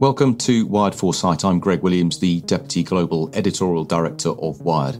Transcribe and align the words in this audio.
Welcome 0.00 0.36
to 0.36 0.64
Wired 0.64 0.94
Foresight. 0.94 1.44
I'm 1.44 1.60
Greg 1.60 1.82
Williams, 1.82 2.18
the 2.18 2.40
Deputy 2.40 2.82
Global 2.82 3.28
Editorial 3.34 3.84
Director 3.84 4.30
of 4.30 4.62
Wired. 4.62 4.98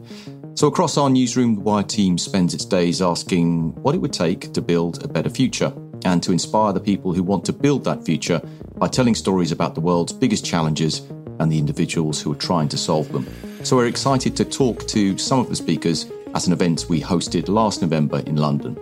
So, 0.53 0.66
across 0.66 0.98
our 0.98 1.08
newsroom, 1.08 1.54
the 1.54 1.62
Wired 1.62 1.88
team 1.88 2.19
spends 2.19 2.53
its 2.53 2.66
days 2.66 3.00
asking 3.00 3.72
what 3.76 3.94
it 3.94 3.98
would 3.98 4.12
take 4.12 4.52
to 4.52 4.60
build 4.60 5.02
a 5.02 5.08
better 5.08 5.30
future 5.30 5.72
and 6.04 6.22
to 6.22 6.32
inspire 6.32 6.74
the 6.74 6.80
people 6.80 7.14
who 7.14 7.22
want 7.22 7.46
to 7.46 7.52
build 7.54 7.82
that 7.84 8.04
future 8.04 8.42
by 8.76 8.88
telling 8.88 9.14
stories 9.14 9.52
about 9.52 9.75
the 9.75 9.80
world's 9.80 10.12
biggest 10.12 10.45
challenges 10.45 10.98
and 11.39 11.51
the 11.51 11.59
individuals 11.59 12.21
who 12.21 12.30
are 12.30 12.37
trying 12.37 12.69
to 12.69 12.77
solve 12.77 13.11
them. 13.11 13.27
So, 13.64 13.77
we're 13.77 13.87
excited 13.87 14.37
to 14.37 14.45
talk 14.45 14.87
to 14.89 15.17
some 15.17 15.39
of 15.39 15.48
the 15.48 15.57
speakers 15.57 16.12
at 16.35 16.46
an 16.46 16.53
event 16.53 16.85
we 16.91 17.01
hosted 17.01 17.48
last 17.48 17.80
November 17.80 18.19
in 18.27 18.37
London. 18.37 18.79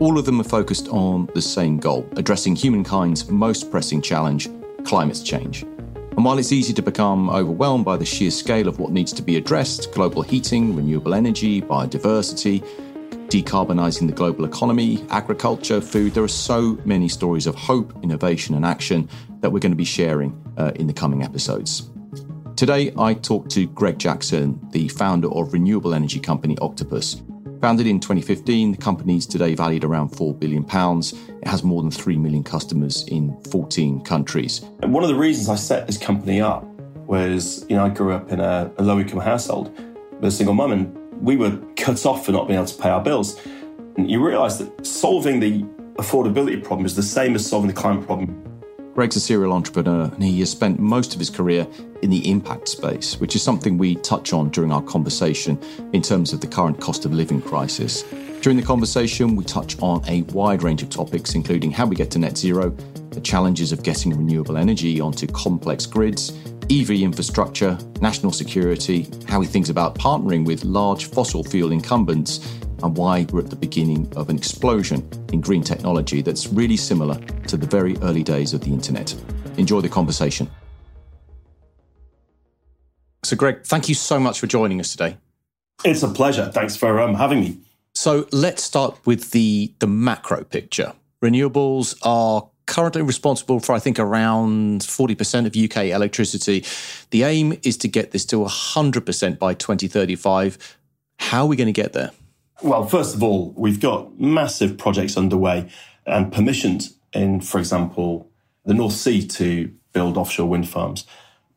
All 0.00 0.18
of 0.18 0.24
them 0.24 0.40
are 0.40 0.44
focused 0.44 0.88
on 0.88 1.28
the 1.34 1.42
same 1.42 1.76
goal 1.76 2.08
addressing 2.16 2.56
humankind's 2.56 3.28
most 3.28 3.70
pressing 3.70 4.00
challenge 4.00 4.48
climate 4.84 5.20
change. 5.24 5.62
And 5.62 6.24
while 6.24 6.38
it's 6.38 6.52
easy 6.52 6.74
to 6.74 6.82
become 6.82 7.30
overwhelmed 7.30 7.84
by 7.84 7.96
the 7.96 8.04
sheer 8.04 8.30
scale 8.30 8.68
of 8.68 8.78
what 8.78 8.92
needs 8.92 9.12
to 9.14 9.22
be 9.22 9.36
addressed 9.36 9.92
global 9.92 10.22
heating, 10.22 10.76
renewable 10.76 11.14
energy, 11.14 11.62
biodiversity, 11.62 12.62
decarbonising 13.28 14.06
the 14.06 14.12
global 14.12 14.44
economy, 14.44 15.06
agriculture, 15.08 15.80
food 15.80 16.12
there 16.12 16.22
are 16.22 16.28
so 16.28 16.78
many 16.84 17.08
stories 17.08 17.46
of 17.46 17.54
hope, 17.54 17.94
innovation, 18.02 18.54
and 18.54 18.66
action 18.66 19.08
that 19.40 19.50
we're 19.50 19.58
going 19.58 19.72
to 19.72 19.76
be 19.76 19.84
sharing 19.84 20.38
uh, 20.58 20.72
in 20.74 20.86
the 20.86 20.92
coming 20.92 21.22
episodes. 21.22 21.88
Today, 22.56 22.92
I 22.98 23.14
talked 23.14 23.50
to 23.52 23.66
Greg 23.68 23.98
Jackson, 23.98 24.60
the 24.70 24.88
founder 24.88 25.32
of 25.32 25.54
renewable 25.54 25.94
energy 25.94 26.20
company 26.20 26.58
Octopus, 26.58 27.22
Founded 27.62 27.86
in 27.86 28.00
2015, 28.00 28.72
the 28.72 28.76
company 28.76 29.16
is 29.16 29.24
today 29.24 29.54
valued 29.54 29.84
around 29.84 30.10
£4 30.10 30.36
billion. 30.36 30.64
It 30.64 31.46
has 31.46 31.62
more 31.62 31.80
than 31.80 31.92
3 31.92 32.16
million 32.16 32.42
customers 32.42 33.04
in 33.06 33.40
14 33.52 34.00
countries. 34.00 34.62
One 34.80 35.04
of 35.04 35.08
the 35.08 35.14
reasons 35.14 35.48
I 35.48 35.54
set 35.54 35.86
this 35.86 35.96
company 35.96 36.40
up 36.40 36.64
was, 37.06 37.64
you 37.68 37.76
know, 37.76 37.84
I 37.84 37.90
grew 37.90 38.14
up 38.14 38.32
in 38.32 38.40
a, 38.40 38.68
a 38.78 38.82
low 38.82 38.98
income 38.98 39.20
household 39.20 39.78
with 40.14 40.24
a 40.24 40.30
single 40.32 40.56
mum, 40.56 40.72
and 40.72 41.24
we 41.24 41.36
were 41.36 41.56
cut 41.76 42.04
off 42.04 42.26
for 42.26 42.32
not 42.32 42.48
being 42.48 42.58
able 42.58 42.66
to 42.66 42.82
pay 42.82 42.88
our 42.88 43.00
bills. 43.00 43.40
And 43.96 44.10
you 44.10 44.26
realise 44.26 44.56
that 44.56 44.84
solving 44.84 45.38
the 45.38 45.62
affordability 46.00 46.64
problem 46.64 46.84
is 46.84 46.96
the 46.96 47.02
same 47.04 47.36
as 47.36 47.48
solving 47.48 47.68
the 47.68 47.80
climate 47.80 48.04
problem 48.04 48.42
Greg's 48.94 49.16
a 49.16 49.20
serial 49.20 49.54
entrepreneur 49.54 50.04
and 50.04 50.22
he 50.22 50.40
has 50.40 50.50
spent 50.50 50.78
most 50.78 51.14
of 51.14 51.18
his 51.18 51.30
career 51.30 51.66
in 52.02 52.10
the 52.10 52.30
impact 52.30 52.68
space, 52.68 53.18
which 53.18 53.34
is 53.34 53.42
something 53.42 53.78
we 53.78 53.94
touch 53.96 54.34
on 54.34 54.50
during 54.50 54.70
our 54.70 54.82
conversation 54.82 55.58
in 55.94 56.02
terms 56.02 56.34
of 56.34 56.42
the 56.42 56.46
current 56.46 56.78
cost 56.78 57.06
of 57.06 57.12
living 57.12 57.40
crisis. 57.40 58.02
During 58.42 58.58
the 58.58 58.66
conversation, 58.66 59.34
we 59.34 59.44
touch 59.44 59.80
on 59.80 60.04
a 60.06 60.22
wide 60.32 60.62
range 60.62 60.82
of 60.82 60.90
topics, 60.90 61.34
including 61.34 61.70
how 61.70 61.86
we 61.86 61.96
get 61.96 62.10
to 62.10 62.18
net 62.18 62.36
zero, 62.36 62.70
the 63.10 63.20
challenges 63.20 63.72
of 63.72 63.82
getting 63.82 64.14
renewable 64.14 64.58
energy 64.58 65.00
onto 65.00 65.26
complex 65.26 65.86
grids, 65.86 66.32
EV 66.70 66.90
infrastructure, 66.90 67.78
national 68.02 68.32
security, 68.32 69.08
how 69.26 69.40
he 69.40 69.46
thinks 69.46 69.70
about 69.70 69.94
partnering 69.94 70.44
with 70.44 70.64
large 70.64 71.06
fossil 71.06 71.42
fuel 71.42 71.72
incumbents, 71.72 72.40
and 72.82 72.96
why 72.96 73.26
we're 73.32 73.40
at 73.40 73.50
the 73.50 73.56
beginning 73.56 74.12
of 74.16 74.28
an 74.28 74.36
explosion 74.36 75.08
in 75.32 75.40
green 75.40 75.62
technology 75.62 76.22
that's 76.22 76.48
really 76.48 76.76
similar 76.76 77.18
to 77.46 77.56
the 77.56 77.66
very 77.66 77.96
early 77.98 78.22
days 78.22 78.52
of 78.54 78.60
the 78.62 78.72
internet. 78.72 79.14
Enjoy 79.56 79.80
the 79.80 79.88
conversation. 79.88 80.50
So, 83.24 83.36
Greg, 83.36 83.64
thank 83.64 83.88
you 83.88 83.94
so 83.94 84.18
much 84.18 84.40
for 84.40 84.46
joining 84.46 84.80
us 84.80 84.90
today. 84.90 85.16
It's 85.84 86.02
a 86.02 86.08
pleasure. 86.08 86.50
Thanks 86.52 86.76
for 86.76 87.00
um, 87.00 87.14
having 87.14 87.40
me. 87.40 87.58
So, 87.94 88.26
let's 88.32 88.62
start 88.62 88.98
with 89.06 89.30
the, 89.30 89.72
the 89.78 89.86
macro 89.86 90.44
picture. 90.44 90.94
Renewables 91.22 91.96
are 92.02 92.48
currently 92.66 93.02
responsible 93.02 93.60
for, 93.60 93.74
I 93.74 93.78
think, 93.78 93.98
around 93.98 94.80
40% 94.80 95.46
of 95.46 95.56
UK 95.56 95.86
electricity. 95.86 96.64
The 97.10 97.22
aim 97.24 97.58
is 97.62 97.76
to 97.78 97.88
get 97.88 98.10
this 98.10 98.24
to 98.26 98.36
100% 98.36 99.38
by 99.38 99.54
2035. 99.54 100.78
How 101.18 101.42
are 101.42 101.46
we 101.46 101.56
going 101.56 101.66
to 101.66 101.72
get 101.72 101.92
there? 101.92 102.10
Well, 102.62 102.86
first 102.86 103.16
of 103.16 103.24
all, 103.24 103.52
we've 103.56 103.80
got 103.80 104.20
massive 104.20 104.78
projects 104.78 105.16
underway 105.16 105.68
and 106.06 106.32
permissions 106.32 106.96
in, 107.12 107.40
for 107.40 107.58
example, 107.58 108.30
the 108.64 108.72
North 108.72 108.92
Sea 108.92 109.26
to 109.26 109.72
build 109.92 110.16
offshore 110.16 110.48
wind 110.48 110.68
farms. 110.68 111.04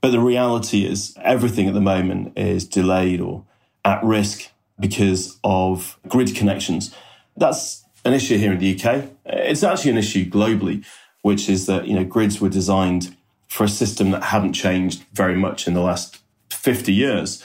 But 0.01 0.11
the 0.11 0.19
reality 0.19 0.83
is, 0.83 1.15
everything 1.21 1.67
at 1.67 1.75
the 1.75 1.81
moment 1.81 2.35
is 2.35 2.67
delayed 2.67 3.21
or 3.21 3.45
at 3.83 4.03
risk 4.03 4.49
because 4.79 5.39
of 5.43 5.99
grid 6.07 6.35
connections. 6.35 6.93
That's 7.37 7.85
an 8.03 8.13
issue 8.13 8.39
here 8.39 8.53
in 8.53 8.57
the 8.57 8.73
UK. 8.73 9.05
It's 9.25 9.63
actually 9.63 9.91
an 9.91 9.97
issue 9.99 10.27
globally, 10.27 10.83
which 11.21 11.47
is 11.47 11.67
that 11.67 11.87
you 11.87 11.93
know 11.93 12.03
grids 12.03 12.41
were 12.41 12.49
designed 12.49 13.15
for 13.47 13.63
a 13.63 13.69
system 13.69 14.09
that 14.09 14.23
hadn't 14.23 14.53
changed 14.53 15.05
very 15.13 15.35
much 15.35 15.67
in 15.67 15.75
the 15.75 15.81
last 15.81 16.17
50 16.49 16.91
years. 16.91 17.43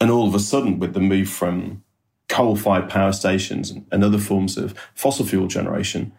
And 0.00 0.10
all 0.10 0.26
of 0.26 0.34
a 0.34 0.40
sudden, 0.40 0.80
with 0.80 0.92
the 0.92 1.00
move 1.00 1.28
from 1.28 1.83
coal 2.34 2.56
fired 2.56 2.90
power 2.90 3.12
stations 3.12 3.70
and 3.92 4.02
other 4.02 4.18
forms 4.18 4.56
of 4.56 4.74
fossil 4.96 5.24
fuel 5.24 5.46
generation 5.46 6.12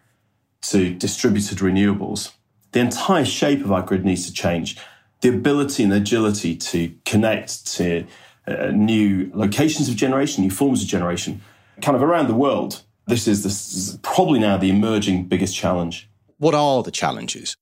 to 0.61 0.93
distributed 0.93 1.57
renewables, 1.57 2.31
the 2.71 2.79
entire 2.79 3.25
shape 3.25 3.59
of 3.65 3.71
our 3.73 3.81
grid 3.81 4.05
needs 4.05 4.25
to 4.25 4.31
change. 4.31 4.77
The 5.19 5.27
ability 5.27 5.83
and 5.83 5.91
agility 5.91 6.55
to 6.55 6.95
connect 7.03 7.67
to 7.75 8.05
uh, 8.47 8.67
new 8.67 9.29
locations 9.33 9.89
of 9.89 9.97
generation, 9.97 10.41
new 10.41 10.51
forms 10.51 10.81
of 10.81 10.87
generation, 10.87 11.41
kind 11.81 11.97
of 11.97 12.01
around 12.01 12.27
the 12.29 12.33
world. 12.33 12.83
This 13.07 13.27
is, 13.27 13.43
this 13.43 13.75
is 13.75 13.97
probably 14.01 14.39
now 14.39 14.55
the 14.55 14.69
emerging 14.69 15.25
biggest 15.25 15.53
challenge. 15.53 16.09
What 16.37 16.55
are 16.55 16.81
the 16.81 16.91
challenges? 16.91 17.57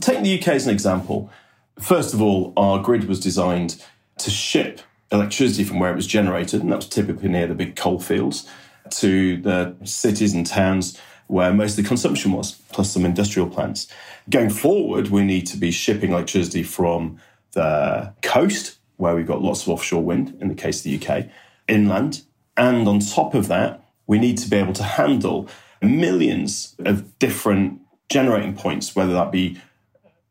Take 0.00 0.24
the 0.24 0.36
UK 0.40 0.48
as 0.48 0.66
an 0.66 0.72
example. 0.72 1.30
First 1.78 2.12
of 2.12 2.20
all, 2.20 2.52
our 2.56 2.82
grid 2.82 3.04
was 3.04 3.20
designed 3.20 3.80
to 4.18 4.30
ship 4.30 4.80
electricity 5.14 5.64
from 5.64 5.78
where 5.78 5.92
it 5.92 5.96
was 5.96 6.06
generated, 6.06 6.60
and 6.60 6.70
that 6.70 6.76
was 6.76 6.88
typically 6.88 7.28
near 7.28 7.46
the 7.46 7.54
big 7.54 7.76
coal 7.76 7.98
fields, 7.98 8.48
to 8.90 9.38
the 9.38 9.74
cities 9.84 10.34
and 10.34 10.46
towns 10.46 10.98
where 11.26 11.54
most 11.54 11.78
of 11.78 11.84
the 11.84 11.88
consumption 11.88 12.32
was, 12.32 12.52
plus 12.70 12.90
some 12.90 13.06
industrial 13.06 13.48
plants. 13.48 13.88
Going 14.28 14.50
forward, 14.50 15.08
we 15.08 15.24
need 15.24 15.46
to 15.46 15.56
be 15.56 15.70
shipping 15.70 16.12
electricity 16.12 16.62
from 16.62 17.18
the 17.52 18.12
coast, 18.20 18.78
where 18.96 19.14
we've 19.14 19.26
got 19.26 19.40
lots 19.40 19.62
of 19.62 19.70
offshore 19.70 20.02
wind, 20.02 20.36
in 20.40 20.48
the 20.48 20.54
case 20.54 20.78
of 20.78 20.84
the 20.84 21.06
UK, 21.06 21.28
inland. 21.66 22.22
And 22.56 22.86
on 22.86 23.00
top 23.00 23.34
of 23.34 23.48
that, 23.48 23.82
we 24.06 24.18
need 24.18 24.36
to 24.38 24.50
be 24.50 24.56
able 24.56 24.74
to 24.74 24.82
handle 24.82 25.48
millions 25.80 26.76
of 26.80 27.18
different 27.18 27.80
generating 28.10 28.54
points, 28.54 28.94
whether 28.94 29.14
that 29.14 29.32
be 29.32 29.58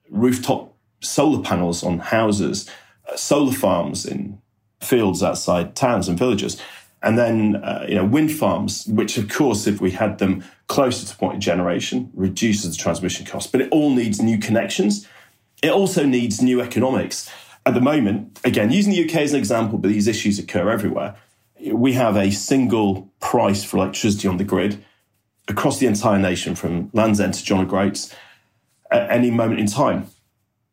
rooftop 0.09 0.75
solar 1.01 1.41
panels 1.41 1.83
on 1.83 1.99
houses, 1.99 2.69
solar 3.15 3.51
farms 3.51 4.05
in 4.05 4.39
fields 4.83 5.23
outside 5.23 5.75
towns 5.75 6.07
and 6.07 6.17
villages. 6.17 6.61
And 7.01 7.17
then, 7.17 7.57
uh, 7.57 7.85
you 7.87 7.95
know, 7.95 8.05
wind 8.05 8.31
farms, 8.31 8.85
which 8.87 9.17
of 9.17 9.29
course, 9.29 9.67
if 9.67 9.81
we 9.81 9.91
had 9.91 10.19
them 10.19 10.43
closer 10.67 11.05
to 11.05 11.17
point 11.17 11.35
of 11.35 11.39
generation, 11.41 12.09
reduces 12.13 12.75
the 12.75 12.81
transmission 12.81 13.25
cost. 13.25 13.51
But 13.51 13.61
it 13.61 13.69
all 13.71 13.93
needs 13.93 14.21
new 14.21 14.37
connections. 14.37 15.07
It 15.61 15.71
also 15.71 16.05
needs 16.05 16.41
new 16.41 16.61
economics. 16.61 17.29
At 17.65 17.73
the 17.73 17.81
moment, 17.81 18.39
again, 18.43 18.71
using 18.71 18.93
the 18.93 19.03
UK 19.03 19.17
as 19.17 19.33
an 19.33 19.39
example, 19.39 19.77
but 19.77 19.89
these 19.89 20.07
issues 20.07 20.39
occur 20.39 20.69
everywhere. 20.69 21.15
We 21.71 21.93
have 21.93 22.15
a 22.15 22.31
single 22.31 23.09
price 23.19 23.63
for 23.63 23.77
electricity 23.77 24.27
on 24.27 24.37
the 24.37 24.43
grid 24.43 24.83
across 25.47 25.79
the 25.79 25.87
entire 25.87 26.19
nation, 26.19 26.55
from 26.55 26.89
Land's 26.93 27.19
End 27.19 27.33
to 27.33 27.43
John 27.43 27.61
O'Groats, 27.61 28.13
at 28.91 29.09
any 29.11 29.31
moment 29.31 29.59
in 29.59 29.67
time. 29.67 30.07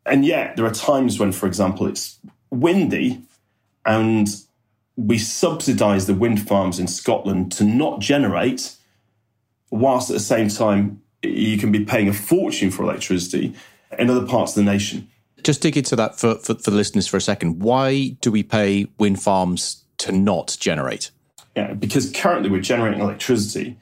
And 0.07 0.25
yet, 0.25 0.57
there 0.57 0.65
are 0.65 0.73
times 0.73 1.19
when, 1.19 1.33
for 1.33 1.47
example, 1.47 1.87
it's 1.87 2.19
windy 2.51 3.23
and 3.87 4.29
we 4.97 5.19
subsidise 5.19 6.07
the 6.07 6.15
wind 6.15 6.47
farms 6.47 6.79
in 6.79 6.87
Scotland 6.87 7.53
to 7.53 7.65
not 7.65 8.01
generate, 8.01 8.77
whilst 9.71 10.11
at 10.11 10.15
the 10.15 10.21
same 10.21 10.49
time 10.49 11.03
you 11.23 11.59
can 11.59 11.73
be 11.73 11.85
paying 11.85 12.09
a 12.09 12.13
fortune 12.13 12.71
for 12.71 12.83
electricity 12.83 13.55
in 13.99 14.11
other 14.11 14.27
parts 14.27 14.57
of 14.57 14.65
the 14.65 14.71
nation. 14.71 15.09
Just 15.43 15.63
dig 15.63 15.77
into 15.77 15.97
that 15.97 16.19
for, 16.19 16.35
for, 16.37 16.55
for 16.55 16.71
the 16.71 16.77
listeners 16.77 17.07
for 17.07 17.17
a 17.17 17.21
second. 17.21 17.63
Why 17.63 18.17
do 18.21 18.31
we 18.31 18.43
pay 18.43 18.89
wind 18.99 19.23
farms 19.23 19.85
to 19.99 20.13
not 20.13 20.57
generate? 20.61 21.11
Yeah, 21.57 21.73
because 21.73 22.11
currently 22.11 22.51
we're 22.51 22.61
generating 22.61 23.01
electricity 23.01 23.79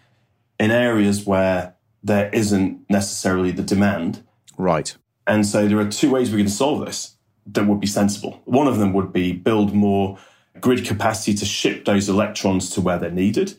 in 0.58 0.70
areas 0.70 1.26
where 1.26 1.74
there 2.02 2.30
isn't 2.30 2.88
necessarily 2.88 3.50
the 3.50 3.62
demand. 3.62 4.22
Right. 4.56 4.96
And 5.26 5.46
so 5.46 5.68
there 5.68 5.78
are 5.78 5.88
two 5.88 6.10
ways 6.10 6.30
we 6.30 6.38
can 6.38 6.48
solve 6.48 6.86
this 6.86 7.16
that 7.52 7.66
would 7.66 7.80
be 7.80 7.86
sensible. 7.86 8.40
One 8.44 8.66
of 8.66 8.78
them 8.78 8.92
would 8.92 9.12
be 9.12 9.32
build 9.32 9.74
more 9.74 10.18
grid 10.60 10.84
capacity 10.84 11.34
to 11.34 11.44
ship 11.44 11.84
those 11.84 12.08
electrons 12.08 12.70
to 12.70 12.80
where 12.80 12.98
they're 12.98 13.10
needed. 13.10 13.54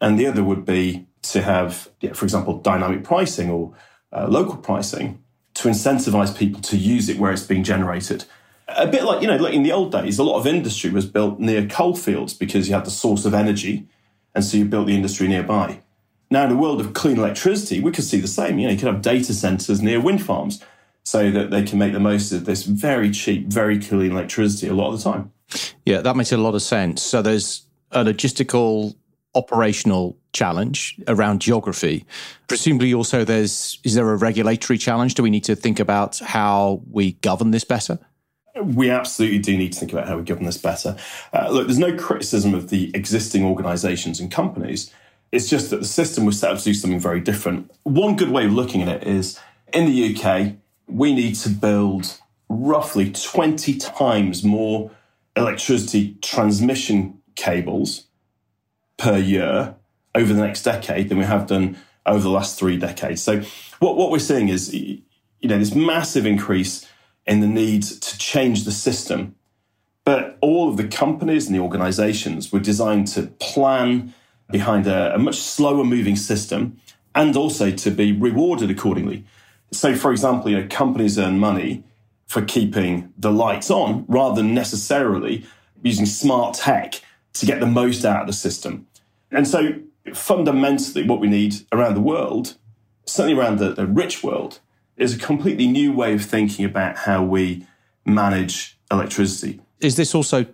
And 0.00 0.18
the 0.18 0.26
other 0.26 0.42
would 0.42 0.64
be 0.64 1.06
to 1.22 1.42
have, 1.42 1.88
yeah, 2.00 2.12
for 2.12 2.24
example, 2.24 2.58
dynamic 2.58 3.04
pricing 3.04 3.50
or 3.50 3.72
uh, 4.12 4.26
local 4.28 4.56
pricing 4.56 5.22
to 5.54 5.68
incentivize 5.68 6.36
people 6.36 6.60
to 6.60 6.76
use 6.76 7.08
it 7.08 7.18
where 7.18 7.32
it's 7.32 7.46
being 7.46 7.64
generated. 7.64 8.24
A 8.68 8.86
bit 8.86 9.04
like, 9.04 9.22
you 9.22 9.28
know, 9.28 9.36
like 9.36 9.54
in 9.54 9.62
the 9.62 9.72
old 9.72 9.92
days, 9.92 10.18
a 10.18 10.24
lot 10.24 10.38
of 10.38 10.46
industry 10.46 10.90
was 10.90 11.06
built 11.06 11.38
near 11.38 11.66
coal 11.66 11.94
fields 11.94 12.34
because 12.34 12.68
you 12.68 12.74
had 12.74 12.84
the 12.84 12.90
source 12.90 13.24
of 13.24 13.34
energy. 13.34 13.86
And 14.34 14.44
so 14.44 14.56
you 14.56 14.64
built 14.64 14.88
the 14.88 14.96
industry 14.96 15.28
nearby. 15.28 15.80
Now, 16.30 16.44
in 16.44 16.50
the 16.50 16.56
world 16.56 16.80
of 16.80 16.94
clean 16.94 17.18
electricity, 17.18 17.80
we 17.80 17.92
could 17.92 18.04
see 18.04 18.18
the 18.18 18.26
same. 18.26 18.58
You 18.58 18.66
know, 18.66 18.72
you 18.72 18.78
could 18.78 18.92
have 18.92 19.02
data 19.02 19.32
centers 19.32 19.80
near 19.80 20.00
wind 20.00 20.24
farms 20.24 20.60
so 21.04 21.30
that 21.30 21.50
they 21.50 21.62
can 21.62 21.78
make 21.78 21.92
the 21.92 22.00
most 22.00 22.32
of 22.32 22.46
this 22.46 22.64
very 22.64 23.10
cheap, 23.10 23.46
very 23.46 23.78
clean 23.78 24.12
electricity 24.12 24.68
a 24.68 24.74
lot 24.74 24.92
of 24.92 24.98
the 24.98 25.04
time. 25.04 25.30
Yeah, 25.84 26.00
that 26.00 26.16
makes 26.16 26.32
a 26.32 26.36
lot 26.36 26.54
of 26.54 26.62
sense. 26.62 27.02
So 27.02 27.22
there's 27.22 27.66
a 27.92 28.04
logistical 28.04 28.94
operational 29.34 30.16
challenge 30.32 31.00
around 31.08 31.40
geography. 31.40 32.06
Presumably 32.48 32.94
also 32.94 33.24
there's 33.24 33.78
is 33.84 33.94
there 33.94 34.10
a 34.10 34.16
regulatory 34.16 34.78
challenge? 34.78 35.14
Do 35.14 35.22
we 35.22 35.30
need 35.30 35.44
to 35.44 35.56
think 35.56 35.78
about 35.78 36.18
how 36.18 36.82
we 36.90 37.12
govern 37.14 37.50
this 37.50 37.64
better? 37.64 37.98
We 38.62 38.88
absolutely 38.88 39.40
do 39.40 39.56
need 39.56 39.72
to 39.72 39.80
think 39.80 39.92
about 39.92 40.06
how 40.06 40.16
we 40.16 40.22
govern 40.22 40.44
this 40.44 40.58
better. 40.58 40.96
Uh, 41.32 41.48
look, 41.50 41.66
there's 41.66 41.78
no 41.78 41.96
criticism 41.96 42.54
of 42.54 42.70
the 42.70 42.92
existing 42.94 43.44
organisations 43.44 44.20
and 44.20 44.30
companies. 44.30 44.92
It's 45.32 45.48
just 45.48 45.70
that 45.70 45.80
the 45.80 45.86
system 45.86 46.24
was 46.24 46.38
set 46.38 46.52
up 46.52 46.58
to 46.58 46.64
do 46.64 46.74
something 46.74 47.00
very 47.00 47.20
different. 47.20 47.70
One 47.82 48.14
good 48.14 48.30
way 48.30 48.46
of 48.46 48.52
looking 48.52 48.82
at 48.82 48.88
it 48.88 49.08
is 49.08 49.40
in 49.72 49.86
the 49.86 50.14
UK, 50.14 50.54
we 50.86 51.14
need 51.14 51.34
to 51.36 51.48
build 51.48 52.18
roughly 52.48 53.10
20 53.10 53.78
times 53.78 54.44
more 54.44 54.90
electricity 55.36 56.16
transmission 56.22 57.18
cables 57.34 58.06
per 58.96 59.18
year 59.18 59.74
over 60.14 60.32
the 60.32 60.40
next 60.40 60.62
decade 60.62 61.08
than 61.08 61.18
we 61.18 61.24
have 61.24 61.46
done 61.46 61.76
over 62.06 62.22
the 62.22 62.30
last 62.30 62.58
three 62.58 62.76
decades. 62.76 63.22
So 63.22 63.42
what, 63.80 63.96
what 63.96 64.10
we're 64.10 64.18
seeing 64.18 64.48
is, 64.48 64.72
you 64.72 65.02
know, 65.42 65.58
this 65.58 65.74
massive 65.74 66.26
increase 66.26 66.88
in 67.26 67.40
the 67.40 67.46
need 67.46 67.82
to 67.82 68.18
change 68.18 68.64
the 68.64 68.72
system. 68.72 69.34
But 70.04 70.36
all 70.40 70.68
of 70.68 70.76
the 70.76 70.86
companies 70.86 71.46
and 71.46 71.54
the 71.54 71.60
organizations 71.60 72.52
were 72.52 72.60
designed 72.60 73.08
to 73.08 73.28
plan 73.40 74.12
behind 74.50 74.86
a, 74.86 75.14
a 75.14 75.18
much 75.18 75.36
slower 75.36 75.82
moving 75.82 76.16
system 76.16 76.78
and 77.14 77.36
also 77.36 77.70
to 77.70 77.90
be 77.90 78.12
rewarded 78.12 78.70
accordingly. 78.70 79.24
So, 79.72 79.94
for 79.94 80.12
example, 80.12 80.50
you 80.50 80.60
know, 80.60 80.66
companies 80.68 81.18
earn 81.18 81.38
money 81.38 81.84
for 82.26 82.42
keeping 82.42 83.12
the 83.18 83.32
lights 83.32 83.70
on 83.70 84.04
rather 84.08 84.36
than 84.36 84.54
necessarily 84.54 85.44
using 85.82 86.06
smart 86.06 86.54
tech 86.54 87.02
to 87.34 87.46
get 87.46 87.60
the 87.60 87.66
most 87.66 88.04
out 88.04 88.22
of 88.22 88.26
the 88.26 88.32
system. 88.32 88.86
And 89.30 89.46
so, 89.46 89.74
fundamentally, 90.12 91.06
what 91.06 91.20
we 91.20 91.28
need 91.28 91.56
around 91.72 91.94
the 91.94 92.00
world, 92.00 92.56
certainly 93.06 93.38
around 93.38 93.58
the, 93.58 93.72
the 93.72 93.86
rich 93.86 94.22
world, 94.22 94.60
is 94.96 95.14
a 95.14 95.18
completely 95.18 95.66
new 95.66 95.92
way 95.92 96.14
of 96.14 96.24
thinking 96.24 96.64
about 96.64 96.96
how 96.98 97.22
we 97.22 97.66
manage 98.06 98.78
electricity. 98.90 99.60
Is 99.80 99.96
this 99.96 100.14
also 100.14 100.46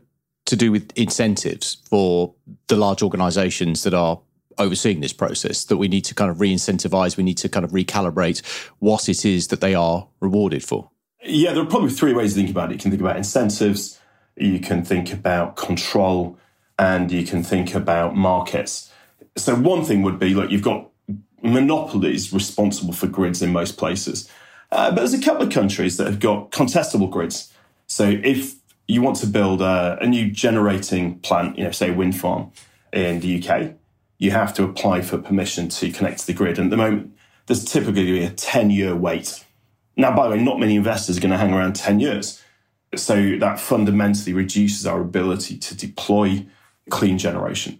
to 0.47 0.57
do 0.57 0.73
with 0.73 0.91
incentives 0.97 1.79
for 1.89 2.35
the 2.69 2.77
large 2.77 3.03
organizations 3.03 3.83
that 3.83 3.95
are 3.95 4.21
overseeing 4.61 5.01
this 5.01 5.13
process 5.13 5.65
that 5.65 5.77
we 5.77 5.89
need 5.89 6.05
to 6.05 6.15
kind 6.15 6.31
of 6.31 6.41
re-incentivize 6.41 7.17
we 7.17 7.25
need 7.25 7.39
to 7.39 7.49
kind 7.49 7.65
of 7.65 7.73
recalibrate 7.73 8.45
what 8.79 9.09
it 9.09 9.25
is 9.25 9.49
that 9.49 9.61
they 9.61 9.75
are 9.75 10.07
rewarded 10.21 10.65
for. 10.65 10.91
Yeah 11.25 11.53
there 11.53 11.63
are 11.63 11.67
probably 11.67 11.91
three 11.91 12.13
ways 12.13 12.35
to 12.35 12.41
think 12.41 12.51
about 12.51 12.71
it. 12.71 12.75
You 12.75 12.79
can 12.79 12.91
think 12.91 13.01
about 13.01 13.17
incentives 13.17 13.99
you 14.37 14.61
can 14.61 14.85
think 14.85 15.13
about 15.13 15.57
control 15.57 16.39
and 16.79 17.11
you 17.13 17.27
can 17.27 17.43
think 17.43 17.75
about 17.75 18.17
markets. 18.17 18.91
So 19.37 19.55
one 19.55 19.85
thing 19.85 20.03
would 20.03 20.19
be 20.19 20.35
look 20.35 20.51
you've 20.51 20.63
got 20.63 20.89
monopolies 21.43 22.33
responsible 22.33 22.93
for 22.93 23.07
grids 23.07 23.43
in 23.43 23.53
most 23.53 23.77
places. 23.77 24.31
Uh, 24.71 24.91
but 24.91 24.97
there's 24.97 25.15
a 25.15 25.21
couple 25.21 25.43
of 25.43 25.53
countries 25.53 25.97
that 25.97 26.07
have 26.07 26.21
got 26.21 26.53
contestable 26.53 27.11
grids. 27.11 27.53
So 27.87 28.05
if 28.23 28.55
you 28.91 29.03
want 29.03 29.17
to 29.17 29.27
build 29.27 29.63
a, 29.63 29.99
a 30.01 30.07
new 30.07 30.31
generating 30.31 31.19
plant 31.21 31.57
you 31.57 31.65
know 31.65 31.71
say 31.71 31.91
a 31.91 31.95
wind 31.95 32.19
farm 32.19 32.51
in 32.93 33.21
the 33.21 33.39
uk 33.39 33.73
you 34.21 34.31
have 34.31 34.53
to 34.55 34.63
apply 34.63 35.01
for 35.01 35.19
permission 35.19 35.69
to 35.71 35.91
connect 35.91 36.21
to 36.21 36.27
the 36.27 36.35
grid. 36.35 36.59
And 36.59 36.67
at 36.67 36.71
the 36.71 36.77
moment, 36.77 37.17
there's 37.47 37.65
typically 37.65 38.23
a 38.23 38.31
10 38.31 38.71
year 38.71 38.95
wait. 38.95 39.45
Now, 39.97 40.15
by 40.15 40.29
the 40.29 40.37
way, 40.37 40.43
not 40.43 40.61
many 40.61 40.77
investors 40.77 41.17
are 41.17 41.21
going 41.21 41.33
to 41.33 41.39
hang 41.39 41.55
around 41.55 41.75
10 41.75 42.01
years. 42.01 42.41
So 42.95 43.37
that 43.39 43.59
fundamentally 43.59 44.35
reduces 44.35 44.87
our 44.87 45.01
ability 45.01 45.57
to 45.59 45.75
deploy 45.75 46.47
clean 46.91 47.17
generation. 47.17 47.79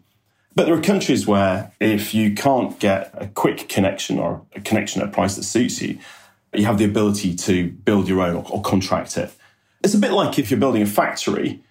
But 0.55 0.65
there 0.65 0.75
are 0.75 0.81
countries 0.81 1.27
where 1.27 1.73
if 1.79 2.15
you 2.15 2.35
can't 2.35 2.79
get 2.81 3.11
a 3.15 3.29
quick 3.29 3.69
connection 3.69 4.19
or 4.19 4.43
a 4.57 4.61
connection 4.61 5.03
at 5.03 5.09
a 5.09 5.11
price 5.11 5.37
that 5.37 5.43
suits 5.43 5.83
you, 5.83 5.99
you 6.55 6.65
have 6.65 6.79
the 6.79 6.85
ability 6.87 7.37
to 7.37 7.69
build 7.71 8.09
your 8.09 8.23
own 8.23 8.37
or, 8.37 8.63
contract 8.63 9.17
it. 9.19 9.31
It's 9.85 9.95
a 9.95 9.99
bit 9.99 10.13
like 10.13 10.39
if 10.39 10.51
you're 10.51 10.59
building 10.59 10.83
a 10.83 10.87
factory, 10.87 11.63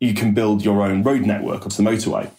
you 0.00 0.14
can 0.14 0.34
build 0.34 0.64
your 0.64 0.82
own 0.82 1.04
road 1.04 1.22
network 1.22 1.62
onto 1.62 1.82
the 1.82 1.88
motorway 1.88 2.30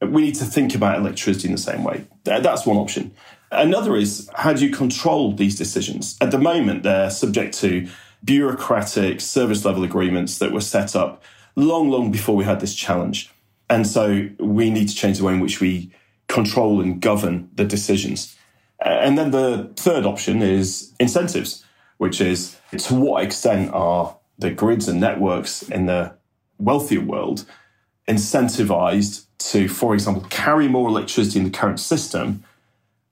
we 0.00 0.22
need 0.22 0.34
to 0.36 0.44
think 0.44 0.74
about 0.74 0.98
electricity 0.98 1.48
in 1.48 1.52
the 1.52 1.60
same 1.60 1.82
way. 1.82 2.06
Uh, 2.26 2.40
that's 2.40 2.66
one 2.66 2.76
option. 2.76 3.12
Another 3.50 3.96
is 3.96 4.30
how 4.34 4.52
do 4.52 4.66
you 4.66 4.74
control 4.74 5.32
these 5.32 5.56
decisions? 5.56 6.16
At 6.20 6.30
the 6.30 6.38
moment, 6.38 6.82
they're 6.82 7.10
subject 7.10 7.54
to 7.58 7.88
bureaucratic 8.24 9.20
service 9.20 9.64
level 9.64 9.84
agreements 9.84 10.38
that 10.38 10.52
were 10.52 10.60
set 10.60 10.94
up 10.94 11.22
long, 11.56 11.88
long 11.88 12.10
before 12.10 12.36
we 12.36 12.44
had 12.44 12.60
this 12.60 12.74
challenge. 12.74 13.32
And 13.70 13.86
so 13.86 14.28
we 14.38 14.70
need 14.70 14.88
to 14.88 14.94
change 14.94 15.18
the 15.18 15.24
way 15.24 15.34
in 15.34 15.40
which 15.40 15.60
we 15.60 15.90
control 16.28 16.80
and 16.80 17.00
govern 17.00 17.50
the 17.54 17.64
decisions. 17.64 18.36
Uh, 18.84 18.88
and 18.88 19.18
then 19.18 19.30
the 19.30 19.72
third 19.76 20.04
option 20.04 20.42
is 20.42 20.92
incentives, 21.00 21.64
which 21.96 22.20
is 22.20 22.58
to 22.76 22.94
what 22.94 23.24
extent 23.24 23.72
are 23.72 24.16
the 24.38 24.50
grids 24.50 24.88
and 24.88 25.00
networks 25.00 25.62
in 25.62 25.86
the 25.86 26.14
wealthier 26.58 27.00
world 27.00 27.44
incentivized 28.06 29.26
to, 29.38 29.68
for 29.68 29.94
example, 29.94 30.24
carry 30.30 30.68
more 30.68 30.88
electricity 30.88 31.38
in 31.38 31.44
the 31.44 31.50
current 31.50 31.80
system 31.80 32.44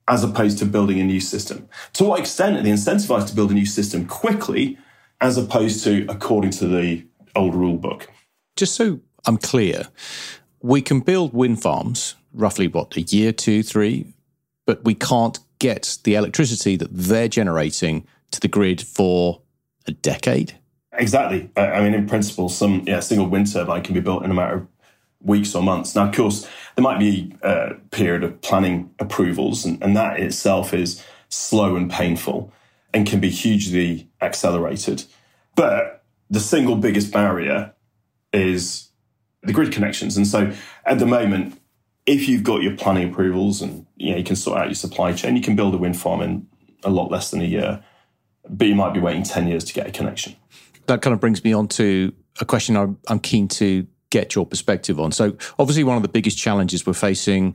as 0.09 0.23
opposed 0.23 0.59
to 0.59 0.67
building 0.67 1.01
a 1.01 1.05
new 1.05 1.21
system? 1.21 1.69
To 1.95 2.05
what 2.05 2.21
extent 2.21 2.57
are 2.57 2.63
they 2.63 2.71
incentivized 2.71 3.29
to 3.29 3.35
build 3.35 3.51
a 3.51 3.55
new 3.55 3.67
system 3.67 4.07
quickly 4.07 4.79
as 5.21 5.37
opposed 5.37 5.83
to 5.85 6.07
according 6.09 6.51
to 6.53 6.69
the 6.69 7.05
old 7.35 7.55
rule 7.55 7.77
book? 7.77 8.11
Just 8.57 8.75
so 8.75 9.01
I'm 9.27 9.39
clear, 9.39 9.89
we 10.61 10.83
can 10.83 11.01
build 11.01 11.33
wind 11.33 11.63
farms 11.63 12.15
roughly 12.33 12.69
what, 12.69 12.97
a 12.97 13.03
year, 13.03 13.33
two, 13.33 13.63
three, 13.63 14.13
but 14.67 14.85
we 14.85 14.95
can't 14.95 15.39
get 15.59 15.99
the 16.05 16.15
electricity 16.15 16.77
that 16.77 16.89
they're 16.93 17.29
generating 17.29 18.07
to 18.31 18.41
the 18.41 18.49
grid 18.49 18.81
for 18.81 19.41
a 19.87 19.93
decade? 19.93 20.59
Exactly. 20.93 21.51
I 21.57 21.81
mean, 21.81 21.95
in 21.95 22.07
principle, 22.07 22.49
some 22.49 22.83
yeah, 22.87 23.01
single 23.01 23.27
wind 23.27 23.53
turbine 23.53 23.83
can 23.83 23.95
be 23.95 24.01
built 24.01 24.25
in 24.25 24.31
a 24.31 24.35
matter 24.35 24.57
of 24.57 24.67
weeks 25.27 25.55
or 25.55 25.63
months. 25.63 25.95
Now, 25.95 26.09
of 26.09 26.15
course, 26.15 26.49
there 26.77 26.83
might 26.83 26.99
be 26.99 27.37
a 27.43 27.75
period 27.91 28.25
of 28.25 28.41
planning 28.41 28.91
approvals, 28.99 29.65
and, 29.65 29.83
and 29.83 29.97
that 29.97 30.21
itself 30.21 30.73
is 30.73 31.05
slow 31.29 31.77
and 31.77 31.91
painful 31.91 32.53
and 32.95 33.07
can 33.07 33.21
be 33.21 33.29
hugely 33.29 34.09
accelerated. 34.23 35.05
But 35.55 36.05
the 36.31 36.41
single 36.41 36.77
biggest 36.77 37.13
barrier 37.13 37.75
is 38.33 38.89
the 39.43 39.53
grid 39.53 39.73
connections. 39.73 40.17
And 40.17 40.27
so 40.27 40.53
at 40.85 40.99
the 40.99 41.07
moment, 41.07 41.61
if 42.07 42.29
you've 42.29 42.43
got 42.43 42.63
your 42.63 42.77
planning 42.77 43.11
approvals 43.11 43.61
and 43.61 43.87
you 43.97 44.13
know 44.13 44.19
you 44.19 44.25
can 44.25 44.37
sort 44.37 44.59
out 44.59 44.67
your 44.67 44.75
supply 44.75 45.13
chain, 45.13 45.37
you 45.37 45.43
can 45.43 45.57
build 45.57 45.75
a 45.75 45.79
wind 45.79 45.97
farm 45.97 46.21
in 46.23 46.47
a 46.85 46.91
lot 46.91 47.11
less 47.11 47.31
than 47.31 47.41
a 47.41 47.45
year, 47.45 47.83
but 48.49 48.67
you 48.67 48.75
might 48.75 48.95
be 48.95 49.01
waiting 49.01 49.23
10 49.23 49.49
years 49.49 49.65
to 49.65 49.75
get 49.75 49.87
a 49.87 49.91
connection. 49.91 50.37
That 50.87 51.03
kind 51.03 51.13
of 51.13 51.21
brings 51.21 51.43
me 51.43 51.53
on 51.53 51.67
to 51.69 52.13
a 52.41 52.45
question 52.45 52.77
I'm, 52.77 52.99
I'm 53.09 53.19
keen 53.19 53.49
to 53.49 53.87
get 54.17 54.35
your 54.35 54.47
perspective 54.47 54.99
on. 54.99 55.13
So, 55.13 55.37
obviously, 55.59 55.85
one 55.85 55.97
of 55.97 56.03
the 56.03 56.09
biggest 56.09 56.39
challenges 56.39 56.87
we're 56.87 56.95
facing 56.95 57.55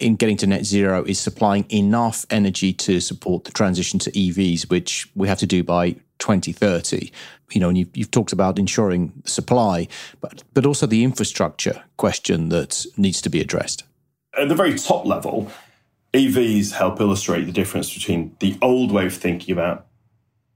in 0.00 0.16
getting 0.16 0.36
to 0.38 0.46
net 0.46 0.64
zero 0.64 1.04
is 1.04 1.20
supplying 1.20 1.66
enough 1.70 2.26
energy 2.30 2.72
to 2.72 3.00
support 3.00 3.44
the 3.44 3.52
transition 3.52 3.98
to 4.00 4.10
EVs, 4.10 4.70
which 4.70 5.08
we 5.14 5.28
have 5.28 5.38
to 5.38 5.46
do 5.46 5.62
by 5.62 5.92
2030. 6.18 7.12
You 7.52 7.60
know, 7.60 7.68
and 7.68 7.78
you've, 7.78 7.94
you've 7.94 8.10
talked 8.10 8.32
about 8.32 8.58
ensuring 8.58 9.12
supply, 9.24 9.86
but 10.20 10.42
but 10.54 10.66
also 10.66 10.86
the 10.86 11.04
infrastructure 11.04 11.82
question 11.96 12.48
that 12.48 12.86
needs 12.96 13.20
to 13.22 13.30
be 13.30 13.40
addressed. 13.40 13.84
At 14.36 14.48
the 14.48 14.54
very 14.54 14.76
top 14.78 15.06
level, 15.06 15.50
EVs 16.12 16.72
help 16.72 17.00
illustrate 17.00 17.44
the 17.44 17.52
difference 17.52 17.92
between 17.92 18.34
the 18.40 18.56
old 18.60 18.90
way 18.90 19.06
of 19.06 19.14
thinking 19.14 19.52
about 19.52 19.86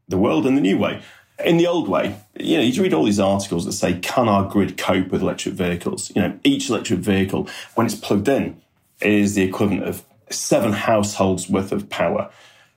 the 0.09 0.19
world 0.19 0.47
and 0.47 0.57
the 0.57 0.61
new 0.61 0.79
way. 0.79 1.01
In 1.43 1.57
the 1.57 1.67
old 1.67 1.89
way, 1.89 2.17
you 2.39 2.59
know, 2.59 2.63
you 2.63 2.83
read 2.83 2.95
all 2.95 3.05
these 3.05 3.19
articles 3.19 3.65
that 3.65 3.73
say, 3.73 3.99
can 3.99 4.29
our 4.29 4.49
grid 4.49 4.77
cope 4.77 5.09
with 5.09 5.23
electric 5.23 5.55
vehicles? 5.55 6.13
You 6.15 6.23
know, 6.23 6.39
each 6.45 6.71
electric 6.71 7.01
vehicle, 7.01 7.49
when 7.75 7.87
it's 7.87 7.97
plugged 7.97 8.29
in, 8.29 8.61
is 9.01 9.35
the 9.35 9.43
equivalent 9.43 9.85
of 9.85 10.05
seven 10.31 10.73
households 10.73 11.49
worth 11.49 11.73
of 11.73 11.91
power. 11.91 12.31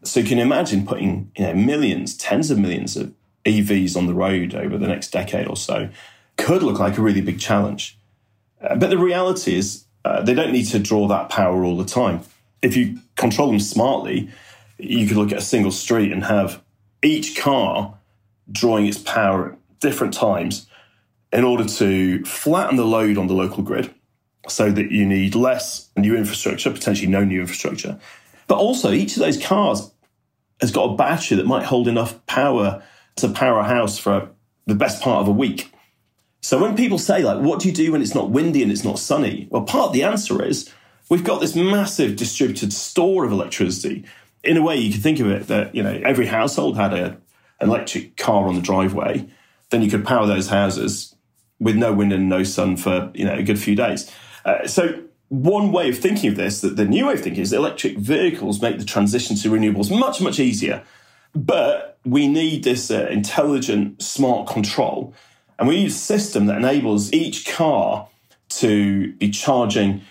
So 0.03 0.21
you 0.21 0.25
can 0.25 0.39
imagine 0.39 0.87
putting, 0.87 1.31
you 1.37 1.45
know, 1.45 1.53
millions, 1.53 2.17
tens 2.17 2.49
of 2.49 2.57
millions 2.57 2.97
of 2.97 3.13
EVs 3.45 3.95
on 3.95 4.07
the 4.07 4.13
road 4.13 4.55
over 4.55 4.77
the 4.77 4.87
next 4.87 5.11
decade 5.11 5.47
or 5.47 5.55
so 5.55 5.89
could 6.37 6.63
look 6.63 6.79
like 6.79 6.97
a 6.97 7.01
really 7.01 7.21
big 7.21 7.39
challenge. 7.39 7.97
Uh, 8.61 8.75
but 8.75 8.89
the 8.89 8.97
reality 8.97 9.55
is, 9.55 9.85
uh, 10.05 10.21
they 10.21 10.33
don't 10.33 10.51
need 10.51 10.65
to 10.65 10.79
draw 10.79 11.07
that 11.07 11.29
power 11.29 11.63
all 11.63 11.77
the 11.77 11.85
time. 11.85 12.21
If 12.61 12.77
you 12.77 12.99
control 13.15 13.49
them 13.49 13.59
smartly, 13.59 14.29
you 14.77 15.07
could 15.07 15.17
look 15.17 15.31
at 15.31 15.39
a 15.39 15.41
single 15.41 15.71
street 15.71 16.11
and 16.11 16.23
have 16.23 16.61
each 17.03 17.37
car 17.37 17.97
drawing 18.51 18.85
its 18.85 18.97
power 18.97 19.51
at 19.51 19.79
different 19.79 20.13
times 20.13 20.67
in 21.31 21.43
order 21.43 21.65
to 21.65 22.23
flatten 22.25 22.77
the 22.77 22.85
load 22.85 23.17
on 23.17 23.27
the 23.27 23.33
local 23.33 23.63
grid 23.63 23.93
so 24.47 24.71
that 24.71 24.91
you 24.91 25.05
need 25.05 25.35
less 25.35 25.89
new 25.97 26.15
infrastructure, 26.15 26.71
potentially 26.71 27.07
no 27.07 27.23
new 27.23 27.41
infrastructure. 27.41 27.99
But 28.47 28.57
also, 28.57 28.91
each 28.91 29.17
of 29.17 29.21
those 29.21 29.41
cars 29.43 29.91
has 30.61 30.71
got 30.71 30.91
a 30.91 30.95
battery 30.95 31.37
that 31.37 31.45
might 31.45 31.65
hold 31.65 31.87
enough 31.87 32.25
power 32.25 32.81
to 33.17 33.29
power 33.29 33.59
a 33.59 33.63
house 33.63 33.97
for 33.99 34.29
the 34.65 34.75
best 34.75 35.01
part 35.01 35.21
of 35.21 35.27
a 35.27 35.31
week. 35.31 35.71
So 36.41 36.61
when 36.61 36.77
people 36.77 36.97
say, 36.97 37.23
like, 37.23 37.41
what 37.41 37.59
do 37.59 37.67
you 37.67 37.73
do 37.73 37.91
when 37.91 38.01
it's 38.01 38.15
not 38.15 38.29
windy 38.29 38.63
and 38.63 38.71
it's 38.71 38.83
not 38.83 38.99
sunny? 38.99 39.47
Well, 39.51 39.63
part 39.63 39.87
of 39.87 39.93
the 39.93 40.03
answer 40.03 40.43
is 40.43 40.71
we've 41.09 41.23
got 41.23 41.41
this 41.41 41.55
massive 41.55 42.15
distributed 42.15 42.71
store 42.71 43.25
of 43.25 43.31
electricity. 43.31 44.05
In 44.43 44.55
a 44.55 44.61
way, 44.61 44.77
you 44.77 44.93
can 44.93 45.01
think 45.01 45.19
of 45.19 45.29
it 45.29 45.47
that, 45.47 45.75
you 45.75 45.83
know, 45.83 46.01
every 46.05 46.27
household 46.27 46.77
had 46.77 46.93
a, 46.93 47.17
an 47.59 47.69
electric 47.69 48.17
car 48.17 48.47
on 48.47 48.55
the 48.55 48.61
driveway. 48.61 49.27
Then 49.69 49.81
you 49.81 49.89
could 49.89 50.05
power 50.05 50.25
those 50.25 50.47
houses 50.47 51.15
with 51.59 51.75
no 51.75 51.93
wind 51.93 52.13
and 52.13 52.29
no 52.29 52.43
sun 52.43 52.77
for, 52.77 53.11
you 53.13 53.25
know, 53.25 53.33
a 53.33 53.43
good 53.43 53.59
few 53.59 53.75
days. 53.75 54.11
Uh, 54.45 54.67
so 54.67 55.03
one 55.29 55.71
way 55.71 55.89
of 55.89 55.97
thinking 55.97 56.29
of 56.29 56.37
this, 56.37 56.61
that 56.61 56.75
the 56.75 56.85
new 56.85 57.07
way 57.07 57.13
of 57.13 57.21
thinking 57.21 57.41
is 57.41 57.51
electric 57.51 57.97
vehicles 57.97 58.61
make 58.61 58.77
the 58.77 58.85
transition 58.85 59.35
to 59.37 59.49
renewables 59.49 59.97
much, 59.97 60.21
much 60.21 60.39
easier. 60.39 60.83
But 61.35 61.99
we 62.05 62.27
need 62.27 62.63
this 62.63 62.89
uh, 62.89 63.07
intelligent, 63.11 64.01
smart 64.01 64.47
control 64.47 65.13
and 65.59 65.67
we 65.67 65.77
use 65.77 65.95
a 65.95 65.99
system 65.99 66.45
that 66.47 66.57
enables 66.57 67.11
each 67.11 67.47
car 67.47 68.07
to 68.49 69.13
be 69.13 69.29
charging 69.29 70.01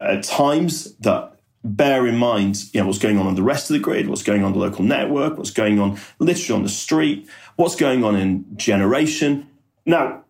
at 0.00 0.22
times 0.24 0.94
that 0.96 1.35
bear 1.66 2.06
in 2.06 2.16
mind 2.16 2.72
you 2.72 2.80
know, 2.80 2.86
what's 2.86 2.98
going 2.98 3.18
on 3.18 3.26
on 3.26 3.34
the 3.34 3.42
rest 3.42 3.70
of 3.70 3.74
the 3.74 3.80
grid, 3.80 4.08
what's 4.08 4.22
going 4.22 4.44
on 4.44 4.52
the 4.52 4.58
local 4.58 4.84
network, 4.84 5.36
what's 5.36 5.50
going 5.50 5.78
on 5.78 5.98
literally 6.18 6.56
on 6.56 6.62
the 6.62 6.68
street, 6.68 7.28
what's 7.56 7.76
going 7.76 8.04
on 8.04 8.16
in 8.16 8.44
generation. 8.56 9.48
Now, 9.84 10.24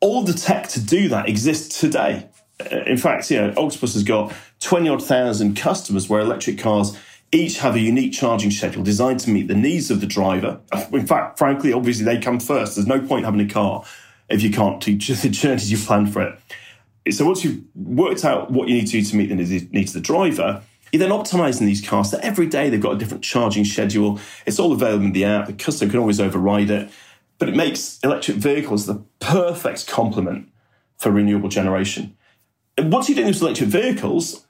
all 0.00 0.22
the 0.22 0.32
tech 0.32 0.68
to 0.68 0.80
do 0.80 1.08
that 1.08 1.28
exists 1.28 1.80
today. 1.80 2.28
Uh, 2.60 2.78
in 2.86 2.96
fact, 2.96 3.30
you 3.30 3.40
know, 3.40 3.52
Octopus 3.56 3.94
has 3.94 4.02
got 4.02 4.32
20 4.60 4.88
odd 4.88 5.02
thousand 5.02 5.56
customers 5.56 6.08
where 6.08 6.20
electric 6.20 6.58
cars 6.58 6.96
each 7.30 7.58
have 7.58 7.74
a 7.74 7.80
unique 7.80 8.12
charging 8.12 8.50
schedule 8.50 8.82
designed 8.82 9.20
to 9.20 9.30
meet 9.30 9.48
the 9.48 9.54
needs 9.54 9.90
of 9.90 10.00
the 10.00 10.06
driver. 10.06 10.60
In 10.92 11.06
fact, 11.06 11.38
frankly, 11.38 11.72
obviously, 11.72 12.04
they 12.04 12.18
come 12.18 12.40
first. 12.40 12.76
There's 12.76 12.86
no 12.86 13.00
point 13.00 13.26
having 13.26 13.40
a 13.40 13.48
car 13.48 13.84
if 14.28 14.42
you 14.42 14.50
can't 14.50 14.80
do 14.80 14.96
the 14.96 15.28
journeys 15.28 15.70
you've 15.70 15.84
planned 15.84 16.12
for 16.12 16.22
it. 16.22 16.38
So 17.12 17.24
once 17.24 17.44
you've 17.44 17.62
worked 17.74 18.24
out 18.24 18.50
what 18.50 18.68
you 18.68 18.74
need 18.74 18.86
to 18.86 18.92
do 18.92 19.02
to 19.02 19.16
meet 19.16 19.28
the 19.28 19.34
needs 19.34 19.94
of 19.94 20.02
the 20.02 20.06
driver, 20.06 20.62
you're 20.92 21.00
then 21.00 21.10
optimizing 21.10 21.66
these 21.66 21.86
cars 21.86 22.10
that 22.10 22.20
every 22.20 22.46
day 22.46 22.70
they've 22.70 22.80
got 22.80 22.94
a 22.94 22.98
different 22.98 23.24
charging 23.24 23.64
schedule. 23.64 24.20
It's 24.46 24.58
all 24.58 24.72
available 24.72 25.06
in 25.06 25.12
the 25.12 25.24
app. 25.24 25.46
The 25.46 25.52
customer 25.52 25.90
can 25.90 26.00
always 26.00 26.20
override 26.20 26.70
it. 26.70 26.90
But 27.38 27.48
it 27.48 27.56
makes 27.56 27.98
electric 28.00 28.38
vehicles 28.38 28.86
the 28.86 29.02
perfect 29.20 29.86
complement 29.86 30.50
for 30.96 31.10
renewable 31.10 31.48
generation. 31.48 32.16
And 32.76 32.92
once 32.92 33.08
you're 33.08 33.16
doing 33.16 33.28
with 33.28 33.40
electric 33.40 33.68
vehicles, 33.68 34.44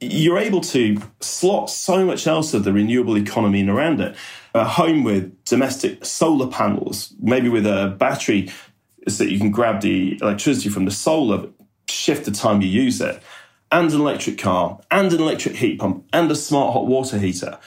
you're 0.00 0.38
able 0.38 0.60
to 0.60 1.00
slot 1.20 1.70
so 1.70 2.04
much 2.04 2.26
else 2.26 2.54
of 2.54 2.64
the 2.64 2.72
renewable 2.72 3.16
economy 3.16 3.60
in 3.60 3.68
around 3.68 4.00
it. 4.00 4.16
A 4.54 4.64
home 4.64 5.02
with 5.02 5.44
domestic 5.44 6.04
solar 6.04 6.46
panels, 6.46 7.12
maybe 7.20 7.48
with 7.48 7.66
a 7.66 7.94
battery 7.98 8.50
so 9.06 9.24
that 9.24 9.32
you 9.32 9.38
can 9.38 9.50
grab 9.50 9.80
the 9.80 10.18
electricity 10.20 10.68
from 10.68 10.84
the 10.84 10.90
solar, 10.90 11.48
shift 11.88 12.24
the 12.24 12.30
time 12.30 12.60
you 12.60 12.68
use 12.68 13.00
it, 13.00 13.22
and 13.70 13.92
an 13.92 14.00
electric 14.00 14.38
car, 14.38 14.80
and 14.90 15.12
an 15.12 15.20
electric 15.20 15.56
heat 15.56 15.78
pump, 15.78 16.04
and 16.12 16.30
a 16.30 16.36
smart 16.36 16.72
hot 16.72 16.86
water 16.86 17.18
heater. 17.18 17.58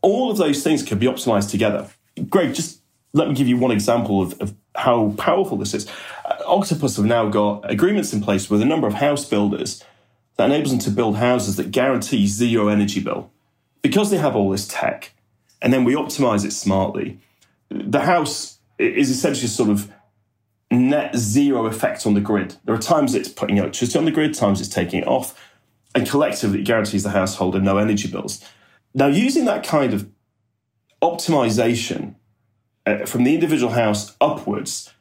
All 0.00 0.30
of 0.30 0.38
those 0.38 0.62
things 0.62 0.82
can 0.82 0.98
be 0.98 1.06
optimized 1.06 1.50
together. 1.50 1.88
Greg, 2.28 2.54
just 2.54 2.80
let 3.12 3.28
me 3.28 3.34
give 3.34 3.48
you 3.48 3.58
one 3.58 3.70
example 3.70 4.22
of, 4.22 4.40
of 4.40 4.54
how 4.74 5.14
powerful 5.18 5.56
this 5.56 5.74
is. 5.74 5.86
Uh, 6.24 6.36
Octopus 6.46 6.96
have 6.96 7.04
now 7.04 7.28
got 7.28 7.70
agreements 7.70 8.12
in 8.12 8.20
place 8.20 8.48
with 8.48 8.62
a 8.62 8.64
number 8.64 8.86
of 8.86 8.94
house 8.94 9.24
builders 9.24 9.84
that 10.36 10.46
enables 10.46 10.70
them 10.70 10.78
to 10.80 10.90
build 10.90 11.16
houses 11.16 11.56
that 11.56 11.70
guarantee 11.70 12.26
zero 12.26 12.68
energy 12.68 13.00
bill. 13.00 13.30
Because 13.82 14.10
they 14.10 14.18
have 14.18 14.36
all 14.36 14.50
this 14.50 14.68
tech, 14.68 15.12
and 15.60 15.72
then 15.72 15.84
we 15.84 15.94
optimize 15.94 16.44
it 16.44 16.52
smartly, 16.52 17.18
the 17.68 18.00
house 18.00 18.58
is 18.78 19.10
essentially 19.10 19.48
sort 19.48 19.70
of 19.70 19.92
net 20.70 21.16
zero 21.16 21.66
effect 21.66 22.06
on 22.06 22.14
the 22.14 22.20
grid. 22.20 22.56
There 22.64 22.74
are 22.74 22.78
times 22.78 23.14
it's 23.14 23.28
putting 23.28 23.58
electricity 23.58 23.98
on 23.98 24.04
the 24.04 24.10
grid, 24.10 24.34
times 24.34 24.60
it's 24.60 24.68
taking 24.68 25.00
it 25.00 25.08
off, 25.08 25.38
and 25.94 26.08
collectively 26.08 26.62
guarantees 26.62 27.02
the 27.02 27.10
householder 27.10 27.60
no 27.60 27.78
energy 27.78 28.08
bills. 28.08 28.44
Now, 28.94 29.06
using 29.06 29.44
that 29.44 29.64
kind 29.64 29.94
of 29.94 30.08
optimization 31.02 32.16
uh, 32.86 33.06
from 33.06 33.24
the 33.24 33.34
individual 33.34 33.72
house 33.72 34.16
upwards, 34.20 34.92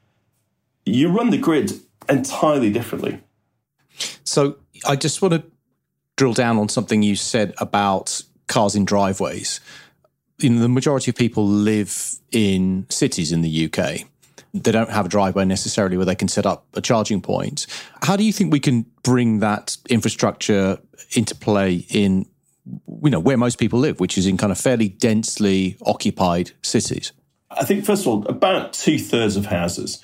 you 0.86 1.10
run 1.10 1.29
the 1.29 1.38
grid 1.38 1.74
entirely 2.08 2.72
differently. 2.72 3.22
So, 4.24 4.58
I 4.88 4.96
just 4.96 5.22
want 5.22 5.34
to 5.34 5.43
drill 6.15 6.34
down 6.34 6.58
on 6.58 6.69
something 6.69 7.03
you 7.03 7.15
said 7.15 7.53
about 7.58 8.22
cars 8.48 8.75
in 8.75 8.86
driveways. 8.86 9.60
You 10.38 10.51
know, 10.51 10.62
the 10.62 10.69
majority 10.69 11.12
of 11.12 11.15
people 11.15 11.46
live 11.46 12.15
in 12.31 12.86
cities 12.89 13.31
in 13.31 13.41
the 13.41 13.72
UK 13.72 14.08
they 14.53 14.72
don't 14.72 14.89
have 14.89 15.06
a 15.06 15.10
driveway 15.10 15.46
necessarily 15.46 15.98
where 15.98 16.06
they 16.06 16.15
can 16.15 16.27
set 16.27 16.46
up 16.46 16.65
a 16.74 16.82
charging 16.82 17.22
point. 17.22 17.68
How 18.01 18.15
do 18.15 18.24
you 18.24 18.34
think 18.34 18.51
we 18.51 18.60
can 18.60 18.86
bring 19.03 19.39
that 19.39 19.77
infrastructure 19.89 20.79
into 21.12 21.36
play 21.36 21.86
in 21.89 22.25
you 23.03 23.10
know 23.10 23.20
where 23.20 23.38
most 23.38 23.58
people 23.58 23.79
live, 23.79 24.00
which 24.00 24.18
is 24.18 24.25
in 24.25 24.38
kind 24.38 24.51
of 24.51 24.58
fairly 24.58 24.89
densely 24.89 25.77
occupied 25.86 26.51
cities? 26.62 27.12
I 27.51 27.65
think 27.65 27.86
first 27.86 28.03
of 28.03 28.08
all, 28.08 28.27
about 28.27 28.74
two 28.74 29.00
thirds 29.00 29.36
of 29.36 29.48
houses 29.48 30.03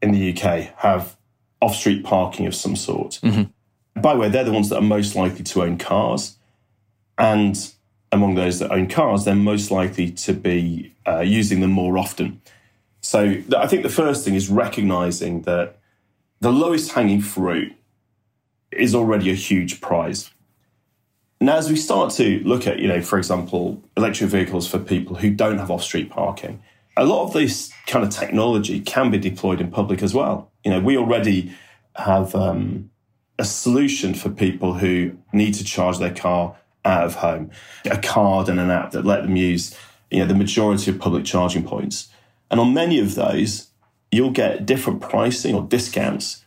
in 0.00 0.12
the 0.12 0.32
UK 0.32 0.74
have 0.78 1.16
off-street 1.60 2.04
parking 2.04 2.46
of 2.46 2.54
some 2.54 2.76
sort. 2.76 3.18
Mm-hmm. 3.22 4.00
By 4.00 4.14
the 4.14 4.20
way, 4.20 4.28
they're 4.28 4.44
the 4.44 4.52
ones 4.52 4.68
that 4.68 4.76
are 4.76 4.82
most 4.82 5.14
likely 5.14 5.42
to 5.44 5.62
own 5.62 5.78
cars, 5.78 6.36
and 7.18 7.56
among 8.12 8.34
those 8.34 8.58
that 8.58 8.70
own 8.70 8.88
cars, 8.88 9.24
they're 9.24 9.34
most 9.34 9.70
likely 9.70 10.10
to 10.10 10.32
be 10.32 10.94
uh, 11.06 11.20
using 11.20 11.60
them 11.60 11.70
more 11.70 11.98
often. 11.98 12.40
So 13.00 13.42
I 13.56 13.66
think 13.66 13.82
the 13.82 13.88
first 13.88 14.24
thing 14.24 14.34
is 14.34 14.48
recognizing 14.48 15.42
that 15.42 15.78
the 16.40 16.52
lowest 16.52 16.92
hanging 16.92 17.20
fruit 17.20 17.72
is 18.70 18.94
already 18.94 19.30
a 19.30 19.34
huge 19.34 19.80
prize. 19.80 20.30
Now, 21.40 21.56
as 21.56 21.68
we 21.68 21.76
start 21.76 22.12
to 22.14 22.40
look 22.40 22.66
at, 22.66 22.78
you 22.78 22.88
know, 22.88 23.02
for 23.02 23.18
example, 23.18 23.82
electric 23.96 24.30
vehicles 24.30 24.66
for 24.66 24.78
people 24.78 25.16
who 25.16 25.30
don't 25.30 25.58
have 25.58 25.70
off 25.70 25.82
street 25.82 26.10
parking, 26.10 26.62
a 26.96 27.04
lot 27.04 27.24
of 27.24 27.32
this 27.32 27.70
kind 27.86 28.04
of 28.04 28.10
technology 28.10 28.80
can 28.80 29.10
be 29.10 29.18
deployed 29.18 29.60
in 29.60 29.70
public 29.70 30.02
as 30.02 30.14
well. 30.14 30.50
You 30.64 30.70
know, 30.70 30.80
we 30.80 30.96
already 30.96 31.54
have 31.94 32.34
um, 32.34 32.90
a 33.38 33.44
solution 33.44 34.14
for 34.14 34.30
people 34.30 34.74
who 34.74 35.16
need 35.32 35.54
to 35.54 35.64
charge 35.64 35.98
their 35.98 36.14
car 36.14 36.56
out 36.84 37.04
of 37.04 37.16
home, 37.16 37.50
a 37.90 37.98
card 37.98 38.48
and 38.48 38.58
an 38.58 38.70
app 38.70 38.92
that 38.92 39.04
let 39.04 39.22
them 39.22 39.36
use, 39.36 39.76
you 40.10 40.20
know, 40.20 40.26
the 40.26 40.34
majority 40.34 40.90
of 40.90 40.98
public 40.98 41.24
charging 41.24 41.64
points. 41.64 42.08
And 42.50 42.60
on 42.60 42.72
many 42.74 42.98
of 42.98 43.14
those, 43.14 43.68
you'll 44.10 44.30
get 44.30 44.66
different 44.66 45.00
pricing 45.00 45.54
or 45.54 45.62
discounts 45.62 46.44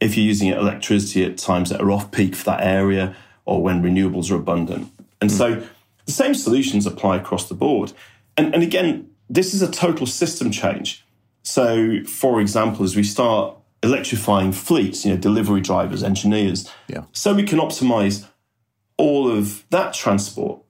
if 0.00 0.16
you're 0.16 0.26
using 0.26 0.48
electricity 0.48 1.24
at 1.24 1.38
times 1.38 1.70
that 1.70 1.80
are 1.80 1.90
off 1.90 2.10
peak 2.10 2.34
for 2.34 2.44
that 2.44 2.62
area 2.62 3.16
or 3.44 3.62
when 3.62 3.82
renewables 3.82 4.30
are 4.30 4.36
abundant. 4.36 4.90
And 5.20 5.30
mm. 5.30 5.34
so 5.34 5.66
the 6.06 6.12
same 6.12 6.34
solutions 6.34 6.86
apply 6.86 7.16
across 7.16 7.48
the 7.48 7.54
board. 7.54 7.92
And, 8.36 8.54
and 8.54 8.62
again, 8.62 9.10
this 9.28 9.54
is 9.54 9.62
a 9.62 9.70
total 9.70 10.06
system 10.06 10.50
change. 10.50 11.04
So, 11.42 12.02
for 12.04 12.40
example, 12.40 12.84
as 12.84 12.96
we 12.96 13.02
start 13.02 13.56
electrifying 13.82 14.52
fleets, 14.52 15.04
you 15.04 15.12
know, 15.12 15.18
delivery 15.18 15.60
drivers, 15.60 16.02
engineers, 16.02 16.70
yeah. 16.88 17.04
so 17.12 17.34
we 17.34 17.42
can 17.42 17.58
optimize 17.58 18.26
all 18.96 19.30
of 19.30 19.64
that 19.70 19.92
transport. 19.92 20.60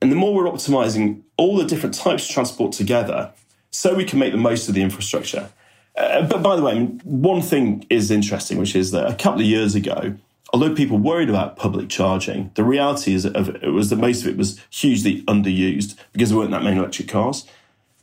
And 0.00 0.12
the 0.12 0.16
more 0.16 0.34
we're 0.34 0.44
optimizing 0.44 1.22
all 1.36 1.56
the 1.56 1.64
different 1.64 1.94
types 1.96 2.28
of 2.28 2.34
transport 2.34 2.72
together, 2.72 3.32
so 3.78 3.94
we 3.94 4.04
can 4.04 4.18
make 4.18 4.32
the 4.32 4.38
most 4.38 4.68
of 4.68 4.74
the 4.74 4.82
infrastructure. 4.82 5.48
Uh, 5.96 6.26
but 6.26 6.42
by 6.42 6.56
the 6.56 6.62
way, 6.62 6.84
one 7.04 7.40
thing 7.40 7.86
is 7.88 8.10
interesting, 8.10 8.58
which 8.58 8.74
is 8.74 8.90
that 8.90 9.06
a 9.06 9.14
couple 9.14 9.40
of 9.40 9.46
years 9.46 9.76
ago, 9.76 10.16
although 10.52 10.74
people 10.74 10.98
worried 10.98 11.30
about 11.30 11.56
public 11.56 11.88
charging, 11.88 12.50
the 12.56 12.64
reality 12.64 13.14
is 13.14 13.24
of 13.24 13.50
it 13.50 13.68
was 13.68 13.90
that 13.90 13.96
most 13.96 14.22
of 14.22 14.26
it 14.26 14.36
was 14.36 14.60
hugely 14.70 15.22
underused 15.26 15.96
because 16.12 16.30
there 16.30 16.38
weren't 16.38 16.50
that 16.50 16.64
many 16.64 16.76
electric 16.76 17.06
cars. 17.06 17.46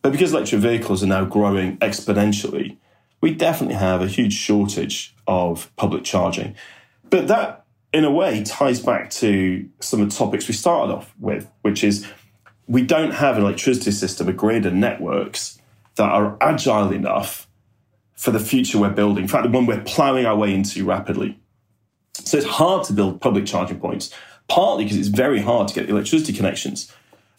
But 0.01 0.13
because 0.13 0.31
electric 0.31 0.61
vehicles 0.61 1.03
are 1.03 1.07
now 1.07 1.25
growing 1.25 1.75
exponentially, 1.79 2.77
we 3.19 3.33
definitely 3.33 3.75
have 3.75 4.01
a 4.01 4.07
huge 4.07 4.33
shortage 4.33 5.13
of 5.27 5.75
public 5.75 6.05
charging. 6.05 6.55
But 7.09 7.27
that, 7.27 7.65
in 7.91 8.05
a 8.05 8.11
way, 8.11 8.45
ties 8.45 8.79
back 8.79 9.09
to 9.09 9.67
some 9.81 9.99
of 10.01 10.09
the 10.09 10.15
topics 10.15 10.47
we 10.47 10.53
started 10.53 10.93
off 10.93 11.13
with, 11.19 11.51
which 11.63 11.83
is 11.83 12.07
we 12.65 12.81
don't 12.81 13.11
have 13.11 13.35
an 13.35 13.43
electricity 13.43 13.91
system, 13.91 14.29
a 14.29 14.33
grid, 14.33 14.65
and 14.65 14.79
networks 14.79 15.59
that 15.95 16.09
are 16.09 16.37
agile 16.41 16.91
enough 16.91 17.47
for 18.15 18.31
the 18.31 18.39
future 18.39 18.79
we're 18.79 18.89
building. 18.89 19.23
In 19.23 19.27
fact, 19.27 19.43
the 19.43 19.49
one 19.49 19.65
we're 19.65 19.81
plowing 19.81 20.25
our 20.25 20.35
way 20.35 20.53
into 20.53 20.85
rapidly. 20.85 21.39
So 22.13 22.37
it's 22.37 22.47
hard 22.47 22.85
to 22.85 22.93
build 22.93 23.21
public 23.21 23.45
charging 23.45 23.79
points, 23.79 24.13
partly 24.47 24.85
because 24.85 24.97
it's 24.97 25.09
very 25.09 25.41
hard 25.41 25.67
to 25.67 25.73
get 25.73 25.87
the 25.87 25.93
electricity 25.93 26.33
connections. 26.33 26.91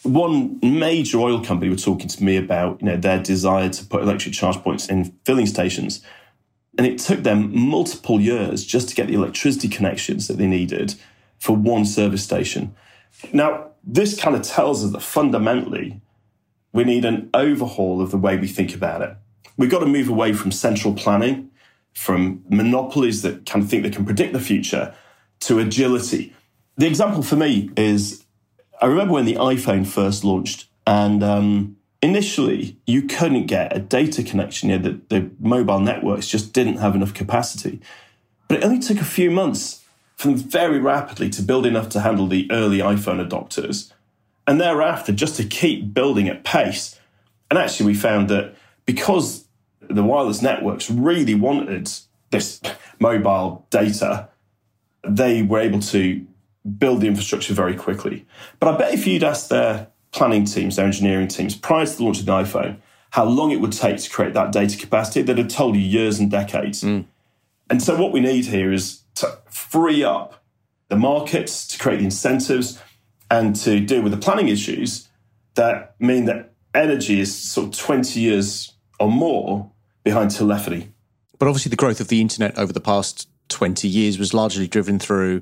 One 0.03 0.59
major 0.63 1.19
oil 1.19 1.43
company 1.43 1.71
were 1.71 1.77
talking 1.77 2.09
to 2.09 2.25
me 2.25 2.37
about 2.37 2.81
you 2.81 2.87
know, 2.87 2.97
their 2.97 3.23
desire 3.23 3.71
to 3.71 3.85
put 3.87 4.03
electric 4.03 4.35
charge 4.35 4.57
points 4.59 4.89
in 4.89 5.17
filling 5.25 5.47
stations. 5.47 6.03
And 6.79 6.87
it 6.87 6.99
took 6.99 7.23
them 7.23 7.59
multiple 7.59 8.21
years 8.21 8.65
just 8.65 8.91
to 8.91 8.95
get 8.95 9.07
the 9.07 9.15
electricity 9.15 9.69
connections 9.69 10.29
that 10.29 10.37
they 10.37 10.47
needed 10.47 10.95
for 11.39 11.57
one 11.57 11.87
service 11.87 12.23
station. 12.23 12.75
Now, 13.33 13.71
this 13.83 14.21
kind 14.21 14.37
of 14.37 14.43
tells 14.43 14.85
us 14.85 14.93
that 14.93 15.01
fundamentally 15.01 16.01
we 16.77 16.85
need 16.85 17.07
an 17.07 17.31
overhaul 17.33 18.03
of 18.03 18.11
the 18.11 18.19
way 18.19 18.37
we 18.37 18.47
think 18.47 18.75
about 18.75 19.01
it. 19.01 19.17
We've 19.57 19.71
got 19.71 19.81
to 19.81 19.87
move 19.87 20.09
away 20.09 20.35
from 20.35 20.53
central 20.53 20.93
planning, 20.93 21.51
from 21.95 22.45
monopolies 22.51 23.23
that 23.23 23.47
of 23.63 23.69
think 23.69 23.83
they 23.83 23.91
can 23.91 24.05
predict 24.05 24.35
the 24.35 24.41
future, 24.41 24.95
to 25.41 25.59
agility. 25.59 26.35
The 26.77 26.87
example 26.87 27.23
for 27.23 27.37
me 27.37 27.71
is 27.77 28.25
I 28.81 28.87
remember 28.87 29.15
when 29.15 29.25
the 29.25 29.37
iPhone 29.37 29.87
first 29.87 30.23
launched, 30.23 30.67
and 30.87 31.25
um, 31.25 31.79
initially 32.03 32.79
you 32.87 33.03
couldn't 33.03 33.47
get 33.47 33.75
a 33.75 33.81
data 33.81 34.23
connection. 34.23 34.69
The, 34.83 35.01
the 35.09 35.31
mobile 35.41 35.81
networks 35.81 36.29
just 36.29 36.53
didn't 36.53 36.77
have 36.77 36.95
enough 36.95 37.15
capacity. 37.15 37.81
But 38.49 38.59
it 38.59 38.65
only 38.65 38.81
took 38.81 39.01
a 39.01 39.05
few 39.05 39.31
months 39.31 39.83
for 40.17 40.29
them 40.29 40.37
very 40.37 40.79
rapidly 40.79 41.31
to 41.31 41.43
build 41.43 41.65
enough 41.65 41.89
to 41.91 42.01
handle 42.01 42.27
the 42.27 42.47
early 42.53 42.79
iPhone 42.79 43.27
adopters. 43.27 43.93
And 44.47 44.61
thereafter, 44.61 45.13
just 45.13 45.37
to 45.37 45.45
keep 45.45 45.93
building 45.93 46.29
at 46.29 46.45
pace. 46.45 46.99
And 47.51 47.59
actually, 47.59 47.87
we 47.87 47.95
found 47.95 48.29
that 48.29 48.55
because 48.85 49.47
the 49.81 50.03
wireless 50.03 50.43
networks 50.43 50.91
really 50.91 51.35
wanted 51.35 51.91
this 52.31 52.61
mobile 53.01 53.67
data, 53.71 54.29
they 55.07 55.43
were 55.43 55.61
able 55.61 55.81
to 55.81 56.27
build 56.79 57.01
the 57.01 57.07
infrastructure 57.07 57.55
very 57.55 57.75
quickly. 57.75 58.27
But 58.59 58.75
I 58.75 58.79
bet 58.79 58.95
if 58.95 59.07
you'd 59.07 59.25
asked 59.25 59.49
their 59.49 59.89
planning 60.13 60.45
teams, 60.45 60.77
their 60.77 60.87
engineering 60.87 61.29
teams, 61.29 61.55
prior 61.55 61.87
to 61.87 61.97
the 61.97 62.03
launch 62.03 62.21
of 62.21 62.27
the 62.27 62.33
iPhone, 62.33 62.77
how 63.11 63.25
long 63.25 63.51
it 63.51 63.61
would 63.61 63.73
take 63.73 63.99
to 63.99 64.11
create 64.11 64.35
that 64.35 64.53
data 64.53 64.77
capacity, 64.77 65.23
they'd 65.23 65.39
have 65.39 65.49
told 65.49 65.77
you 65.77 65.83
years 65.83 66.19
and 66.19 66.31
decades. 66.31 66.83
Mm. 66.83 67.07
And 67.71 67.83
so 67.83 68.01
what 68.01 68.13
we 68.13 68.21
need 68.21 68.47
here 68.47 68.73
is 68.73 69.03
to 69.17 69.39
free 69.51 70.05
up 70.05 70.43
the 70.89 70.97
markets, 70.97 71.67
to 71.69 71.79
create 71.79 71.99
the 71.99 72.05
incentives, 72.05 72.81
and 73.31 73.57
to 73.57 73.81
deal 73.81 74.03
with 74.03 74.13
the 74.13 74.19
planning 74.19 74.49
issues 74.49 75.09
that 75.55 75.95
mean 76.01 76.27
that 76.27 76.53
energy 76.75 77.21
is 77.21 77.35
sort 77.35 77.69
of 77.69 77.79
20 77.79 78.21
years 78.21 78.73
or 79.01 79.11
more 79.11 79.71
behind 80.05 80.31
telephony. 80.31 80.89
But 81.39 81.49
obviously, 81.49 81.71
the 81.71 81.77
growth 81.77 82.01
of 82.01 82.09
the 82.09 82.21
internet 82.21 82.57
over 82.59 82.73
the 82.73 82.81
past 82.81 83.29
20 83.49 83.87
years 83.87 84.19
was 84.19 84.35
largely 84.35 84.67
driven 84.67 84.99
through 84.99 85.41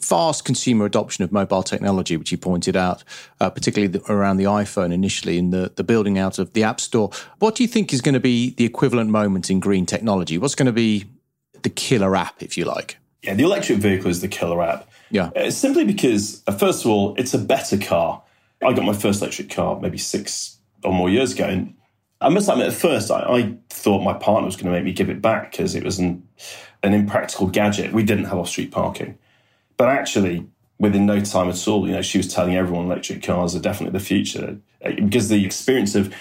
fast 0.00 0.44
consumer 0.44 0.86
adoption 0.86 1.24
of 1.24 1.32
mobile 1.32 1.62
technology, 1.62 2.16
which 2.16 2.32
you 2.32 2.38
pointed 2.38 2.76
out, 2.76 3.04
uh, 3.40 3.50
particularly 3.50 3.88
the, 3.88 4.12
around 4.12 4.38
the 4.38 4.44
iPhone 4.44 4.92
initially 4.92 5.38
in 5.38 5.50
the, 5.50 5.72
the 5.76 5.84
building 5.84 6.18
out 6.18 6.38
of 6.38 6.52
the 6.52 6.62
App 6.62 6.80
Store. 6.80 7.10
What 7.38 7.54
do 7.54 7.62
you 7.62 7.68
think 7.68 7.92
is 7.92 8.00
going 8.00 8.14
to 8.14 8.20
be 8.20 8.50
the 8.50 8.64
equivalent 8.64 9.10
moment 9.10 9.50
in 9.50 9.60
green 9.60 9.86
technology? 9.86 10.38
What's 10.38 10.54
going 10.54 10.66
to 10.66 10.72
be 10.72 11.04
the 11.62 11.70
killer 11.70 12.16
app, 12.16 12.42
if 12.42 12.56
you 12.56 12.64
like? 12.64 12.98
Yeah, 13.22 13.34
the 13.34 13.44
electric 13.44 13.78
vehicle 13.78 14.10
is 14.10 14.20
the 14.20 14.28
killer 14.28 14.62
app. 14.62 14.88
Yeah. 15.14 15.30
Uh, 15.36 15.48
simply 15.48 15.84
because, 15.84 16.42
uh, 16.48 16.52
first 16.52 16.84
of 16.84 16.90
all, 16.90 17.14
it's 17.16 17.34
a 17.34 17.38
better 17.38 17.78
car. 17.78 18.20
I 18.66 18.72
got 18.72 18.84
my 18.84 18.92
first 18.92 19.22
electric 19.22 19.48
car 19.48 19.78
maybe 19.78 19.96
six 19.96 20.58
or 20.82 20.92
more 20.92 21.08
years 21.08 21.34
ago. 21.34 21.44
And 21.44 21.76
I 22.20 22.30
must 22.30 22.48
admit, 22.48 22.66
at 22.66 22.72
first, 22.72 23.12
I, 23.12 23.20
I 23.20 23.56
thought 23.70 24.02
my 24.02 24.14
partner 24.14 24.46
was 24.46 24.56
going 24.56 24.66
to 24.66 24.72
make 24.72 24.82
me 24.82 24.92
give 24.92 25.08
it 25.08 25.22
back 25.22 25.52
because 25.52 25.76
it 25.76 25.84
was 25.84 26.00
an, 26.00 26.26
an 26.82 26.94
impractical 26.94 27.46
gadget. 27.46 27.92
We 27.92 28.02
didn't 28.02 28.24
have 28.24 28.38
off 28.38 28.48
street 28.48 28.72
parking. 28.72 29.16
But 29.76 29.88
actually, 29.90 30.48
within 30.80 31.06
no 31.06 31.20
time 31.20 31.48
at 31.48 31.68
all, 31.68 31.86
you 31.86 31.94
know, 31.94 32.02
she 32.02 32.18
was 32.18 32.26
telling 32.26 32.56
everyone 32.56 32.86
electric 32.86 33.22
cars 33.22 33.54
are 33.54 33.60
definitely 33.60 33.96
the 33.96 34.04
future 34.04 34.58
uh, 34.84 34.90
because 34.96 35.28
the 35.28 35.46
experience 35.46 35.94
of 35.94 36.12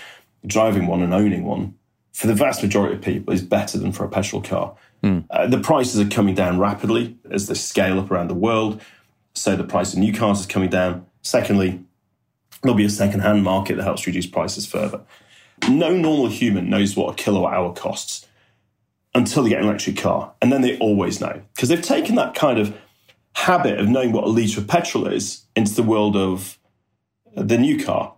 driving 0.45 0.85
one 0.85 1.01
and 1.01 1.15
owning 1.15 1.45
one 1.45 1.73
for 2.11 2.27
the 2.27 2.35
vast 2.35 2.61
majority 2.61 2.93
of 2.93 3.01
people 3.01 3.33
is 3.33 3.41
better 3.41 3.79
than 3.79 3.91
for 3.91 4.05
a 4.05 4.09
petrol 4.09 4.43
car. 4.43 4.75
Mm. 5.03 5.25
Uh, 5.29 5.47
the 5.47 5.59
prices 5.59 5.99
are 5.99 6.09
coming 6.09 6.33
down 6.33 6.57
rapidly 6.59 7.17
as 7.29 7.47
they 7.47 7.53
scale 7.53 7.99
up 7.99 8.09
around 8.09 8.29
the 8.29 8.33
world. 8.33 8.81
So 9.33 9.55
the 9.55 9.63
price 9.63 9.93
of 9.93 9.99
new 9.99 10.13
cars 10.13 10.39
is 10.39 10.45
coming 10.45 10.69
down. 10.69 11.05
Secondly, 11.21 11.83
there'll 12.61 12.77
be 12.77 12.85
a 12.85 12.89
second-hand 12.89 13.43
market 13.43 13.75
that 13.75 13.83
helps 13.83 14.07
reduce 14.07 14.27
prices 14.27 14.65
further. 14.65 15.01
No 15.69 15.95
normal 15.95 16.27
human 16.27 16.69
knows 16.69 16.95
what 16.95 17.11
a 17.11 17.15
kilowatt 17.15 17.53
hour 17.53 17.73
costs 17.73 18.27
until 19.15 19.43
they 19.43 19.49
get 19.49 19.59
an 19.61 19.67
electric 19.67 19.97
car. 19.97 20.33
And 20.41 20.51
then 20.51 20.61
they 20.61 20.77
always 20.79 21.19
know 21.21 21.41
because 21.53 21.69
they've 21.69 21.81
taken 21.81 22.15
that 22.15 22.35
kind 22.35 22.59
of 22.59 22.75
habit 23.35 23.79
of 23.79 23.89
knowing 23.89 24.11
what 24.11 24.23
a 24.23 24.27
litre 24.27 24.61
of 24.61 24.67
petrol 24.67 25.07
is 25.07 25.43
into 25.55 25.73
the 25.73 25.83
world 25.83 26.15
of 26.15 26.57
the 27.35 27.57
new 27.57 27.83
car. 27.83 28.13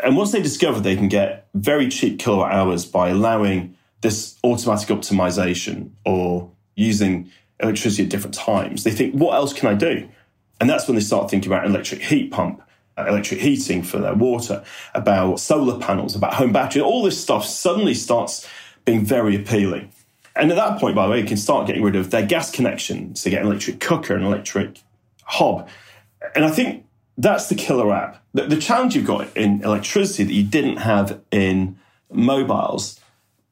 And 0.00 0.16
once 0.16 0.32
they 0.32 0.42
discover 0.42 0.80
they 0.80 0.96
can 0.96 1.08
get 1.08 1.48
very 1.54 1.88
cheap 1.88 2.18
kilowatt 2.18 2.52
hours 2.52 2.84
by 2.84 3.08
allowing 3.08 3.76
this 4.00 4.38
automatic 4.44 4.88
optimization 4.88 5.90
or 6.04 6.50
using 6.76 7.30
electricity 7.60 8.04
at 8.04 8.08
different 8.08 8.34
times, 8.34 8.84
they 8.84 8.90
think, 8.90 9.14
what 9.14 9.34
else 9.34 9.52
can 9.52 9.68
I 9.68 9.74
do? 9.74 10.08
And 10.60 10.68
that's 10.68 10.86
when 10.86 10.94
they 10.94 11.00
start 11.00 11.30
thinking 11.30 11.52
about 11.52 11.66
electric 11.66 12.02
heat 12.02 12.30
pump, 12.30 12.62
uh, 12.96 13.06
electric 13.06 13.40
heating 13.40 13.82
for 13.82 13.98
their 13.98 14.14
water, 14.14 14.64
about 14.94 15.40
solar 15.40 15.78
panels, 15.78 16.14
about 16.14 16.34
home 16.34 16.52
battery. 16.52 16.82
All 16.82 17.02
this 17.02 17.20
stuff 17.20 17.44
suddenly 17.44 17.94
starts 17.94 18.48
being 18.84 19.04
very 19.04 19.36
appealing. 19.36 19.92
And 20.34 20.50
at 20.50 20.56
that 20.56 20.78
point, 20.78 20.94
by 20.94 21.06
the 21.06 21.12
way, 21.12 21.20
you 21.20 21.26
can 21.26 21.36
start 21.36 21.66
getting 21.66 21.82
rid 21.82 21.96
of 21.96 22.10
their 22.10 22.24
gas 22.24 22.50
connections 22.50 23.22
to 23.22 23.30
get 23.30 23.42
an 23.42 23.48
electric 23.48 23.80
cooker, 23.80 24.14
an 24.14 24.22
electric 24.22 24.80
hob. 25.24 25.68
And 26.34 26.44
I 26.44 26.50
think 26.50 26.86
that's 27.16 27.48
the 27.48 27.56
killer 27.56 27.92
app. 27.92 28.22
The, 28.34 28.44
the 28.44 28.56
challenge 28.56 28.94
you've 28.94 29.06
got 29.06 29.36
in 29.36 29.62
electricity 29.64 30.24
that 30.24 30.32
you 30.32 30.44
didn't 30.44 30.76
have 30.76 31.20
in 31.32 31.78
mobiles 32.10 33.00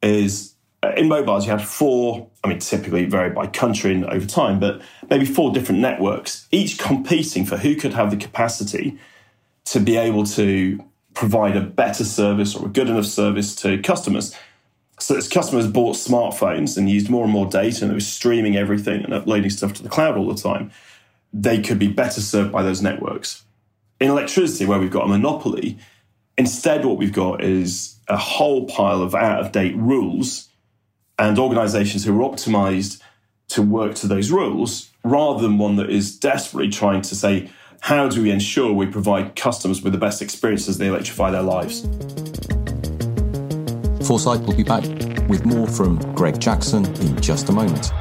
is 0.01 0.53
uh, 0.83 0.91
in 0.95 1.07
mobiles 1.07 1.45
you 1.45 1.51
have 1.51 1.63
four 1.63 2.29
i 2.43 2.47
mean 2.47 2.59
typically 2.59 3.05
vary 3.05 3.31
by 3.31 3.47
country 3.47 3.91
and 3.91 4.05
over 4.05 4.25
time 4.25 4.59
but 4.59 4.81
maybe 5.09 5.25
four 5.25 5.51
different 5.51 5.81
networks 5.81 6.47
each 6.51 6.77
competing 6.77 7.45
for 7.45 7.57
who 7.57 7.75
could 7.75 7.93
have 7.93 8.11
the 8.11 8.17
capacity 8.17 8.97
to 9.65 9.79
be 9.79 9.97
able 9.97 10.23
to 10.23 10.83
provide 11.17 11.57
a 11.57 11.61
better 11.61 12.03
service 12.03 12.55
or 12.55 12.67
a 12.67 12.69
good 12.69 12.87
enough 12.87 13.05
service 13.05 13.55
to 13.55 13.79
customers. 13.79 14.35
So 14.99 15.15
as 15.15 15.27
customers 15.27 15.67
bought 15.67 15.95
smartphones 15.95 16.77
and 16.77 16.87
used 16.89 17.09
more 17.09 17.23
and 17.23 17.33
more 17.33 17.47
data 17.47 17.81
and 17.81 17.89
they 17.89 17.95
were 17.95 17.99
streaming 17.99 18.55
everything 18.55 19.03
and 19.03 19.13
uploading 19.13 19.49
stuff 19.49 19.73
to 19.73 19.83
the 19.83 19.89
cloud 19.89 20.15
all 20.15 20.27
the 20.27 20.41
time 20.41 20.71
they 21.33 21.61
could 21.61 21.77
be 21.77 21.87
better 21.87 22.21
served 22.21 22.51
by 22.51 22.63
those 22.63 22.81
networks. 22.81 23.43
In 23.99 24.09
electricity 24.09 24.65
where 24.65 24.79
we've 24.79 24.91
got 24.91 25.05
a 25.05 25.07
monopoly 25.07 25.77
instead 26.37 26.85
what 26.85 26.97
we've 26.97 27.13
got 27.13 27.43
is 27.43 27.97
a 28.07 28.17
whole 28.17 28.67
pile 28.67 29.01
of 29.01 29.15
out 29.15 29.39
of 29.39 29.51
date 29.51 29.75
rules 29.75 30.49
and 31.19 31.39
organizations 31.39 32.05
who 32.05 32.21
are 32.21 32.29
optimized 32.29 33.01
to 33.49 33.61
work 33.61 33.95
to 33.95 34.07
those 34.07 34.29
rules 34.29 34.91
rather 35.03 35.41
than 35.41 35.57
one 35.57 35.77
that 35.77 35.89
is 35.89 36.17
desperately 36.17 36.69
trying 36.69 37.01
to 37.01 37.15
say, 37.15 37.49
how 37.81 38.07
do 38.07 38.21
we 38.21 38.31
ensure 38.31 38.71
we 38.73 38.85
provide 38.85 39.35
customers 39.35 39.81
with 39.81 39.93
the 39.93 39.99
best 39.99 40.21
experience 40.21 40.67
as 40.67 40.77
they 40.77 40.87
electrify 40.87 41.31
their 41.31 41.41
lives? 41.41 41.81
Foresight 44.05 44.41
will 44.41 44.55
be 44.55 44.63
back 44.63 44.83
with 45.27 45.45
more 45.45 45.67
from 45.67 45.97
Greg 46.13 46.39
Jackson 46.39 46.85
in 47.01 47.19
just 47.21 47.49
a 47.49 47.51
moment. 47.51 47.91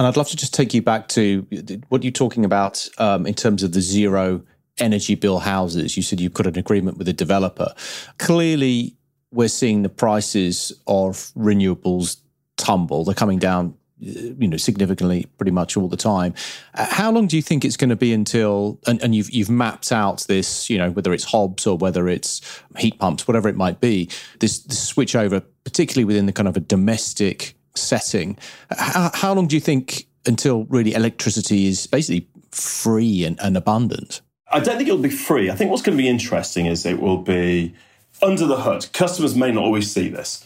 And 0.00 0.06
I'd 0.06 0.16
love 0.16 0.30
to 0.30 0.36
just 0.36 0.54
take 0.54 0.72
you 0.72 0.80
back 0.80 1.08
to 1.08 1.46
what 1.90 2.02
you're 2.02 2.10
talking 2.10 2.46
about 2.46 2.88
um, 2.96 3.26
in 3.26 3.34
terms 3.34 3.62
of 3.62 3.72
the 3.72 3.82
zero 3.82 4.42
energy 4.78 5.14
bill 5.14 5.40
houses. 5.40 5.94
You 5.94 6.02
said 6.02 6.20
you've 6.20 6.32
got 6.32 6.46
an 6.46 6.56
agreement 6.56 6.96
with 6.96 7.06
a 7.08 7.12
developer. 7.12 7.74
Clearly, 8.16 8.96
we're 9.30 9.48
seeing 9.48 9.82
the 9.82 9.90
prices 9.90 10.72
of 10.86 11.16
renewables 11.36 12.16
tumble. 12.56 13.04
They're 13.04 13.14
coming 13.14 13.38
down, 13.38 13.74
you 13.98 14.48
know, 14.48 14.56
significantly, 14.56 15.26
pretty 15.36 15.52
much 15.52 15.76
all 15.76 15.88
the 15.88 15.98
time. 15.98 16.32
Uh, 16.72 16.86
how 16.88 17.12
long 17.12 17.26
do 17.26 17.36
you 17.36 17.42
think 17.42 17.66
it's 17.66 17.76
going 17.76 17.90
to 17.90 17.94
be 17.94 18.14
until? 18.14 18.80
And, 18.86 19.02
and 19.02 19.14
you've 19.14 19.28
you've 19.28 19.50
mapped 19.50 19.92
out 19.92 20.24
this, 20.28 20.70
you 20.70 20.78
know, 20.78 20.92
whether 20.92 21.12
it's 21.12 21.24
hobs 21.24 21.66
or 21.66 21.76
whether 21.76 22.08
it's 22.08 22.40
heat 22.78 22.98
pumps, 22.98 23.28
whatever 23.28 23.50
it 23.50 23.56
might 23.56 23.82
be. 23.82 24.08
This, 24.38 24.60
this 24.60 24.82
switch 24.82 25.14
over, 25.14 25.42
particularly 25.64 26.06
within 26.06 26.24
the 26.24 26.32
kind 26.32 26.48
of 26.48 26.56
a 26.56 26.60
domestic 26.60 27.54
setting. 27.74 28.36
How, 28.70 29.10
how 29.14 29.34
long 29.34 29.46
do 29.46 29.56
you 29.56 29.60
think 29.60 30.06
until 30.26 30.64
really 30.64 30.94
electricity 30.94 31.66
is 31.66 31.86
basically 31.86 32.28
free 32.50 33.24
and, 33.24 33.38
and 33.40 33.56
abundant? 33.56 34.20
I 34.52 34.60
don't 34.60 34.76
think 34.76 34.88
it'll 34.88 35.00
be 35.00 35.10
free. 35.10 35.50
I 35.50 35.54
think 35.54 35.70
what's 35.70 35.82
going 35.82 35.96
to 35.96 36.02
be 36.02 36.08
interesting 36.08 36.66
is 36.66 36.84
it 36.84 37.00
will 37.00 37.18
be 37.18 37.74
under 38.22 38.46
the 38.46 38.60
hood. 38.60 38.92
Customers 38.92 39.34
may 39.34 39.52
not 39.52 39.64
always 39.64 39.90
see 39.90 40.08
this. 40.08 40.44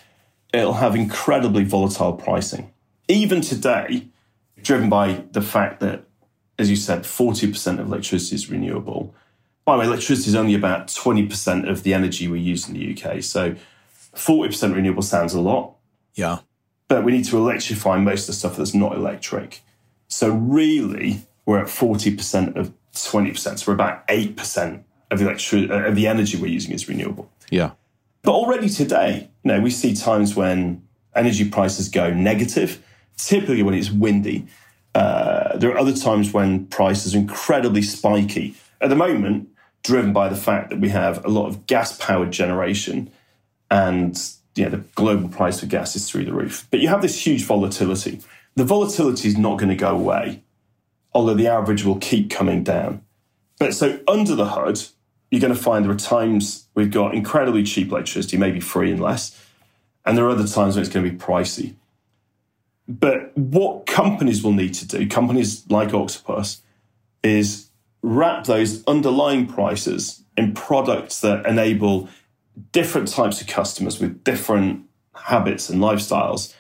It'll 0.53 0.75
have 0.75 0.95
incredibly 0.95 1.65
volatile 1.65 2.13
pricing. 2.13 2.73
Even 3.09 3.41
today, 3.41 4.09
driven 4.63 4.89
by 4.89 5.25
the 5.33 5.43
fact 5.43 5.81
that, 5.81 6.05
as 6.59 6.71
you 6.71 6.77
said, 6.77 7.03
40% 7.03 7.81
of 7.81 7.87
electricity 7.87 8.37
is 8.37 8.51
renewable. 8.51 9.15
By 9.65 9.75
the 9.75 9.81
way, 9.81 9.87
electricity 9.87 10.29
is 10.29 10.35
only 10.35 10.55
about 10.55 10.89
20% 10.89 11.69
of 11.69 11.83
the 11.83 11.95
energy 11.95 12.29
we 12.29 12.41
use 12.41 12.69
in 12.69 12.75
the 12.75 12.93
UK. 12.93 13.23
So 13.23 13.57
40% 14.15 14.75
renewable 14.75 15.03
sounds 15.03 15.35
a 15.35 15.41
lot. 15.41 15.75
Yeah 16.15 16.39
but 16.95 17.03
we 17.03 17.11
need 17.11 17.25
to 17.25 17.37
electrify 17.37 17.99
most 17.99 18.23
of 18.23 18.27
the 18.29 18.33
stuff 18.35 18.57
that's 18.57 18.73
not 18.73 18.95
electric. 18.95 19.63
So 20.07 20.29
really, 20.29 21.27
we're 21.45 21.59
at 21.59 21.67
40% 21.67 22.55
of 22.55 22.73
20%. 22.93 23.59
So 23.59 23.65
we're 23.67 23.75
about 23.75 24.07
8% 24.07 24.85
of 25.11 25.19
the, 25.19 25.25
electri- 25.25 25.69
uh, 25.69 25.89
of 25.89 25.97
the 25.97 26.07
energy 26.07 26.37
we're 26.37 26.47
using 26.47 26.73
is 26.73 26.89
renewable. 26.89 27.29
Yeah. 27.51 27.73
But 28.23 28.35
already 28.35 28.69
today, 28.69 29.29
you 29.43 29.49
know, 29.49 29.61
we 29.61 29.71
see 29.71 29.93
times 29.93 30.37
when 30.37 30.87
energy 31.17 31.51
prices 31.51 31.89
go 31.89 32.15
negative, 32.15 32.81
typically 33.17 33.65
when 33.65 33.75
it's 33.75 33.91
windy. 33.91 34.47
Uh, 34.95 35.57
there 35.57 35.73
are 35.73 35.79
other 35.79 35.97
times 35.97 36.33
when 36.33 36.67
prices 36.67 37.17
are 37.17 37.19
incredibly 37.19 37.83
spiky. 37.83 38.55
At 38.81 38.89
the 38.89 38.95
moment, 38.95 39.49
driven 39.83 40.13
by 40.13 40.29
the 40.29 40.37
fact 40.37 40.71
that 40.71 40.79
we 40.79 40.91
have 40.91 41.25
a 41.25 41.29
lot 41.29 41.49
of 41.49 41.67
gas 41.67 41.99
powered 41.99 42.31
generation 42.31 43.11
and 43.69 44.17
you 44.55 44.65
know, 44.65 44.71
the 44.71 44.85
global 44.95 45.29
price 45.29 45.63
of 45.63 45.69
gas 45.69 45.97
is 45.97 46.11
through 46.11 46.25
the 46.25 46.33
roof. 46.33 46.67
But 46.71 46.81
you 46.81 46.89
have 46.89 47.03
this 47.03 47.27
huge 47.27 47.45
volatility. 47.45 48.21
The 48.55 48.65
volatility 48.65 49.29
is 49.29 49.37
not 49.37 49.59
going 49.59 49.71
to 49.71 49.77
go 49.77 49.91
away, 49.91 50.43
although 51.13 51.35
the 51.35 51.49
average 51.49 51.85
will 51.85 51.99
keep 51.99 52.31
coming 52.31 52.63
down. 52.63 53.03
But 53.59 53.75
so 53.75 54.01
under 54.07 54.35
the 54.35 54.49
hood, 54.49 54.81
you're 55.31 55.41
going 55.41 55.55
to 55.55 55.61
find 55.61 55.85
there 55.85 55.93
are 55.93 55.97
times 55.97 56.69
we've 56.75 56.91
got 56.91 57.15
incredibly 57.15 57.65
cheap 57.65 57.91
electricity, 57.91 58.37
maybe 58.37 58.61
free 58.61 58.93
and 58.93 59.01
less. 59.01 59.41
And 60.05 60.17
there 60.17 60.25
are 60.27 60.31
other 60.31 60.47
times 60.47 60.77
when 60.77 60.85
it's 60.85 60.93
going 60.93 61.05
to 61.05 61.11
be 61.11 61.17
pricey. 61.17 61.75
But 62.87 63.37
what 63.37 63.87
companies 63.87 64.45
will 64.45 64.53
need 64.53 64.75
to 64.75 64.87
do, 64.87 65.09
companies 65.09 65.65
like 65.71 65.95
Octopus, 65.95 66.61
is 67.23 67.71
wrap 68.03 68.45
those 68.45 68.85
underlying 68.85 69.47
prices 69.47 70.23
in 70.37 70.53
products 70.53 71.21
that 71.23 71.47
enable 71.47 72.09
different 72.73 73.09
types 73.09 73.41
of 73.41 73.47
customers 73.47 74.01
with 74.01 74.23
different 74.25 74.85
habits 75.15 75.69
and 75.69 75.81
lifestyles 75.81 76.55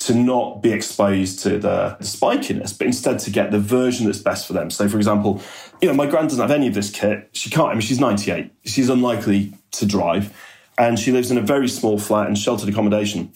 to 0.00 0.14
not 0.14 0.62
be 0.62 0.70
exposed 0.70 1.38
to 1.40 1.50
the, 1.50 1.96
the 1.98 2.04
spikiness, 2.04 2.76
but 2.76 2.86
instead 2.86 3.18
to 3.20 3.30
get 3.30 3.50
the 3.50 3.58
version 3.58 4.06
that's 4.06 4.18
best 4.18 4.46
for 4.46 4.52
them. 4.52 4.70
So, 4.70 4.88
for 4.88 4.96
example, 4.96 5.40
you 5.80 5.88
know, 5.88 5.94
my 5.94 6.06
grand 6.06 6.28
doesn't 6.28 6.42
have 6.42 6.50
any 6.50 6.66
of 6.66 6.74
this 6.74 6.90
kit. 6.90 7.30
She 7.32 7.48
can't, 7.48 7.68
I 7.68 7.72
mean, 7.72 7.80
she's 7.80 8.00
98. 8.00 8.50
She's 8.64 8.88
unlikely 8.88 9.54
to 9.72 9.86
drive. 9.86 10.36
And 10.76 10.98
she 10.98 11.12
lives 11.12 11.30
in 11.30 11.38
a 11.38 11.40
very 11.40 11.68
small 11.68 11.98
flat 11.98 12.26
and 12.26 12.36
sheltered 12.36 12.68
accommodation. 12.68 13.32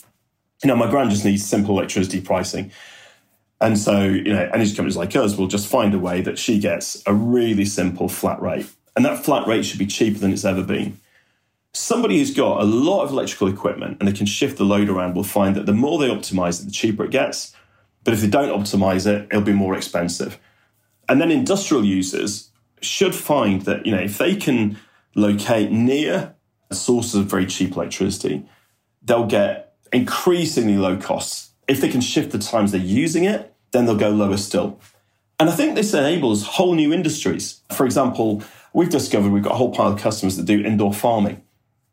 You 0.62 0.68
know, 0.68 0.76
my 0.76 0.90
grand 0.90 1.10
just 1.10 1.24
needs 1.24 1.44
simple 1.44 1.78
electricity 1.78 2.20
pricing. 2.20 2.72
And 3.60 3.78
so, 3.78 4.02
you 4.04 4.32
know, 4.32 4.50
energy 4.52 4.74
companies 4.74 4.96
like 4.96 5.14
us 5.16 5.36
will 5.36 5.46
just 5.46 5.68
find 5.68 5.94
a 5.94 5.98
way 5.98 6.20
that 6.20 6.38
she 6.38 6.58
gets 6.58 7.02
a 7.06 7.14
really 7.14 7.64
simple 7.64 8.08
flat 8.08 8.42
rate. 8.42 8.68
And 8.94 9.04
that 9.04 9.24
flat 9.24 9.46
rate 9.46 9.64
should 9.64 9.78
be 9.78 9.86
cheaper 9.86 10.18
than 10.18 10.32
it's 10.32 10.44
ever 10.44 10.62
been 10.62 10.98
somebody 11.72 12.18
who's 12.18 12.35
got 12.35 12.61
a 12.61 12.64
lot 12.64 13.02
of 13.02 13.11
electrical 13.11 13.48
equipment 13.48 13.98
and 14.00 14.09
they 14.09 14.12
can 14.12 14.26
shift 14.26 14.59
the 14.59 14.64
load 14.64 14.88
around 14.88 15.14
will 15.14 15.24
find 15.24 15.54
that 15.57 15.66
the 15.66 15.72
more 15.72 15.98
they 15.98 16.09
optimize 16.09 16.61
it, 16.61 16.66
the 16.66 16.72
cheaper 16.72 17.04
it 17.04 17.11
gets. 17.11 17.54
But 18.04 18.14
if 18.14 18.20
they 18.20 18.28
don't 18.28 18.48
optimize 18.48 19.07
it, 19.07 19.26
it'll 19.31 19.42
be 19.42 19.52
more 19.52 19.76
expensive. 19.76 20.38
And 21.09 21.20
then 21.20 21.31
industrial 21.31 21.85
users 21.85 22.50
should 22.81 23.14
find 23.14 23.62
that, 23.62 23.87
you 23.87 23.92
know, 23.92 24.00
if 24.00 24.18
they 24.18 24.37
can 24.37 24.78
locate 25.14 25.70
near 25.70 26.35
sources 26.72 27.14
of 27.14 27.26
very 27.26 27.46
cheap 27.46 27.74
electricity, 27.74 28.44
they'll 29.02 29.26
get 29.26 29.74
increasingly 29.92 30.76
low 30.76 30.96
costs. 30.96 31.50
If 31.66 31.81
they 31.81 31.88
can 31.88 32.00
shift 32.00 32.31
the 32.31 32.38
times 32.38 32.72
they're 32.72 32.81
using 32.81 33.24
it, 33.24 33.54
then 33.72 33.87
they'll 33.87 33.96
go 33.96 34.11
lower 34.11 34.37
still. 34.37 34.81
And 35.40 35.48
I 35.48 35.52
think 35.52 35.74
this 35.74 35.94
enables 35.94 36.44
whole 36.44 36.74
new 36.74 36.92
industries. 36.92 37.61
For 37.72 37.85
example, 37.85 38.42
we've 38.72 38.90
discovered 38.90 39.31
we've 39.31 39.42
got 39.42 39.52
a 39.52 39.57
whole 39.57 39.72
pile 39.72 39.92
of 39.92 40.00
customers 40.00 40.37
that 40.37 40.46
do 40.46 40.61
indoor 40.61 40.92
farming. 40.92 41.42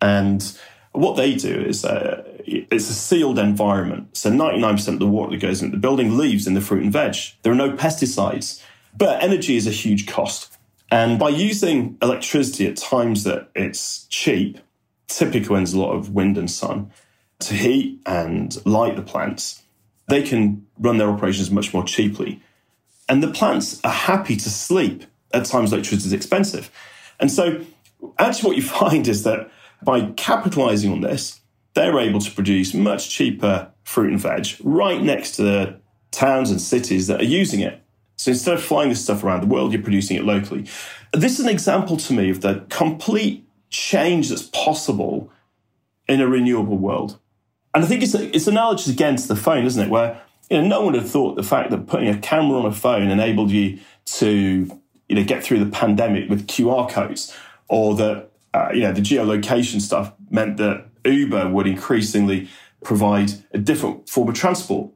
And 0.02 0.58
what 0.92 1.18
they 1.18 1.36
do 1.36 1.62
is 1.62 1.86
uh, 1.86 2.24
it's 2.46 2.90
a 2.90 2.94
sealed 2.94 3.40
environment. 3.40 4.16
So 4.16 4.32
99% 4.32 4.88
of 4.88 5.00
the 5.00 5.08
water 5.08 5.32
that 5.32 5.42
goes 5.42 5.62
into 5.62 5.76
the 5.76 5.82
building 5.82 6.18
leaves 6.18 6.48
in 6.48 6.54
the 6.54 6.62
fruit 6.62 6.84
and 6.84 6.94
veg. 6.94 7.16
There 7.42 7.52
are 7.52 7.56
no 7.56 7.72
pesticides, 7.72 8.62
but 8.98 9.22
energy 9.22 9.58
is 9.58 9.68
a 9.68 9.72
huge 9.72 10.08
cost. 10.08 10.58
And 10.92 11.20
by 11.20 11.30
using 11.30 11.98
electricity 12.02 12.68
at 12.68 12.78
times 12.78 13.24
that 13.24 13.50
it's 13.56 14.06
cheap, 14.08 14.60
typically 15.08 15.50
when 15.50 15.62
there's 15.62 15.74
a 15.74 15.80
lot 15.80 15.94
of 15.94 16.12
wind 16.12 16.38
and 16.38 16.50
sun, 16.50 16.92
to 17.40 17.54
heat 17.54 18.00
and 18.06 18.56
light 18.66 18.96
the 18.96 19.02
plants, 19.02 19.64
they 20.08 20.22
can 20.22 20.66
run 20.80 20.98
their 20.98 21.10
operations 21.10 21.52
much 21.52 21.74
more 21.74 21.84
cheaply. 21.84 22.42
And 23.10 23.22
the 23.22 23.32
plants 23.32 23.82
are 23.84 23.92
happy 23.92 24.36
to 24.38 24.50
sleep 24.50 25.04
at 25.34 25.46
times 25.46 25.74
electricity 25.74 26.08
is 26.08 26.14
expensive. 26.14 26.72
And 27.20 27.32
so 27.32 27.62
actually 28.18 28.48
what 28.48 28.58
you 28.58 28.64
find 28.80 29.08
is 29.08 29.24
that 29.24 29.50
by 29.86 30.12
capitalizing 30.18 30.92
on 30.92 31.02
this, 31.02 31.40
they're 31.76 32.00
able 32.00 32.20
to 32.20 32.32
produce 32.32 32.74
much 32.74 33.10
cheaper 33.10 33.72
fruit 33.84 34.12
and 34.12 34.20
veg 34.20 34.48
right 34.64 35.02
next 35.02 35.36
to 35.36 35.44
the 35.44 35.80
towns 36.12 36.50
and 36.50 36.60
cities 36.60 37.08
that 37.08 37.22
are 37.22 37.26
using 37.26 37.60
it. 37.60 37.82
So 38.18 38.32
instead 38.32 38.56
of 38.56 38.64
flying 38.64 38.90
this 38.90 39.04
stuff 39.04 39.24
around 39.24 39.42
the 39.42 39.48
world, 39.48 39.74
you're 39.74 39.82
producing 39.82 40.18
it 40.18 40.24
locally. 40.24 40.66
This 41.14 41.40
is 41.40 41.46
an 41.46 41.52
example 41.52 41.98
to 41.98 42.14
me 42.14 42.30
of 42.30 42.42
the 42.42 42.66
complete 42.70 43.48
change 43.70 44.30
that's 44.30 44.44
possible 44.44 45.32
in 46.08 46.22
a 46.22 46.28
renewable 46.28 46.78
world. 46.78 47.20
And 47.74 47.84
I 47.84 47.88
think 47.88 48.04
it's, 48.04 48.16
it's 48.16 48.48
analogous 48.48 48.88
again 48.88 49.18
to 49.18 49.28
the 49.28 49.36
phone, 49.36 49.66
isn't 49.66 49.84
it? 49.84 49.90
Where 49.90 50.22
you 50.50 50.62
know, 50.62 50.68
no 50.68 50.82
one 50.82 50.94
had 50.94 51.06
thought 51.06 51.36
the 51.36 51.44
fact 51.44 51.72
that 51.72 51.88
putting 51.88 52.08
a 52.08 52.18
camera 52.18 52.60
on 52.60 52.66
a 52.66 52.72
phone 52.72 53.10
enabled 53.10 53.52
you 53.52 53.80
to 54.06 54.82
you 55.10 55.16
know, 55.16 55.24
get 55.24 55.44
through 55.44 55.60
the 55.60 55.70
pandemic 55.70 56.30
with 56.30 56.48
QR 56.48 56.90
codes 56.90 57.36
or 57.68 57.96
that 57.96 58.30
uh, 58.56 58.72
you 58.74 58.82
know, 58.82 58.94
the 58.94 59.02
geolocation 59.02 59.82
stuff 59.82 60.14
meant 60.30 60.58
that 60.58 60.86
Uber 61.04 61.50
would 61.50 61.68
increasingly 61.68 62.48
provide 62.84 63.32
a 63.52 63.58
different 63.58 64.08
form 64.08 64.30
of 64.30 64.36
transport. 64.36 64.92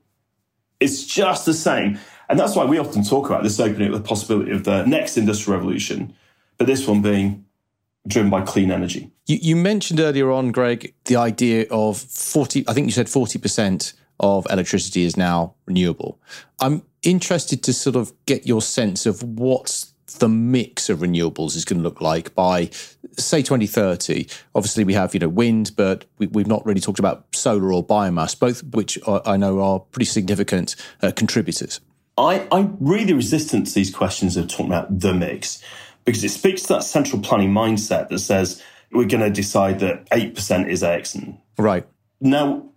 It's 0.80 1.04
just 1.04 1.45
the 1.45 1.54
same. 1.54 2.00
And 2.30 2.39
that's 2.39 2.56
why 2.56 2.63
we 2.63 2.78
often 2.78 3.04
talk 3.04 3.30
about 3.30 3.43
this 3.43 3.60
opening 3.60 3.93
up 3.93 4.02
the 4.02 4.08
possibility 4.08 4.52
of 4.52 4.63
the 4.63 4.86
next 4.86 5.17
industrial 5.17 5.58
revolution, 5.58 6.15
but 6.58 6.67
this 6.67 6.88
one 6.88 7.02
being 7.02 7.45
driven 8.08 8.30
by 8.30 8.41
clean 8.41 8.72
energy. 8.72 9.12
You, 9.26 9.39
you 9.41 9.56
mentioned 9.56 10.00
earlier 10.00 10.32
on, 10.32 10.52
Greg, 10.52 10.93
the 11.06 11.17
idea 11.17 11.65
of 11.69 11.98
40, 11.98 12.65
I 12.67 12.74
think 12.74 12.86
you 12.86 12.93
said 12.93 13.08
40% 13.08 13.93
of 14.22 14.48
electricity 14.50 15.04
is 15.04 15.17
now 15.17 15.56
renewable. 15.65 16.19
I'm 16.62 16.84
interested 17.02 17.62
to 17.63 17.74
sort 17.74 17.95
of 17.95 18.13
get 18.26 18.48
your 18.48 18.62
sense 18.62 19.06
of 19.06 19.22
what's 19.22 19.93
the 20.17 20.30
mix 20.30 20.89
of 20.89 21.00
renewables 21.00 21.56
is 21.56 21.65
going 21.65 21.80
to 21.80 21.84
look 21.84 22.02
like 22.02 22.34
by 22.36 22.69
say 23.17 23.41
2030 23.41 24.28
obviously 24.56 24.84
we 24.84 24.93
have 24.93 25.13
you 25.13 25.19
know 25.19 25.30
wind 25.30 25.72
but 25.76 26.06
we, 26.17 26.28
have 26.36 26.48
not 26.48 26.65
really 26.65 26.82
talked 26.82 27.00
about 27.00 27.26
solar 27.36 27.72
or 27.74 27.86
biomass 27.86 28.38
both 28.38 28.63
which 28.63 28.98
i 29.26 29.38
know 29.38 29.62
are 29.62 29.80
pretty 29.80 30.06
significant 30.06 30.76
uh, 31.02 31.12
contributors 31.15 31.80
I, 32.17 32.48
i'm 32.52 32.78
really 32.80 33.13
resistant 33.13 33.67
to 33.67 33.74
these 33.74 33.93
questions 33.93 34.38
of 34.38 34.48
talking 34.48 34.67
about 34.67 35.00
the 35.00 35.13
mix 35.13 35.63
because 36.06 36.24
it 36.24 36.30
speaks 36.30 36.63
to 36.63 36.74
that 36.74 36.84
central 36.84 37.22
planning 37.22 37.52
mindset 37.52 38.10
that 38.10 38.19
says 38.19 38.63
we're 38.91 39.06
going 39.06 39.22
to 39.22 39.30
decide 39.30 39.80
that 39.80 40.10
8% 40.10 40.67
is 40.67 40.84
x 40.84 41.15
and 41.15 41.38
right 41.58 41.86
now 42.19 42.69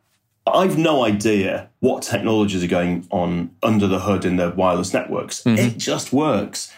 I've 0.46 0.76
no 0.76 1.04
idea 1.04 1.70
what 1.80 2.02
technologies 2.02 2.64
are 2.64 2.68
going 2.68 3.06
on 3.10 3.54
under 3.62 3.86
the 3.86 4.00
hood 4.00 4.24
in 4.24 4.36
the 4.36 4.50
wireless 4.50 4.92
networks. 4.92 5.42
Mm-hmm. 5.42 5.58
It 5.58 5.78
just 5.78 6.12
works. 6.12 6.72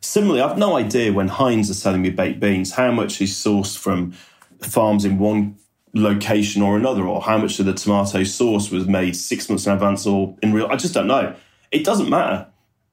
Similarly, 0.00 0.40
I've 0.40 0.58
no 0.58 0.76
idea 0.76 1.12
when 1.12 1.28
Heinz 1.28 1.70
are 1.70 1.74
selling 1.74 2.02
me 2.02 2.10
baked 2.10 2.40
beans 2.40 2.72
how 2.72 2.92
much 2.92 3.20
is 3.20 3.32
sourced 3.32 3.76
from 3.76 4.12
farms 4.60 5.04
in 5.04 5.18
one 5.18 5.56
location 5.94 6.62
or 6.62 6.76
another, 6.76 7.04
or 7.04 7.22
how 7.22 7.38
much 7.38 7.58
of 7.58 7.66
the 7.66 7.72
tomato 7.72 8.22
sauce 8.24 8.70
was 8.70 8.86
made 8.86 9.16
six 9.16 9.48
months 9.48 9.66
in 9.66 9.72
advance 9.72 10.06
or 10.06 10.36
in 10.42 10.52
real. 10.52 10.66
I 10.66 10.76
just 10.76 10.94
don't 10.94 11.06
know. 11.06 11.34
It 11.70 11.84
doesn't 11.84 12.10
matter. 12.10 12.46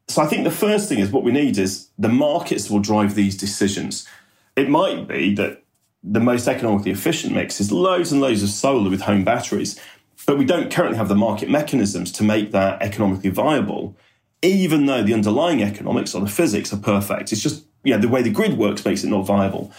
So 0.08 0.22
I 0.22 0.28
think 0.28 0.44
the 0.44 0.52
first 0.52 0.90
thing 0.90 1.00
is 1.00 1.12
what 1.12 1.24
we 1.24 1.32
need 1.32 1.58
is 1.58 1.90
the 1.98 2.10
markets 2.10 2.70
will 2.70 2.80
drive 2.80 3.16
these 3.16 3.38
decisions. 3.38 4.08
It 4.56 4.70
might 4.70 5.08
be 5.08 5.34
that 5.36 5.64
the 6.04 6.20
most 6.20 6.48
economically 6.48 6.92
efficient 6.92 7.34
mix 7.34 7.60
is 7.62 7.72
loads 7.72 8.12
and 8.12 8.22
loads 8.22 8.44
of 8.44 8.50
solar 8.50 8.90
with 8.90 9.02
home 9.02 9.24
batteries, 9.24 9.80
but 10.26 10.38
we 10.38 10.46
don't 10.46 10.72
currently 10.72 10.98
have 10.98 11.08
the 11.08 11.16
market 11.16 11.50
mechanisms 11.50 12.12
to 12.14 12.24
make 12.24 12.52
that 12.52 12.82
economically 12.82 13.30
viable 13.30 13.96
even 14.44 14.86
though 14.86 15.02
the 15.02 15.14
underlying 15.14 15.64
economics 15.64 16.14
or 16.14 16.22
the 16.22 16.30
physics 16.30 16.74
are 16.74 16.78
perfect. 16.78 17.32
It's 17.32 17.42
just, 17.42 17.66
you 17.84 17.94
know, 17.94 18.00
the 18.00 18.10
way 18.10 18.22
the 18.22 18.30
grid 18.30 18.58
works 18.58 18.86
makes 18.86 19.04
it 19.04 19.08
not 19.08 19.26
viable. 19.26 19.72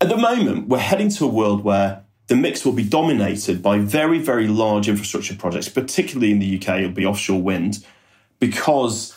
At 0.00 0.08
the 0.08 0.16
moment, 0.16 0.68
we're 0.68 0.78
heading 0.78 1.08
to 1.10 1.24
a 1.24 1.28
world 1.28 1.64
where 1.64 2.02
the 2.26 2.36
mix 2.36 2.64
will 2.64 2.72
be 2.72 2.84
dominated 2.84 3.62
by 3.62 3.78
very, 3.78 4.18
very 4.18 4.48
large 4.48 4.88
infrastructure 4.88 5.34
projects, 5.34 5.68
particularly 5.68 6.30
in 6.30 6.40
the 6.40 6.56
UK, 6.56 6.80
it'll 6.80 6.90
be 6.90 7.06
offshore 7.06 7.40
wind, 7.40 7.84
because 8.38 9.16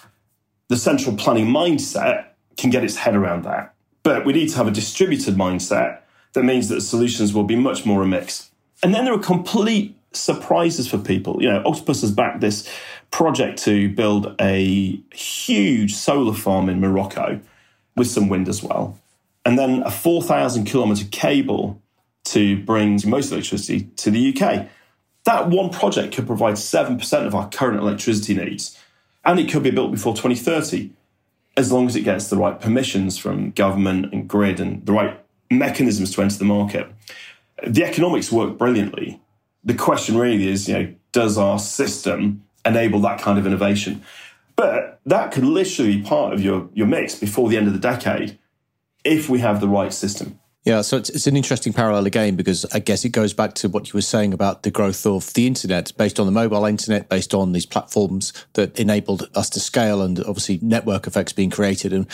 the 0.69 0.77
central 0.77 1.15
planning 1.15 1.47
mindset 1.47 2.27
can 2.57 2.69
get 2.69 2.83
its 2.83 2.95
head 2.95 3.15
around 3.15 3.43
that. 3.43 3.73
But 4.03 4.25
we 4.25 4.33
need 4.33 4.49
to 4.49 4.57
have 4.57 4.67
a 4.67 4.71
distributed 4.71 5.35
mindset 5.35 5.99
that 6.33 6.43
means 6.43 6.69
that 6.69 6.81
solutions 6.81 7.33
will 7.33 7.43
be 7.43 7.55
much 7.55 7.85
more 7.85 8.01
a 8.01 8.07
mix. 8.07 8.51
And 8.81 8.93
then 8.95 9.05
there 9.05 9.13
are 9.13 9.19
complete 9.19 9.95
surprises 10.13 10.87
for 10.87 10.97
people. 10.97 11.41
You 11.41 11.49
know, 11.49 11.63
Octopus 11.65 12.01
has 12.01 12.11
backed 12.11 12.41
this 12.41 12.69
project 13.11 13.61
to 13.63 13.89
build 13.89 14.35
a 14.39 15.01
huge 15.13 15.93
solar 15.93 16.33
farm 16.33 16.69
in 16.69 16.79
Morocco 16.79 17.41
with 17.95 18.07
some 18.07 18.29
wind 18.29 18.47
as 18.47 18.63
well. 18.63 18.97
And 19.45 19.57
then 19.57 19.83
a 19.83 19.91
4,000 19.91 20.65
kilometer 20.65 21.05
cable 21.11 21.81
to 22.25 22.63
bring 22.63 22.99
most 23.05 23.31
electricity 23.31 23.89
to 23.97 24.11
the 24.11 24.35
UK. 24.35 24.67
That 25.23 25.49
one 25.49 25.69
project 25.69 26.15
could 26.15 26.27
provide 26.27 26.55
7% 26.55 27.25
of 27.25 27.35
our 27.35 27.49
current 27.49 27.79
electricity 27.79 28.33
needs. 28.33 28.77
And 29.23 29.39
it 29.39 29.51
could 29.51 29.63
be 29.63 29.71
built 29.71 29.91
before 29.91 30.15
2030, 30.15 30.91
as 31.57 31.71
long 31.71 31.87
as 31.87 31.95
it 31.95 32.01
gets 32.01 32.27
the 32.27 32.37
right 32.37 32.59
permissions 32.59 33.17
from 33.17 33.51
government 33.51 34.13
and 34.13 34.27
grid 34.27 34.59
and 34.59 34.85
the 34.85 34.93
right 34.93 35.19
mechanisms 35.49 36.13
to 36.15 36.21
enter 36.21 36.37
the 36.37 36.45
market. 36.45 36.87
The 37.67 37.83
economics 37.83 38.31
work 38.31 38.57
brilliantly. 38.57 39.19
The 39.63 39.75
question 39.75 40.17
really 40.17 40.47
is, 40.47 40.67
you 40.67 40.73
know, 40.73 40.93
does 41.11 41.37
our 41.37 41.59
system 41.59 42.43
enable 42.65 42.99
that 43.01 43.19
kind 43.19 43.37
of 43.37 43.45
innovation. 43.45 44.03
But 44.55 44.99
that 45.05 45.31
could 45.31 45.43
literally 45.43 45.97
be 45.97 46.03
part 46.03 46.33
of 46.33 46.41
your, 46.41 46.69
your 46.73 46.87
mix 46.87 47.15
before 47.15 47.49
the 47.49 47.57
end 47.57 47.67
of 47.67 47.73
the 47.73 47.79
decade 47.79 48.37
if 49.03 49.29
we 49.29 49.39
have 49.39 49.59
the 49.59 49.67
right 49.67 49.93
system. 49.93 50.39
Yeah, 50.63 50.81
so 50.81 50.97
it's, 50.97 51.09
it's 51.09 51.25
an 51.25 51.35
interesting 51.35 51.73
parallel 51.73 52.05
again 52.05 52.35
because 52.35 52.65
I 52.65 52.77
guess 52.77 53.03
it 53.03 53.09
goes 53.09 53.33
back 53.33 53.55
to 53.55 53.69
what 53.69 53.87
you 53.87 53.97
were 53.97 54.01
saying 54.01 54.31
about 54.31 54.61
the 54.61 54.69
growth 54.69 55.07
of 55.07 55.33
the 55.33 55.47
internet 55.47 55.91
based 55.97 56.19
on 56.19 56.27
the 56.27 56.31
mobile 56.31 56.65
internet, 56.65 57.09
based 57.09 57.33
on 57.33 57.53
these 57.53 57.65
platforms 57.65 58.31
that 58.53 58.79
enabled 58.79 59.27
us 59.33 59.49
to 59.51 59.59
scale 59.59 60.03
and 60.03 60.19
obviously 60.19 60.59
network 60.61 61.07
effects 61.07 61.33
being 61.33 61.49
created. 61.49 61.93
And 61.93 62.05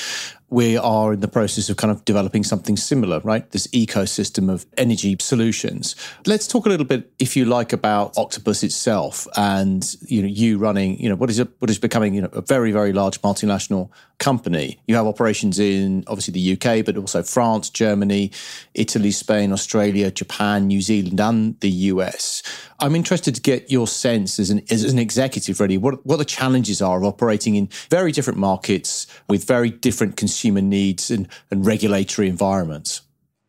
we 0.50 0.78
are 0.78 1.14
in 1.14 1.20
the 1.20 1.28
process 1.28 1.70
of 1.70 1.76
kind 1.76 1.92
of 1.92 2.06
developing 2.06 2.44
something 2.44 2.78
similar, 2.78 3.20
right? 3.20 3.50
This 3.52 3.68
ecosystem 3.68 4.50
of 4.50 4.66
energy 4.78 5.18
solutions. 5.20 5.96
Let's 6.26 6.48
talk 6.48 6.66
a 6.66 6.70
little 6.70 6.86
bit, 6.86 7.12
if 7.20 7.36
you 7.36 7.44
like, 7.44 7.74
about 7.74 8.18
Octopus 8.18 8.64
itself 8.64 9.28
and 9.36 9.96
you 10.08 10.22
know 10.22 10.28
you 10.28 10.58
running, 10.58 11.00
you 11.00 11.10
know, 11.10 11.16
what 11.16 11.30
is 11.30 11.40
a, 11.40 11.50
what 11.60 11.70
is 11.70 11.80
becoming 11.80 12.14
you 12.14 12.22
know 12.22 12.30
a 12.32 12.42
very 12.42 12.72
very 12.72 12.94
large 12.94 13.22
multinational 13.22 13.90
company. 14.20 14.80
You 14.88 14.96
have 14.96 15.06
operations 15.06 15.60
in 15.60 16.04
obviously 16.08 16.34
the 16.34 16.54
UK, 16.54 16.86
but 16.86 16.98
also 16.98 17.24
France, 17.24 17.70
Germany, 17.70 18.32
Italy, 18.74 19.12
Spain, 19.12 19.52
Australia, 19.52 20.10
Japan, 20.12 20.68
New 20.68 20.82
Zealand, 20.82 21.20
and 21.20 21.60
the 21.60 21.70
US. 21.70 22.42
I'm 22.80 22.96
interested 22.96 23.36
to 23.36 23.42
get 23.42 23.70
your 23.70 23.88
sense 23.88 24.40
as 24.40 24.50
an 24.50 24.62
as 24.70 24.86
an 24.86 24.98
executive, 24.98 25.60
really, 25.60 25.78
what 25.78 26.06
what 26.06 26.18
the 26.18 26.26
challenges 26.26 26.82
are 26.82 26.98
of 26.98 27.04
operating 27.04 27.56
in 27.56 27.68
very 27.90 28.14
different 28.14 28.40
markets 28.40 29.08
with 29.28 29.46
very 29.46 29.72
different 29.72 30.16
consumers 30.16 30.37
consumer 30.38 30.62
needs 30.62 31.10
and, 31.10 31.28
and 31.50 31.66
regulatory 31.66 32.30
environments? 32.30 33.02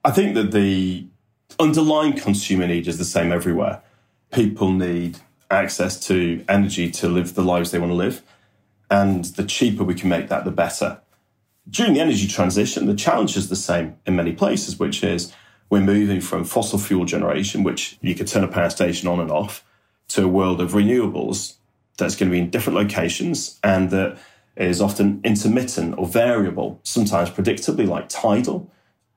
I 0.05 0.11
think 0.11 0.35
that 0.37 0.53
the 0.53 1.07
underlying 1.59 2.15
consumer 2.15 2.67
need 2.67 2.89
is 2.89 2.97
the 2.97 3.05
same 3.05 3.31
everywhere. 3.31 3.83
People 4.33 4.73
need 4.73 5.19
access 5.51 6.01
to 6.07 6.43
energy 6.49 6.91
to 6.91 7.09
live 7.09 7.35
the 7.35 7.43
lives 7.43 7.71
they 7.71 7.79
want 7.79 7.91
to 7.91 7.97
live. 7.97 8.23
And 8.91 9.27
the 9.27 9.45
cheaper 9.45 9.85
we 9.85 9.95
can 9.95 10.09
make 10.09 10.29
that, 10.29 10.47
the 10.47 10.51
better. 10.51 11.01
During 11.69 11.93
the 11.93 12.01
energy 12.01 12.27
transition, 12.27 12.87
the 12.87 12.95
challenge 12.95 13.37
is 13.37 13.51
the 13.51 13.57
same 13.57 13.99
in 14.07 14.17
many 14.17 14.33
places, 14.33 14.79
which 14.79 15.05
is 15.05 15.35
we're 15.69 15.81
moving 15.81 16.23
from 16.23 16.45
fossil 16.45 16.79
fuel 16.79 17.05
generation, 17.05 17.65
which 17.65 17.99
you 18.01 18.15
could 18.15 18.29
turn 18.29 18.45
a 18.45 18.49
power 18.49 18.71
station 18.71 19.09
on 19.09 19.21
and 19.21 19.31
off, 19.31 19.63
to 20.09 20.25
a 20.25 20.29
world 20.29 20.63
of 20.63 20.73
renewables 20.73 21.57
that's 21.99 22.17
going 22.17 22.31
to 22.31 22.35
be 22.35 22.41
in 22.41 22.49
different 22.49 22.79
locations 22.79 23.59
and 23.63 23.91
that 23.91 24.17
is 24.59 24.81
often 24.81 25.21
intermittent 25.25 25.97
or 25.99 26.07
variable, 26.07 26.81
sometimes 26.83 27.31
predictably, 27.31 27.87
like 27.87 28.09
tidal 28.09 28.71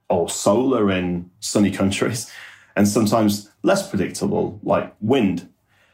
or 0.09 0.29
solar 0.29 0.91
in 0.91 1.29
sunny 1.39 1.71
countries, 1.71 2.31
and 2.75 2.87
sometimes 2.87 3.49
less 3.63 3.89
predictable, 3.89 4.59
like 4.63 4.93
wind. 5.01 5.49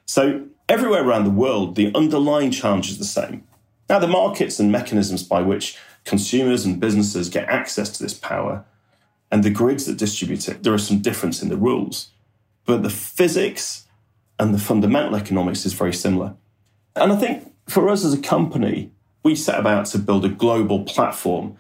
So, 0.06 0.46
everywhere 0.68 1.04
around 1.04 1.24
the 1.24 1.30
world, 1.30 1.76
the 1.76 1.92
underlying 1.96 2.52
challenge 2.52 2.90
is 2.90 2.98
the 2.98 3.06
same. 3.06 3.44
Now, 3.90 4.00
the 4.00 4.08
markets 4.08 4.60
and 4.60 4.72
mechanisms 4.72 5.24
by 5.24 5.42
which 5.42 5.78
consumers 6.04 6.66
and 6.66 6.80
businesses 6.80 7.30
get 7.30 7.48
access 7.48 7.90
to 7.90 8.04
this 8.04 8.14
power 8.14 8.66
and 9.32 9.44
the 9.44 9.50
grids 9.50 9.86
that 9.86 9.98
distribute 9.98 10.48
it, 10.48 10.64
there 10.64 10.74
are 10.74 10.78
some 10.78 11.00
difference 11.00 11.42
in 11.42 11.50
the 11.50 11.58
rules. 11.58 12.12
But 12.66 12.84
the 12.84 12.90
physics 12.90 13.88
and 14.40 14.54
the 14.54 14.60
fundamental 14.60 15.16
economics 15.16 15.66
is 15.66 15.74
very 15.74 15.94
similar. 15.94 16.36
And 16.96 17.12
I 17.12 17.16
think 17.16 17.54
for 17.68 17.90
us 17.90 18.06
as 18.06 18.14
a 18.14 18.22
company, 18.22 18.92
we 19.28 19.36
set 19.36 19.60
about 19.60 19.86
to 19.86 20.00
build 20.00 20.24
a 20.24 20.30
global 20.30 20.86
platform, 20.86 21.58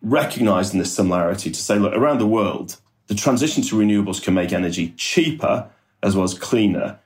recognizing 0.00 0.78
this 0.78 0.94
similarity 0.94 1.50
to 1.50 1.60
say, 1.60 1.78
look, 1.78 1.92
around 1.92 2.18
the 2.18 2.26
world, 2.26 2.78
the 3.08 3.14
transition 3.14 3.62
to 3.62 3.76
renewables 3.76 4.22
can 4.22 4.32
make 4.32 4.50
energy 4.50 4.94
cheaper 4.96 5.68
as 6.02 6.16
well 6.16 6.24
as 6.24 6.32
cleaner, 6.32 6.98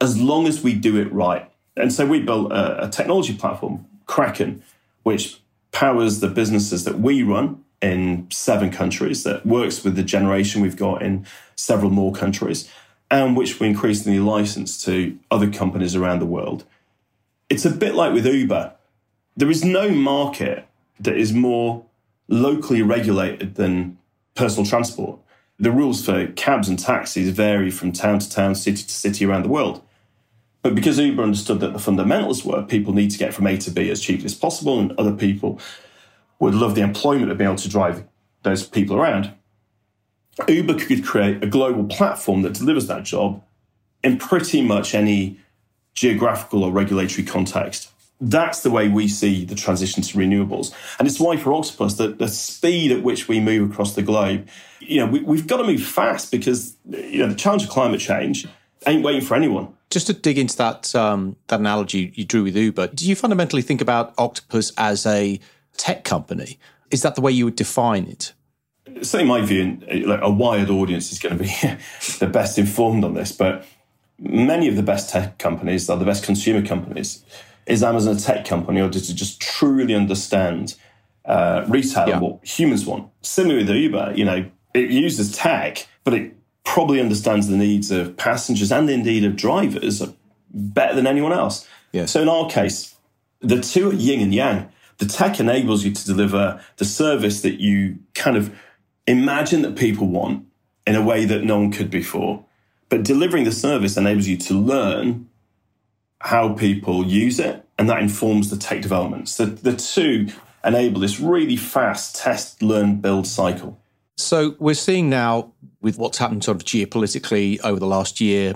as 0.00 0.20
long 0.20 0.48
as 0.48 0.64
we 0.64 0.74
do 0.74 0.96
it 0.96 1.12
right. 1.12 1.48
And 1.76 1.92
so 1.92 2.04
we 2.04 2.20
built 2.20 2.50
a, 2.50 2.86
a 2.86 2.88
technology 2.88 3.34
platform, 3.34 3.86
Kraken, 4.06 4.64
which 5.04 5.40
powers 5.70 6.18
the 6.18 6.28
businesses 6.28 6.82
that 6.82 6.98
we 6.98 7.22
run 7.22 7.62
in 7.80 8.26
seven 8.32 8.72
countries, 8.72 9.22
that 9.22 9.46
works 9.46 9.84
with 9.84 9.94
the 9.94 10.02
generation 10.02 10.60
we've 10.60 10.76
got 10.76 11.02
in 11.02 11.24
several 11.54 11.92
more 11.92 12.12
countries, 12.12 12.68
and 13.12 13.36
which 13.36 13.60
we 13.60 13.68
increasingly 13.68 14.18
license 14.18 14.84
to 14.86 15.16
other 15.30 15.48
companies 15.48 15.94
around 15.94 16.18
the 16.18 16.26
world. 16.26 16.64
It's 17.48 17.64
a 17.64 17.70
bit 17.70 17.94
like 17.94 18.12
with 18.12 18.26
Uber 18.26 18.75
there 19.36 19.50
is 19.50 19.64
no 19.64 19.90
market 19.90 20.66
that 21.00 21.16
is 21.16 21.32
more 21.32 21.84
locally 22.28 22.82
regulated 22.82 23.56
than 23.56 23.98
personal 24.34 24.66
transport. 24.66 25.20
The 25.58 25.70
rules 25.70 26.04
for 26.04 26.26
cabs 26.28 26.68
and 26.68 26.78
taxis 26.78 27.30
vary 27.30 27.70
from 27.70 27.92
town 27.92 28.18
to 28.18 28.30
town, 28.30 28.54
city 28.54 28.82
to 28.82 28.90
city 28.90 29.24
around 29.24 29.42
the 29.42 29.48
world. 29.48 29.82
But 30.62 30.74
because 30.74 30.98
Uber 30.98 31.22
understood 31.22 31.60
that 31.60 31.72
the 31.72 31.78
fundamentals 31.78 32.44
were 32.44 32.62
people 32.62 32.92
need 32.92 33.10
to 33.12 33.18
get 33.18 33.32
from 33.32 33.46
A 33.46 33.56
to 33.58 33.70
B 33.70 33.90
as 33.90 34.00
cheaply 34.00 34.24
as 34.24 34.34
possible, 34.34 34.80
and 34.80 34.92
other 34.92 35.12
people 35.12 35.60
would 36.38 36.54
love 36.54 36.74
the 36.74 36.82
employment 36.82 37.30
of 37.30 37.38
being 37.38 37.48
able 37.48 37.58
to 37.58 37.68
drive 37.68 38.04
those 38.42 38.66
people 38.66 38.96
around, 38.96 39.32
Uber 40.48 40.74
could 40.78 41.04
create 41.04 41.42
a 41.42 41.46
global 41.46 41.84
platform 41.84 42.42
that 42.42 42.54
delivers 42.54 42.86
that 42.88 43.04
job 43.04 43.42
in 44.02 44.18
pretty 44.18 44.60
much 44.60 44.94
any 44.94 45.38
geographical 45.94 46.62
or 46.62 46.70
regulatory 46.70 47.24
context 47.24 47.90
that's 48.20 48.62
the 48.62 48.70
way 48.70 48.88
we 48.88 49.08
see 49.08 49.44
the 49.44 49.54
transition 49.54 50.02
to 50.02 50.18
renewables. 50.18 50.72
And 50.98 51.06
it's 51.06 51.20
why 51.20 51.36
for 51.36 51.52
Octopus, 51.52 51.94
the, 51.94 52.08
the 52.08 52.28
speed 52.28 52.92
at 52.92 53.02
which 53.02 53.28
we 53.28 53.40
move 53.40 53.70
across 53.70 53.94
the 53.94 54.02
globe, 54.02 54.48
you 54.80 54.98
know, 54.98 55.06
we, 55.06 55.36
have 55.36 55.46
got 55.46 55.58
to 55.58 55.64
move 55.64 55.82
fast 55.82 56.30
because, 56.30 56.76
you 56.88 57.18
know, 57.18 57.28
the 57.28 57.34
challenge 57.34 57.64
of 57.64 57.68
climate 57.68 58.00
change 58.00 58.46
ain't 58.86 59.02
waiting 59.02 59.20
for 59.20 59.34
anyone. 59.34 59.68
Just 59.90 60.06
to 60.06 60.14
dig 60.14 60.38
into 60.38 60.56
that, 60.56 60.94
um, 60.94 61.36
that 61.48 61.60
analogy 61.60 62.12
you 62.14 62.24
drew 62.24 62.44
with 62.44 62.56
Uber, 62.56 62.88
do 62.88 63.06
you 63.06 63.14
fundamentally 63.14 63.62
think 63.62 63.80
about 63.80 64.14
Octopus 64.18 64.72
as 64.78 65.04
a 65.06 65.38
tech 65.76 66.04
company? 66.04 66.58
Is 66.90 67.02
that 67.02 67.14
the 67.14 67.20
way 67.20 67.32
you 67.32 67.44
would 67.44 67.56
define 67.56 68.06
it? 68.06 68.32
Certainly, 69.02 69.26
my 69.26 69.44
view, 69.44 69.78
like 70.06 70.20
a 70.22 70.30
wired 70.30 70.70
audience 70.70 71.12
is 71.12 71.18
going 71.18 71.36
to 71.36 71.44
be 71.44 71.50
the 72.18 72.26
best 72.26 72.58
informed 72.58 73.04
on 73.04 73.14
this, 73.14 73.30
but 73.30 73.66
many 74.18 74.68
of 74.68 74.76
the 74.76 74.82
best 74.82 75.10
tech 75.10 75.38
companies 75.38 75.90
are 75.90 75.98
the 75.98 76.04
best 76.04 76.24
consumer 76.24 76.66
companies 76.66 77.22
is 77.66 77.82
Amazon 77.82 78.16
a 78.16 78.18
tech 78.18 78.44
company 78.44 78.80
or 78.80 78.88
does 78.88 79.10
it 79.10 79.14
just 79.14 79.40
truly 79.40 79.94
understand 79.94 80.76
uh, 81.24 81.64
retail 81.68 82.08
yeah. 82.08 82.14
and 82.14 82.22
what 82.22 82.44
humans 82.44 82.86
want? 82.86 83.10
Similarly 83.22 83.64
with 83.64 83.74
Uber, 83.74 84.12
you 84.14 84.24
know, 84.24 84.48
it 84.74 84.90
uses 84.90 85.32
tech, 85.36 85.86
but 86.04 86.14
it 86.14 86.34
probably 86.64 87.00
understands 87.00 87.48
the 87.48 87.56
needs 87.56 87.90
of 87.90 88.16
passengers 88.16 88.70
and 88.70 88.88
indeed 88.88 89.24
of 89.24 89.36
drivers 89.36 90.02
better 90.50 90.94
than 90.94 91.06
anyone 91.06 91.32
else. 91.32 91.66
Yeah. 91.92 92.06
So 92.06 92.22
in 92.22 92.28
our 92.28 92.48
case, 92.48 92.94
the 93.40 93.60
two 93.60 93.90
are 93.90 93.94
yin 93.94 94.20
and 94.20 94.34
yang. 94.34 94.68
The 94.98 95.06
tech 95.06 95.40
enables 95.40 95.84
you 95.84 95.92
to 95.92 96.06
deliver 96.06 96.60
the 96.76 96.84
service 96.84 97.42
that 97.42 97.60
you 97.60 97.98
kind 98.14 98.36
of 98.36 98.54
imagine 99.06 99.62
that 99.62 99.76
people 99.76 100.06
want 100.06 100.46
in 100.86 100.94
a 100.94 101.02
way 101.02 101.24
that 101.24 101.44
no 101.44 101.58
one 101.58 101.70
could 101.70 101.90
before. 101.90 102.44
But 102.88 103.02
delivering 103.02 103.44
the 103.44 103.52
service 103.52 103.96
enables 103.96 104.26
you 104.26 104.36
to 104.38 104.54
learn 104.54 105.28
how 106.20 106.54
people 106.54 107.06
use 107.06 107.38
it, 107.38 107.64
and 107.78 107.88
that 107.88 108.00
informs 108.02 108.50
the 108.50 108.56
tech 108.56 108.82
developments. 108.82 109.32
So 109.32 109.46
the 109.46 109.76
two 109.76 110.28
enable 110.64 111.00
this 111.00 111.20
really 111.20 111.56
fast 111.56 112.16
test, 112.16 112.62
learn, 112.62 112.96
build 113.00 113.26
cycle. 113.26 113.80
So 114.16 114.56
we're 114.58 114.74
seeing 114.74 115.10
now 115.10 115.52
with 115.80 115.98
what's 115.98 116.18
happened 116.18 116.42
sort 116.42 116.56
of 116.56 116.64
geopolitically 116.64 117.60
over 117.62 117.78
the 117.78 117.86
last 117.86 118.20
year, 118.20 118.54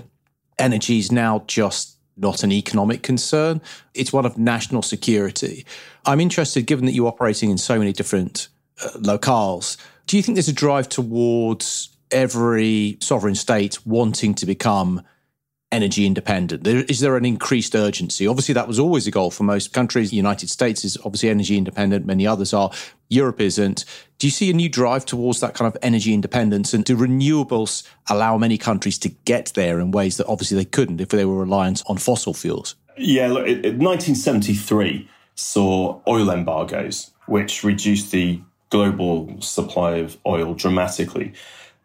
energy 0.57 0.99
is 0.99 1.11
now 1.11 1.43
just 1.47 1.97
not 2.17 2.43
an 2.43 2.51
economic 2.51 3.03
concern. 3.03 3.61
It's 3.93 4.11
one 4.11 4.25
of 4.25 4.37
national 4.37 4.81
security. 4.81 5.65
I'm 6.05 6.19
interested, 6.19 6.65
given 6.65 6.85
that 6.85 6.93
you're 6.93 7.07
operating 7.07 7.49
in 7.49 7.57
so 7.57 7.79
many 7.79 7.93
different 7.93 8.49
uh, 8.83 8.89
locales, 8.97 9.77
do 10.07 10.17
you 10.17 10.23
think 10.23 10.35
there's 10.35 10.49
a 10.49 10.53
drive 10.53 10.89
towards 10.89 11.95
every 12.11 12.97
sovereign 12.99 13.35
state 13.35 13.85
wanting 13.85 14.33
to 14.35 14.45
become 14.45 15.01
energy 15.71 16.05
independent? 16.05 16.67
Is 16.67 16.99
there 16.99 17.17
an 17.17 17.25
increased 17.25 17.75
urgency? 17.75 18.27
Obviously, 18.27 18.53
that 18.53 18.67
was 18.67 18.79
always 18.79 19.07
a 19.07 19.11
goal 19.11 19.31
for 19.31 19.43
most 19.43 19.73
countries. 19.73 20.09
The 20.09 20.17
United 20.17 20.49
States 20.49 20.83
is 20.83 20.97
obviously 21.05 21.29
energy 21.29 21.57
independent, 21.57 22.05
many 22.05 22.27
others 22.27 22.53
are. 22.53 22.71
Europe 23.09 23.41
isn't. 23.41 23.85
Do 24.19 24.27
you 24.27 24.31
see 24.31 24.49
a 24.49 24.53
new 24.53 24.69
drive 24.69 25.05
towards 25.05 25.39
that 25.39 25.53
kind 25.53 25.67
of 25.73 25.77
energy 25.81 26.13
independence? 26.13 26.73
And 26.73 26.85
do 26.85 26.95
renewables 26.95 27.87
allow 28.09 28.37
many 28.37 28.57
countries 28.57 28.97
to 28.99 29.09
get 29.09 29.51
there 29.55 29.79
in 29.79 29.91
ways 29.91 30.17
that 30.17 30.27
obviously 30.27 30.57
they 30.57 30.65
couldn't 30.65 31.01
if 31.01 31.09
they 31.09 31.25
were 31.25 31.39
reliant 31.39 31.83
on 31.87 31.97
fossil 31.97 32.33
fuels? 32.33 32.75
Yeah, 32.97 33.27
look, 33.27 33.45
1973 33.45 35.09
saw 35.35 36.01
oil 36.07 36.29
embargoes, 36.29 37.11
which 37.25 37.63
reduced 37.63 38.11
the 38.11 38.41
global 38.69 39.39
supply 39.41 39.95
of 39.95 40.17
oil 40.25 40.53
dramatically. 40.53 41.33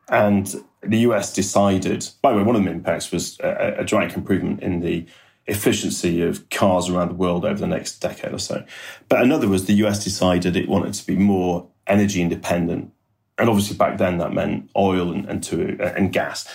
And 0.09 0.65
the 0.83 0.99
US 0.99 1.33
decided, 1.33 2.09
by 2.23 2.33
the 2.33 2.39
way, 2.39 2.45
one 2.45 2.57
of 2.57 2.65
the 2.65 2.71
impacts 2.71 3.11
was 3.11 3.39
a, 3.41 3.77
a 3.79 3.85
dramatic 3.85 4.17
improvement 4.17 4.63
in 4.63 4.81
the 4.81 5.07
efficiency 5.47 6.23
of 6.23 6.49
cars 6.51 6.89
around 6.89 7.09
the 7.09 7.15
world 7.15 7.45
over 7.45 7.59
the 7.59 7.67
next 7.67 7.99
decade 8.01 8.33
or 8.33 8.39
so. 8.39 8.65
But 9.09 9.23
another 9.23 9.49
was 9.49 9.67
the 9.67 9.75
US 9.85 10.03
decided 10.03 10.57
it 10.57 10.69
wanted 10.69 10.95
to 10.95 11.07
be 11.07 11.17
more 11.17 11.69
energy 11.87 12.21
independent. 12.21 12.93
And 13.39 13.49
obviously 13.49 13.77
back 13.77 13.99
then 13.99 14.19
that 14.19 14.33
meant 14.33 14.71
oil 14.77 15.13
and, 15.13 15.27
and, 15.27 15.43
to, 15.45 15.79
uh, 15.81 15.93
and 15.97 16.13
gas. 16.13 16.49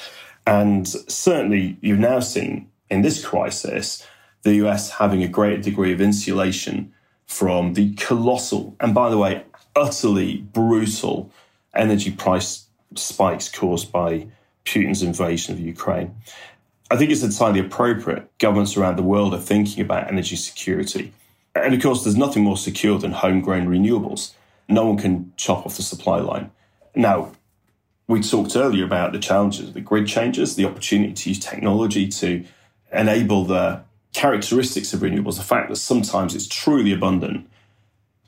And 0.46 0.88
certainly 0.88 1.78
you've 1.82 2.00
now 2.00 2.20
seen 2.20 2.70
in 2.90 3.02
this 3.02 3.24
crisis, 3.24 4.06
the 4.44 4.56
US 4.66 4.92
having 4.92 5.24
a 5.24 5.28
greater 5.28 5.62
degree 5.62 5.94
of 5.94 6.02
insulation 6.02 6.94
from 7.26 7.74
the 7.74 7.94
colossal, 7.96 8.76
and 8.82 8.94
by 8.94 9.10
the 9.10 9.18
way, 9.18 9.44
utterly 9.76 10.38
brutal 10.38 11.32
energy 11.74 12.12
price 12.12 12.68
spikes 12.96 13.50
caused 13.50 13.92
by 13.92 14.28
Putin's 14.66 15.04
invasion 15.04 15.54
of 15.54 15.60
Ukraine. 15.60 16.16
I 16.90 16.98
think 16.98 17.12
it's 17.12 17.24
entirely 17.24 17.60
appropriate. 17.60 18.30
Governments 18.38 18.76
around 18.76 18.98
the 18.98 19.04
world 19.04 19.34
are 19.34 19.40
thinking 19.40 19.82
about 19.82 20.10
energy 20.10 20.36
security. 20.36 21.14
And 21.56 21.74
of 21.74 21.82
course, 21.82 22.04
there's 22.04 22.18
nothing 22.18 22.44
more 22.44 22.58
secure 22.58 23.00
than 23.00 23.12
homegrown 23.12 23.68
renewables. 23.68 24.34
No 24.68 24.86
one 24.86 24.98
can 24.98 25.34
chop 25.38 25.66
off 25.66 25.78
the 25.78 25.84
supply 25.84 26.20
line. 26.20 26.52
Now, 26.96 27.32
we 28.08 28.22
talked 28.22 28.56
earlier 28.56 28.84
about 28.84 29.14
the 29.14 29.20
challenges 29.20 29.72
the 29.72 29.82
grid 29.82 30.08
changes, 30.08 30.56
the 30.56 30.66
opportunity 30.66 31.14
to 31.14 31.30
use 31.30 31.40
technology 31.40 32.08
to 32.10 32.44
enable 32.92 33.46
the 33.46 33.84
characteristics 34.14 34.94
of 34.94 35.00
renewables, 35.00 35.38
the 35.38 35.44
fact 35.44 35.70
that 35.70 35.78
sometimes 35.78 36.36
it's 36.36 36.48
truly 36.48 36.92
abundant 36.92 37.50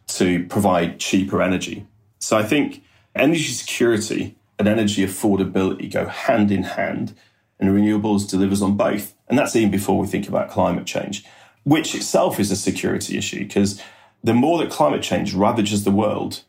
to 0.07 0.45
provide 0.47 0.99
cheaper 0.99 1.41
energy. 1.41 1.85
So 2.19 2.37
I 2.37 2.43
think 2.43 2.83
energy 3.13 3.51
security 3.51 4.37
and 4.59 4.67
energy 4.67 5.05
affordability 5.05 5.91
go 5.91 6.05
hand 6.05 6.51
in 6.51 6.63
hand, 6.63 7.15
and 7.59 7.69
renewables 7.69 8.29
delivers 8.29 8.61
on 8.61 8.75
both. 8.75 9.13
And 9.27 9.37
that's 9.37 9.55
even 9.55 9.71
before 9.71 9.97
we 9.97 10.07
think 10.07 10.27
about 10.27 10.49
climate 10.49 10.85
change, 10.85 11.25
which 11.63 11.95
itself 11.95 12.39
is 12.39 12.51
a 12.51 12.55
security 12.55 13.17
issue 13.17 13.39
because 13.39 13.81
the 14.23 14.33
more 14.33 14.57
that 14.59 14.71
climate 14.71 15.01
change 15.01 15.33
ravages 15.33 15.83
the 15.83 15.91
world, 15.91 16.41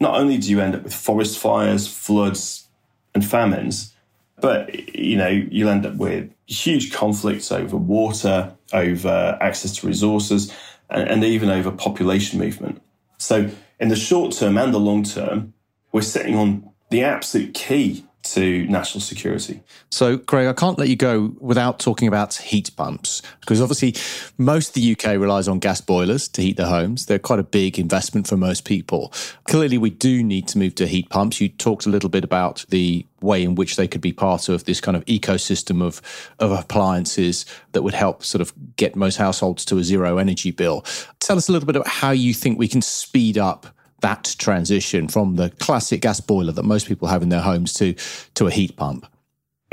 not 0.00 0.18
only 0.18 0.38
do 0.38 0.50
you 0.50 0.60
end 0.60 0.74
up 0.74 0.82
with 0.82 0.94
forest 0.94 1.38
fires, 1.38 1.86
floods, 1.86 2.68
and 3.14 3.24
famines, 3.24 3.94
but 4.40 4.94
you 4.94 5.16
know 5.16 5.28
you'll 5.28 5.68
end 5.68 5.86
up 5.86 5.94
with 5.94 6.30
huge 6.46 6.92
conflicts 6.92 7.52
over 7.52 7.76
water, 7.76 8.52
over 8.72 9.38
access 9.40 9.76
to 9.76 9.86
resources, 9.86 10.52
and, 10.90 11.08
and 11.08 11.24
even 11.24 11.48
over 11.48 11.70
population 11.70 12.38
movement. 12.38 12.82
So, 13.18 13.50
in 13.80 13.88
the 13.88 13.96
short 13.96 14.34
term 14.34 14.58
and 14.58 14.74
the 14.74 14.80
long 14.80 15.04
term, 15.04 15.54
we're 15.92 16.02
sitting 16.02 16.36
on 16.36 16.70
the 16.90 17.02
absolute 17.02 17.54
key 17.54 18.04
to 18.24 18.66
national 18.66 19.00
security. 19.00 19.60
So, 19.90 20.16
Greg, 20.16 20.46
I 20.46 20.52
can't 20.54 20.78
let 20.78 20.88
you 20.88 20.96
go 20.96 21.34
without 21.40 21.78
talking 21.78 22.08
about 22.08 22.34
heat 22.34 22.70
pumps 22.76 23.22
because 23.40 23.60
obviously 23.60 23.94
most 24.38 24.68
of 24.68 24.74
the 24.74 24.92
UK 24.92 25.18
relies 25.20 25.46
on 25.46 25.58
gas 25.58 25.80
boilers 25.80 26.26
to 26.28 26.42
heat 26.42 26.56
their 26.56 26.66
homes. 26.66 27.06
They're 27.06 27.18
quite 27.18 27.38
a 27.38 27.44
big 27.44 27.78
investment 27.78 28.26
for 28.26 28.36
most 28.36 28.64
people. 28.64 29.12
Clearly, 29.44 29.78
we 29.78 29.90
do 29.90 30.22
need 30.22 30.48
to 30.48 30.58
move 30.58 30.74
to 30.76 30.86
heat 30.86 31.10
pumps. 31.10 31.40
You 31.40 31.50
talked 31.50 31.86
a 31.86 31.90
little 31.90 32.08
bit 32.08 32.24
about 32.24 32.64
the 32.70 33.06
way 33.20 33.42
in 33.42 33.54
which 33.54 33.76
they 33.76 33.86
could 33.86 34.00
be 34.00 34.12
part 34.12 34.48
of 34.48 34.64
this 34.64 34.80
kind 34.80 34.96
of 34.96 35.04
ecosystem 35.04 35.82
of, 35.82 36.00
of 36.38 36.50
appliances 36.50 37.44
that 37.72 37.82
would 37.82 37.94
help 37.94 38.24
sort 38.24 38.40
of 38.40 38.52
get 38.76 38.96
most 38.96 39.16
households 39.16 39.64
to 39.66 39.78
a 39.78 39.84
zero 39.84 40.18
energy 40.18 40.50
bill. 40.50 40.84
Tell 41.20 41.36
us 41.36 41.48
a 41.48 41.52
little 41.52 41.66
bit 41.66 41.76
about 41.76 41.88
how 41.88 42.10
you 42.10 42.32
think 42.34 42.58
we 42.58 42.68
can 42.68 42.82
speed 42.82 43.38
up 43.38 43.66
that 44.00 44.34
transition 44.38 45.08
from 45.08 45.36
the 45.36 45.50
classic 45.50 46.02
gas 46.02 46.20
boiler 46.20 46.52
that 46.52 46.64
most 46.64 46.86
people 46.86 47.08
have 47.08 47.22
in 47.22 47.28
their 47.28 47.40
homes 47.40 47.72
to 47.74 47.94
to 48.34 48.46
a 48.46 48.50
heat 48.50 48.76
pump? 48.76 49.06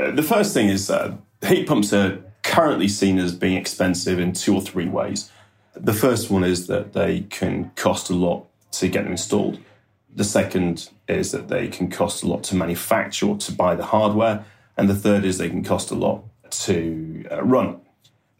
Uh, 0.00 0.10
the 0.10 0.22
first 0.22 0.54
thing 0.54 0.68
is 0.68 0.90
uh, 0.90 1.14
heat 1.46 1.66
pumps 1.66 1.92
are 1.92 2.18
currently 2.42 2.88
seen 2.88 3.18
as 3.18 3.34
being 3.34 3.56
expensive 3.56 4.18
in 4.18 4.32
two 4.32 4.54
or 4.54 4.60
three 4.60 4.88
ways. 4.88 5.30
The 5.74 5.92
first 5.92 6.30
one 6.30 6.44
is 6.44 6.66
that 6.66 6.92
they 6.92 7.20
can 7.30 7.70
cost 7.76 8.10
a 8.10 8.14
lot 8.14 8.46
to 8.72 8.88
get 8.88 9.04
them 9.04 9.12
installed. 9.12 9.58
The 10.14 10.24
second 10.24 10.90
is 11.08 11.32
that 11.32 11.48
they 11.48 11.68
can 11.68 11.90
cost 11.90 12.22
a 12.22 12.26
lot 12.26 12.42
to 12.44 12.56
manufacture 12.56 13.26
or 13.26 13.36
to 13.38 13.52
buy 13.52 13.74
the 13.74 13.84
hardware. 13.84 14.44
And 14.76 14.88
the 14.88 14.94
third 14.94 15.24
is 15.24 15.38
they 15.38 15.48
can 15.48 15.64
cost 15.64 15.90
a 15.90 15.94
lot 15.94 16.24
to 16.50 17.24
uh, 17.30 17.42
run. 17.42 17.80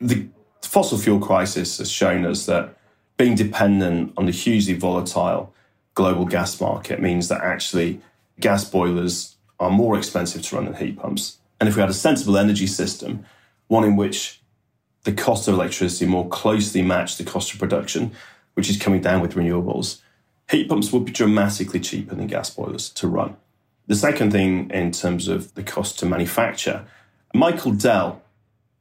The 0.00 0.28
fossil 0.60 0.98
fuel 0.98 1.20
crisis 1.20 1.78
has 1.78 1.90
shown 1.90 2.26
us 2.26 2.46
that 2.46 2.76
being 3.16 3.34
dependent 3.34 4.12
on 4.16 4.26
the 4.26 4.32
hugely 4.32 4.74
volatile 4.74 5.54
global 5.94 6.24
gas 6.24 6.60
market 6.60 7.00
means 7.00 7.28
that 7.28 7.42
actually 7.42 8.00
gas 8.40 8.64
boilers 8.68 9.36
are 9.60 9.70
more 9.70 9.96
expensive 9.96 10.42
to 10.42 10.56
run 10.56 10.64
than 10.64 10.74
heat 10.74 10.98
pumps. 10.98 11.38
And 11.60 11.68
if 11.68 11.76
we 11.76 11.80
had 11.80 11.90
a 11.90 11.94
sensible 11.94 12.36
energy 12.36 12.66
system, 12.66 13.24
one 13.68 13.84
in 13.84 13.96
which 13.96 14.40
the 15.04 15.12
cost 15.12 15.48
of 15.48 15.54
electricity 15.54 16.06
more 16.06 16.28
closely 16.28 16.82
matched 16.82 17.18
the 17.18 17.24
cost 17.24 17.52
of 17.52 17.58
production, 17.58 18.12
which 18.54 18.68
is 18.68 18.76
coming 18.76 19.00
down 19.00 19.20
with 19.20 19.34
renewables, 19.34 20.00
heat 20.50 20.68
pumps 20.68 20.92
would 20.92 21.04
be 21.04 21.12
dramatically 21.12 21.80
cheaper 21.80 22.14
than 22.14 22.26
gas 22.26 22.50
boilers 22.50 22.90
to 22.90 23.08
run. 23.08 23.36
The 23.86 23.94
second 23.94 24.30
thing, 24.30 24.70
in 24.70 24.92
terms 24.92 25.28
of 25.28 25.54
the 25.54 25.62
cost 25.62 25.98
to 26.00 26.06
manufacture, 26.06 26.84
Michael 27.34 27.72
Dell 27.72 28.22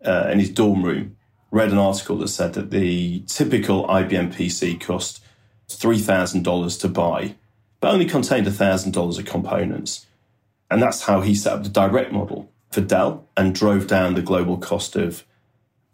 uh, 0.06 0.30
in 0.32 0.39
his 0.39 0.50
dorm 0.50 0.84
room 0.84 1.15
read 1.52 1.71
an 1.71 1.78
article 1.78 2.17
that 2.17 2.30
said 2.30 2.54
that 2.54 2.71
the 2.71 3.19
typical 3.28 3.86
IBM 3.88 4.34
PC 4.34 4.80
cost 4.80 5.24
$3,000 5.76 6.80
to 6.82 6.88
buy, 6.88 7.36
but 7.80 7.94
only 7.94 8.06
contained 8.06 8.48
$1,000 8.48 9.20
of 9.20 9.26
components. 9.26 10.06
And 10.70 10.82
that's 10.82 11.04
how 11.04 11.22
he 11.22 11.36
set 11.36 11.54
up 11.54 11.64
the 11.64 11.70
direct 11.70 12.12
model 12.12 12.52
for 12.72 12.82
Dell 12.82 13.28
and 13.36 13.54
drove 13.54 13.88
down 13.88 14.14
the 14.14 14.22
global 14.22 14.58
cost 14.58 14.96
of 14.96 15.26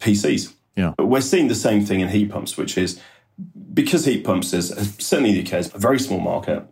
PCs. 0.00 0.54
Yeah. 0.76 0.94
But 0.96 1.06
we're 1.06 1.20
seeing 1.20 1.48
the 1.48 1.54
same 1.54 1.84
thing 1.84 2.00
in 2.00 2.08
heat 2.08 2.30
pumps, 2.30 2.56
which 2.56 2.78
is 2.78 3.00
because 3.74 4.04
heat 4.04 4.24
pumps 4.24 4.52
is 4.52 4.70
uh, 4.70 4.84
certainly 4.98 5.32
the 5.32 5.42
case, 5.42 5.72
a 5.74 5.78
very 5.78 5.98
small 5.98 6.20
market 6.20 6.64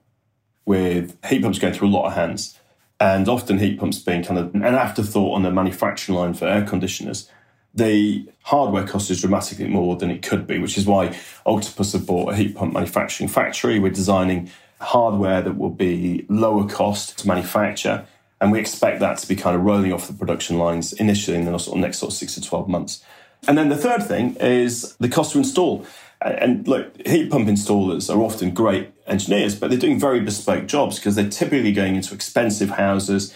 with 0.64 1.16
heat 1.26 1.42
pumps 1.42 1.58
going 1.58 1.74
through 1.74 1.88
a 1.88 1.90
lot 1.90 2.06
of 2.06 2.12
hands 2.14 2.58
and 2.98 3.28
often 3.28 3.58
heat 3.58 3.78
pumps 3.78 3.98
being 3.98 4.22
kind 4.22 4.38
of 4.38 4.54
an 4.54 4.62
afterthought 4.62 5.34
on 5.34 5.42
the 5.42 5.50
manufacturing 5.50 6.16
line 6.16 6.34
for 6.34 6.46
air 6.46 6.64
conditioners 6.64 7.30
the 7.76 8.28
hardware 8.42 8.86
cost 8.86 9.10
is 9.10 9.20
dramatically 9.20 9.68
more 9.68 9.96
than 9.96 10.10
it 10.10 10.22
could 10.22 10.46
be, 10.46 10.58
which 10.58 10.78
is 10.78 10.86
why 10.86 11.16
Octopus 11.44 11.92
have 11.92 12.06
bought 12.06 12.32
a 12.32 12.36
heat 12.36 12.56
pump 12.56 12.72
manufacturing 12.72 13.28
factory. 13.28 13.78
We're 13.78 13.90
designing 13.90 14.50
hardware 14.80 15.42
that 15.42 15.56
will 15.56 15.70
be 15.70 16.26
lower 16.28 16.66
cost 16.68 17.18
to 17.18 17.28
manufacture. 17.28 18.06
And 18.40 18.52
we 18.52 18.58
expect 18.58 19.00
that 19.00 19.18
to 19.18 19.28
be 19.28 19.36
kind 19.36 19.56
of 19.56 19.62
rolling 19.62 19.92
off 19.92 20.08
the 20.08 20.12
production 20.12 20.58
lines 20.58 20.92
initially 20.94 21.36
in 21.36 21.44
the 21.44 21.56
sort 21.58 21.76
of 21.76 21.82
next 21.82 21.98
sort 21.98 22.12
of 22.12 22.16
six 22.16 22.34
to 22.34 22.42
12 22.42 22.68
months. 22.68 23.02
And 23.46 23.56
then 23.56 23.68
the 23.68 23.76
third 23.76 24.02
thing 24.02 24.36
is 24.36 24.96
the 24.96 25.08
cost 25.08 25.32
to 25.32 25.38
install. 25.38 25.86
And 26.20 26.66
look, 26.66 27.06
heat 27.06 27.30
pump 27.30 27.48
installers 27.48 28.14
are 28.14 28.20
often 28.20 28.52
great 28.52 28.90
engineers, 29.06 29.54
but 29.54 29.68
they're 29.68 29.78
doing 29.78 30.00
very 30.00 30.20
bespoke 30.20 30.66
jobs 30.66 30.96
because 30.96 31.14
they're 31.14 31.28
typically 31.28 31.72
going 31.72 31.96
into 31.96 32.14
expensive 32.14 32.70
houses, 32.70 33.34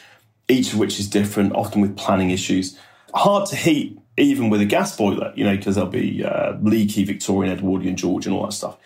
each 0.48 0.72
of 0.72 0.78
which 0.78 0.98
is 0.98 1.08
different, 1.08 1.54
often 1.54 1.82
with 1.82 1.96
planning 1.96 2.30
issues. 2.30 2.78
Hard 3.14 3.46
to 3.48 3.56
heat 3.56 3.99
even 4.20 4.50
with 4.50 4.60
a 4.60 4.66
gas 4.66 4.96
boiler, 4.96 5.32
you 5.34 5.44
know, 5.44 5.56
because 5.56 5.74
there'll 5.74 5.90
be 5.90 6.24
uh, 6.24 6.56
leaky 6.62 7.04
Victorian, 7.04 7.52
Edwardian, 7.52 7.96
George, 7.96 8.26
and 8.26 8.34
all 8.34 8.44
that 8.44 8.52
stuff. 8.52 8.76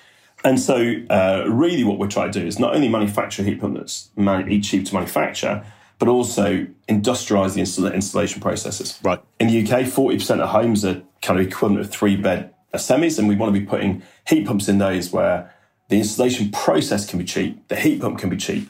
And 0.44 0.60
so, 0.60 0.94
uh, 1.10 1.44
really, 1.48 1.84
what 1.84 1.98
we're 1.98 2.08
trying 2.08 2.30
to 2.30 2.40
do 2.40 2.46
is 2.46 2.58
not 2.58 2.74
only 2.74 2.88
manufacture 2.88 3.42
a 3.42 3.44
heat 3.44 3.60
pump 3.60 3.76
that's 3.76 4.10
man- 4.16 4.62
cheap 4.62 4.86
to 4.86 4.94
manufacture, 4.94 5.64
but 5.98 6.08
also 6.08 6.66
industrialize 6.88 7.54
the 7.54 7.60
install- 7.60 7.86
installation 7.86 8.40
processes. 8.40 8.98
Right. 9.02 9.20
In 9.40 9.48
the 9.48 9.62
UK, 9.62 9.86
40% 9.86 10.40
of 10.40 10.50
homes 10.50 10.84
are 10.84 11.02
kind 11.22 11.40
of 11.40 11.46
equivalent 11.46 11.80
of 11.80 11.90
three 11.90 12.16
bed 12.16 12.52
semis, 12.74 13.18
and 13.18 13.28
we 13.28 13.36
want 13.36 13.54
to 13.54 13.58
be 13.58 13.64
putting 13.64 14.02
heat 14.28 14.46
pumps 14.46 14.68
in 14.68 14.78
those 14.78 15.12
where 15.12 15.54
the 15.88 15.96
installation 15.98 16.50
process 16.50 17.08
can 17.08 17.18
be 17.18 17.24
cheap, 17.24 17.66
the 17.68 17.76
heat 17.76 18.00
pump 18.00 18.18
can 18.18 18.28
be 18.28 18.36
cheap. 18.36 18.68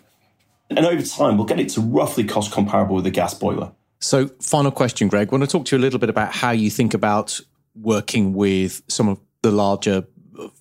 And 0.70 0.86
over 0.86 1.02
time, 1.02 1.36
we'll 1.36 1.46
get 1.46 1.60
it 1.60 1.68
to 1.70 1.80
roughly 1.80 2.24
cost 2.24 2.52
comparable 2.52 2.96
with 2.96 3.06
a 3.06 3.10
gas 3.10 3.34
boiler. 3.34 3.72
So, 4.04 4.28
final 4.38 4.70
question, 4.70 5.08
Greg. 5.08 5.28
I 5.28 5.30
want 5.30 5.44
to 5.44 5.48
talk 5.48 5.64
to 5.64 5.76
you 5.76 5.80
a 5.80 5.82
little 5.82 5.98
bit 5.98 6.10
about 6.10 6.30
how 6.30 6.50
you 6.50 6.68
think 6.68 6.92
about 6.92 7.40
working 7.74 8.34
with 8.34 8.82
some 8.86 9.08
of 9.08 9.18
the 9.40 9.50
larger 9.50 10.04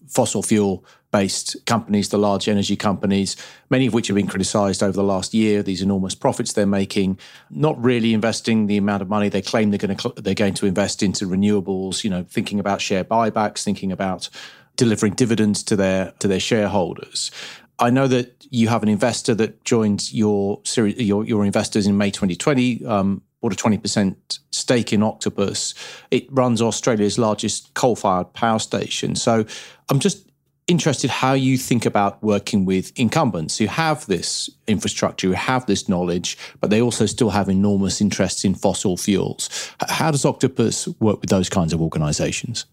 fossil 0.08 0.41
fuel 0.41 0.86
based 1.12 1.58
companies, 1.65 2.08
the 2.08 2.17
large 2.17 2.47
energy 2.47 2.77
companies, 2.77 3.36
many 3.69 3.86
of 3.86 3.93
which 3.93 4.08
have 4.08 4.15
been 4.15 4.27
criticized 4.27 4.82
over 4.82 4.93
the 4.93 5.03
last 5.03 5.34
year, 5.34 5.62
these 5.62 5.82
enormous 5.82 6.15
profits 6.15 6.53
they're 6.53 6.65
making, 6.65 7.19
not 7.49 7.79
really 7.84 8.13
investing 8.13 8.67
the 8.67 8.77
amount 8.77 9.01
of 9.01 9.10
money 9.10 9.27
they 9.27 9.41
claim 9.41 9.71
they're 9.71 9.77
going 9.77 9.97
to 9.97 10.13
they're 10.21 10.34
going 10.34 10.53
to 10.53 10.65
invest 10.65 11.04
into 11.04 11.25
renewables, 11.25 12.06
you 12.06 12.10
know, 12.10 12.23
thinking 12.23 12.62
about 12.62 12.79
share 12.79 13.04
buybacks, 13.04 13.62
thinking 13.62 13.91
about 13.91 14.29
delivering 14.77 15.15
dividends 15.15 15.63
to 15.63 15.75
their 15.75 16.13
to 16.19 16.29
their 16.29 16.39
shareholders. 16.39 17.29
I 17.77 17.89
know 17.89 18.08
that 18.08 18.46
you 18.52 18.69
have 18.69 18.83
an 18.83 18.89
investor 18.89 19.35
that 19.35 19.65
joined 19.65 20.13
your 20.13 20.62
series, 20.63 20.98
your, 20.98 21.25
your 21.25 21.44
investors 21.44 21.87
in 21.87 21.98
May 21.98 22.10
2020. 22.10 22.85
Um, 22.85 23.21
bought 23.44 23.54
a 23.54 23.56
20% 23.58 24.39
stake 24.52 24.94
in 24.94 25.04
Octopus. 25.04 25.73
It 26.12 26.25
runs 26.31 26.62
Australia's 26.62 27.19
largest 27.19 27.73
coal 27.73 27.98
fired 27.98 28.31
power 28.33 28.58
station. 28.58 29.15
So 29.17 29.46
I'm 29.89 30.00
just 30.00 30.29
interested 30.67 31.10
how 31.10 31.33
you 31.33 31.58
think 31.58 31.85
about 31.85 32.23
working 32.23 32.63
with 32.63 32.98
incumbents 32.98 33.58
who 33.58 33.65
have 33.65 34.06
this 34.06 34.50
infrastructure, 34.65 35.27
who 35.27 35.33
have 35.33 35.65
this 35.65 35.89
knowledge, 35.89 36.37
but 36.62 36.69
they 36.69 36.81
also 36.81 37.06
still 37.06 37.31
have 37.31 37.50
enormous 37.50 38.00
interests 38.00 38.46
in 38.46 38.56
fossil 38.56 38.96
fuels. 38.96 39.50
How 39.89 40.10
does 40.10 40.23
Octopus 40.23 40.87
work 41.02 41.19
with 41.19 41.29
those 41.29 41.50
kinds 41.50 41.73
of 41.73 41.81
organizations? 41.81 42.65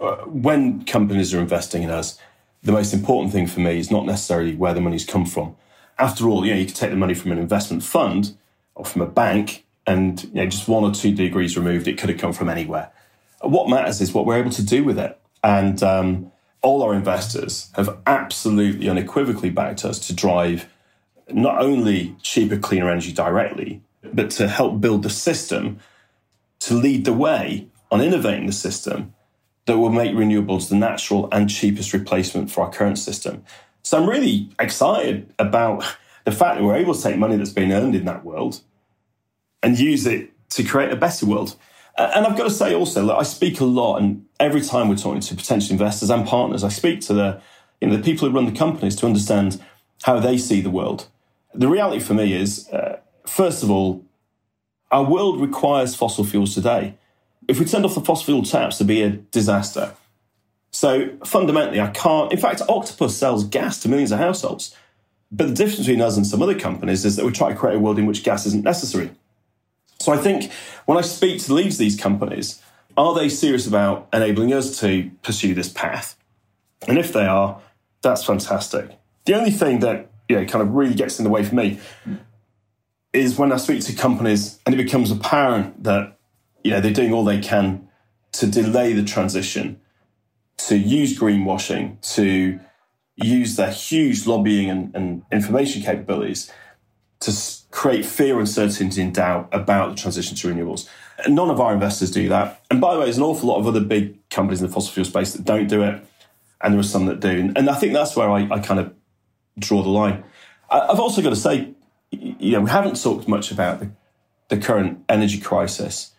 Uh, 0.00 0.16
when 0.24 0.84
companies 0.84 1.32
are 1.32 1.40
investing 1.40 1.84
in 1.84 1.90
us, 1.90 2.18
the 2.64 2.72
most 2.72 2.92
important 2.92 3.32
thing 3.32 3.46
for 3.46 3.60
me 3.60 3.78
is 3.78 3.92
not 3.92 4.04
necessarily 4.04 4.56
where 4.56 4.74
the 4.74 4.80
money's 4.80 5.04
come 5.04 5.26
from. 5.26 5.54
After 5.96 6.28
all, 6.28 6.44
you 6.44 6.52
know, 6.52 6.58
you 6.58 6.66
can 6.66 6.74
take 6.74 6.90
the 6.90 6.96
money 6.96 7.14
from 7.14 7.30
an 7.30 7.38
investment 7.38 7.84
fund 7.84 8.36
or 8.74 8.84
from 8.84 9.02
a 9.02 9.06
bank 9.06 9.64
and 9.86 10.22
you 10.24 10.34
know, 10.34 10.46
just 10.46 10.68
one 10.68 10.84
or 10.84 10.92
two 10.92 11.14
degrees 11.14 11.56
removed, 11.56 11.88
it 11.88 11.98
could 11.98 12.10
have 12.10 12.18
come 12.18 12.32
from 12.32 12.48
anywhere. 12.48 12.90
What 13.40 13.68
matters 13.68 14.00
is 14.00 14.12
what 14.12 14.26
we're 14.26 14.38
able 14.38 14.50
to 14.50 14.64
do 14.64 14.84
with 14.84 14.98
it. 14.98 15.18
And 15.44 15.82
um, 15.82 16.32
all 16.62 16.82
our 16.82 16.94
investors 16.94 17.70
have 17.74 17.96
absolutely 18.06 18.88
unequivocally 18.88 19.50
backed 19.50 19.84
us 19.84 19.98
to 20.08 20.14
drive 20.14 20.68
not 21.30 21.60
only 21.60 22.16
cheaper, 22.22 22.56
cleaner 22.56 22.90
energy 22.90 23.12
directly, 23.12 23.82
but 24.12 24.30
to 24.30 24.48
help 24.48 24.80
build 24.80 25.02
the 25.02 25.10
system 25.10 25.78
to 26.60 26.74
lead 26.74 27.04
the 27.04 27.12
way 27.12 27.68
on 27.90 28.00
innovating 28.00 28.46
the 28.46 28.52
system 28.52 29.14
that 29.66 29.78
will 29.78 29.90
make 29.90 30.12
renewables 30.12 30.68
the 30.68 30.76
natural 30.76 31.28
and 31.32 31.50
cheapest 31.50 31.92
replacement 31.92 32.50
for 32.50 32.64
our 32.64 32.70
current 32.70 32.98
system. 32.98 33.44
So 33.82 33.98
I'm 33.98 34.08
really 34.08 34.50
excited 34.58 35.32
about 35.38 35.84
the 36.24 36.32
fact 36.32 36.56
that 36.56 36.64
we're 36.64 36.76
able 36.76 36.94
to 36.94 37.02
take 37.02 37.16
money 37.16 37.36
that's 37.36 37.52
been 37.52 37.72
earned 37.72 37.94
in 37.94 38.04
that 38.06 38.24
world 38.24 38.60
and 39.66 39.80
use 39.80 40.06
it 40.06 40.30
to 40.50 40.62
create 40.62 40.92
a 40.92 40.96
better 40.96 41.26
world. 41.26 41.56
And 41.98 42.24
I've 42.24 42.38
got 42.38 42.44
to 42.44 42.50
say 42.50 42.72
also 42.72 43.04
that 43.06 43.16
I 43.16 43.24
speak 43.24 43.58
a 43.58 43.64
lot, 43.64 44.00
and 44.00 44.24
every 44.38 44.60
time 44.60 44.88
we're 44.88 44.96
talking 44.96 45.20
to 45.20 45.34
potential 45.34 45.72
investors 45.72 46.08
and 46.08 46.24
partners, 46.24 46.62
I 46.62 46.68
speak 46.68 47.00
to 47.02 47.14
the 47.14 47.40
you 47.80 47.88
know 47.88 47.96
the 47.96 48.02
people 48.02 48.28
who 48.28 48.34
run 48.34 48.46
the 48.46 48.56
companies 48.56 48.94
to 48.96 49.06
understand 49.06 49.60
how 50.04 50.20
they 50.20 50.38
see 50.38 50.60
the 50.60 50.70
world. 50.70 51.08
The 51.52 51.66
reality 51.66 52.00
for 52.00 52.14
me 52.14 52.32
is, 52.32 52.68
uh, 52.68 53.00
first 53.26 53.64
of 53.64 53.70
all, 53.70 54.04
our 54.92 55.02
world 55.02 55.40
requires 55.40 55.96
fossil 55.96 56.24
fuels 56.24 56.54
today. 56.54 56.94
If 57.48 57.58
we 57.58 57.64
turned 57.64 57.84
off 57.84 57.96
the 57.96 58.02
fossil 58.02 58.26
fuel 58.26 58.42
taps, 58.44 58.78
there'd 58.78 58.86
be 58.86 59.02
a 59.02 59.10
disaster. 59.10 59.94
So 60.70 61.10
fundamentally, 61.24 61.80
I 61.80 61.88
can't. 61.88 62.30
In 62.30 62.38
fact, 62.38 62.62
Octopus 62.68 63.16
sells 63.16 63.42
gas 63.42 63.80
to 63.80 63.88
millions 63.88 64.12
of 64.12 64.20
households. 64.20 64.76
But 65.32 65.48
the 65.48 65.54
difference 65.54 65.80
between 65.80 66.02
us 66.02 66.16
and 66.16 66.24
some 66.24 66.40
other 66.40 66.58
companies 66.58 67.04
is 67.04 67.16
that 67.16 67.24
we 67.24 67.32
try 67.32 67.48
to 67.50 67.56
create 67.56 67.74
a 67.74 67.80
world 67.80 67.98
in 67.98 68.06
which 68.06 68.22
gas 68.22 68.46
isn't 68.46 68.62
necessary. 68.62 69.10
So 69.98 70.12
I 70.12 70.18
think 70.18 70.52
when 70.84 70.98
I 70.98 71.02
speak 71.02 71.42
to 71.44 71.54
leads 71.54 71.78
these 71.78 71.98
companies, 71.98 72.62
are 72.96 73.14
they 73.14 73.28
serious 73.28 73.66
about 73.66 74.08
enabling 74.12 74.52
us 74.52 74.80
to 74.80 75.10
pursue 75.22 75.54
this 75.54 75.68
path? 75.68 76.16
And 76.88 76.98
if 76.98 77.12
they 77.12 77.26
are, 77.26 77.60
that's 78.02 78.24
fantastic. 78.24 78.98
The 79.24 79.34
only 79.34 79.50
thing 79.50 79.80
that 79.80 80.10
you 80.28 80.36
know 80.36 80.44
kind 80.46 80.62
of 80.62 80.72
really 80.74 80.94
gets 80.94 81.18
in 81.18 81.24
the 81.24 81.30
way 81.30 81.44
for 81.44 81.54
me 81.54 81.80
is 83.12 83.38
when 83.38 83.52
I 83.52 83.56
speak 83.56 83.82
to 83.84 83.94
companies 83.94 84.58
and 84.66 84.74
it 84.74 84.78
becomes 84.78 85.10
apparent 85.10 85.82
that 85.84 86.18
you 86.62 86.70
know 86.70 86.80
they're 86.80 86.92
doing 86.92 87.12
all 87.12 87.24
they 87.24 87.40
can 87.40 87.88
to 88.32 88.46
delay 88.46 88.92
the 88.92 89.02
transition, 89.02 89.80
to 90.58 90.76
use 90.76 91.18
greenwashing, 91.18 92.00
to 92.14 92.60
use 93.16 93.56
their 93.56 93.70
huge 93.70 94.26
lobbying 94.26 94.68
and, 94.68 94.94
and 94.94 95.22
information 95.32 95.82
capabilities 95.82 96.52
to 97.20 97.32
create 97.76 98.06
fear, 98.06 98.32
and 98.32 98.48
uncertainty, 98.48 99.02
and 99.02 99.14
doubt 99.14 99.50
about 99.52 99.90
the 99.90 99.96
transition 100.00 100.34
to 100.34 100.48
renewables. 100.48 100.88
And 101.22 101.34
none 101.34 101.50
of 101.50 101.60
our 101.60 101.74
investors 101.74 102.10
do 102.10 102.26
that. 102.30 102.64
And 102.70 102.80
by 102.80 102.94
the 102.94 103.00
way, 103.00 103.04
there's 103.04 103.18
an 103.18 103.22
awful 103.22 103.50
lot 103.50 103.58
of 103.58 103.66
other 103.66 103.80
big 103.80 104.26
companies 104.30 104.62
in 104.62 104.66
the 104.66 104.72
fossil 104.72 104.94
fuel 104.94 105.04
space 105.04 105.34
that 105.34 105.44
don't 105.44 105.66
do 105.66 105.82
it, 105.82 106.02
and 106.62 106.72
there 106.72 106.80
are 106.80 106.82
some 106.94 107.04
that 107.04 107.20
do. 107.20 107.52
And 107.54 107.68
I 107.68 107.74
think 107.74 107.92
that's 107.92 108.16
where 108.16 108.30
I, 108.30 108.48
I 108.50 108.60
kind 108.60 108.80
of 108.80 108.94
draw 109.58 109.82
the 109.82 109.90
line. 109.90 110.24
I've 110.70 110.98
also 110.98 111.20
got 111.20 111.30
to 111.30 111.36
say, 111.36 111.74
you 112.10 112.52
know, 112.52 112.62
we 112.62 112.70
haven't 112.70 113.00
talked 113.00 113.28
much 113.28 113.52
about 113.52 113.80
the, 113.80 113.90
the 114.48 114.56
current 114.56 115.04
energy 115.10 115.38
crisis. 115.38 116.14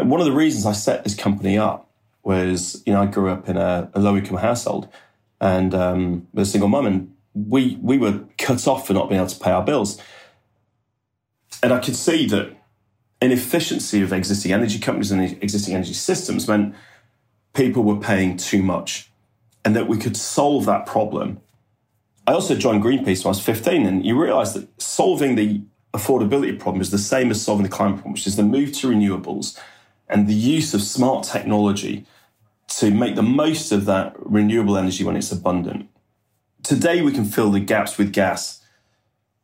And 0.00 0.10
one 0.10 0.20
of 0.20 0.26
the 0.26 0.32
reasons 0.32 0.66
I 0.66 0.72
set 0.72 1.04
this 1.04 1.14
company 1.14 1.56
up 1.56 1.88
was, 2.24 2.82
you 2.84 2.92
know, 2.92 3.02
I 3.02 3.06
grew 3.06 3.30
up 3.30 3.48
in 3.48 3.56
a, 3.56 3.92
a 3.94 4.00
low 4.00 4.16
income 4.16 4.38
household 4.38 4.88
and 5.40 5.72
um, 5.72 6.26
with 6.32 6.48
a 6.48 6.50
single 6.50 6.68
mum, 6.68 6.86
and 6.86 7.14
we 7.32 7.78
we 7.80 7.96
were 7.96 8.24
cut 8.38 8.66
off 8.66 8.88
for 8.88 8.92
not 8.92 9.08
being 9.08 9.20
able 9.20 9.30
to 9.30 9.38
pay 9.38 9.52
our 9.52 9.62
bills. 9.62 10.00
And 11.64 11.72
I 11.72 11.78
could 11.78 11.96
see 11.96 12.26
that 12.26 12.54
inefficiency 13.22 14.02
of 14.02 14.12
existing 14.12 14.52
energy 14.52 14.78
companies 14.78 15.10
and 15.10 15.22
existing 15.42 15.74
energy 15.74 15.94
systems 15.94 16.46
meant 16.46 16.74
people 17.54 17.82
were 17.84 17.96
paying 17.96 18.36
too 18.36 18.62
much, 18.62 19.10
and 19.64 19.74
that 19.74 19.88
we 19.88 19.96
could 19.96 20.14
solve 20.14 20.66
that 20.66 20.84
problem. 20.84 21.40
I 22.26 22.34
also 22.34 22.54
joined 22.54 22.82
Greenpeace 22.82 23.24
when 23.24 23.28
I 23.28 23.28
was 23.28 23.40
15, 23.40 23.86
and 23.86 24.04
you 24.04 24.20
realise 24.20 24.52
that 24.52 24.68
solving 24.78 25.36
the 25.36 25.62
affordability 25.94 26.58
problem 26.58 26.82
is 26.82 26.90
the 26.90 26.98
same 26.98 27.30
as 27.30 27.40
solving 27.40 27.62
the 27.62 27.70
climate 27.70 27.96
problem, 27.96 28.12
which 28.12 28.26
is 28.26 28.36
the 28.36 28.42
move 28.42 28.72
to 28.72 28.88
renewables 28.88 29.58
and 30.06 30.28
the 30.28 30.34
use 30.34 30.74
of 30.74 30.82
smart 30.82 31.24
technology 31.24 32.04
to 32.76 32.90
make 32.90 33.14
the 33.14 33.22
most 33.22 33.72
of 33.72 33.86
that 33.86 34.14
renewable 34.18 34.76
energy 34.76 35.02
when 35.02 35.16
it's 35.16 35.32
abundant. 35.32 35.88
Today, 36.62 37.00
we 37.00 37.10
can 37.10 37.24
fill 37.24 37.50
the 37.50 37.60
gaps 37.60 37.96
with 37.96 38.12
gas. 38.12 38.60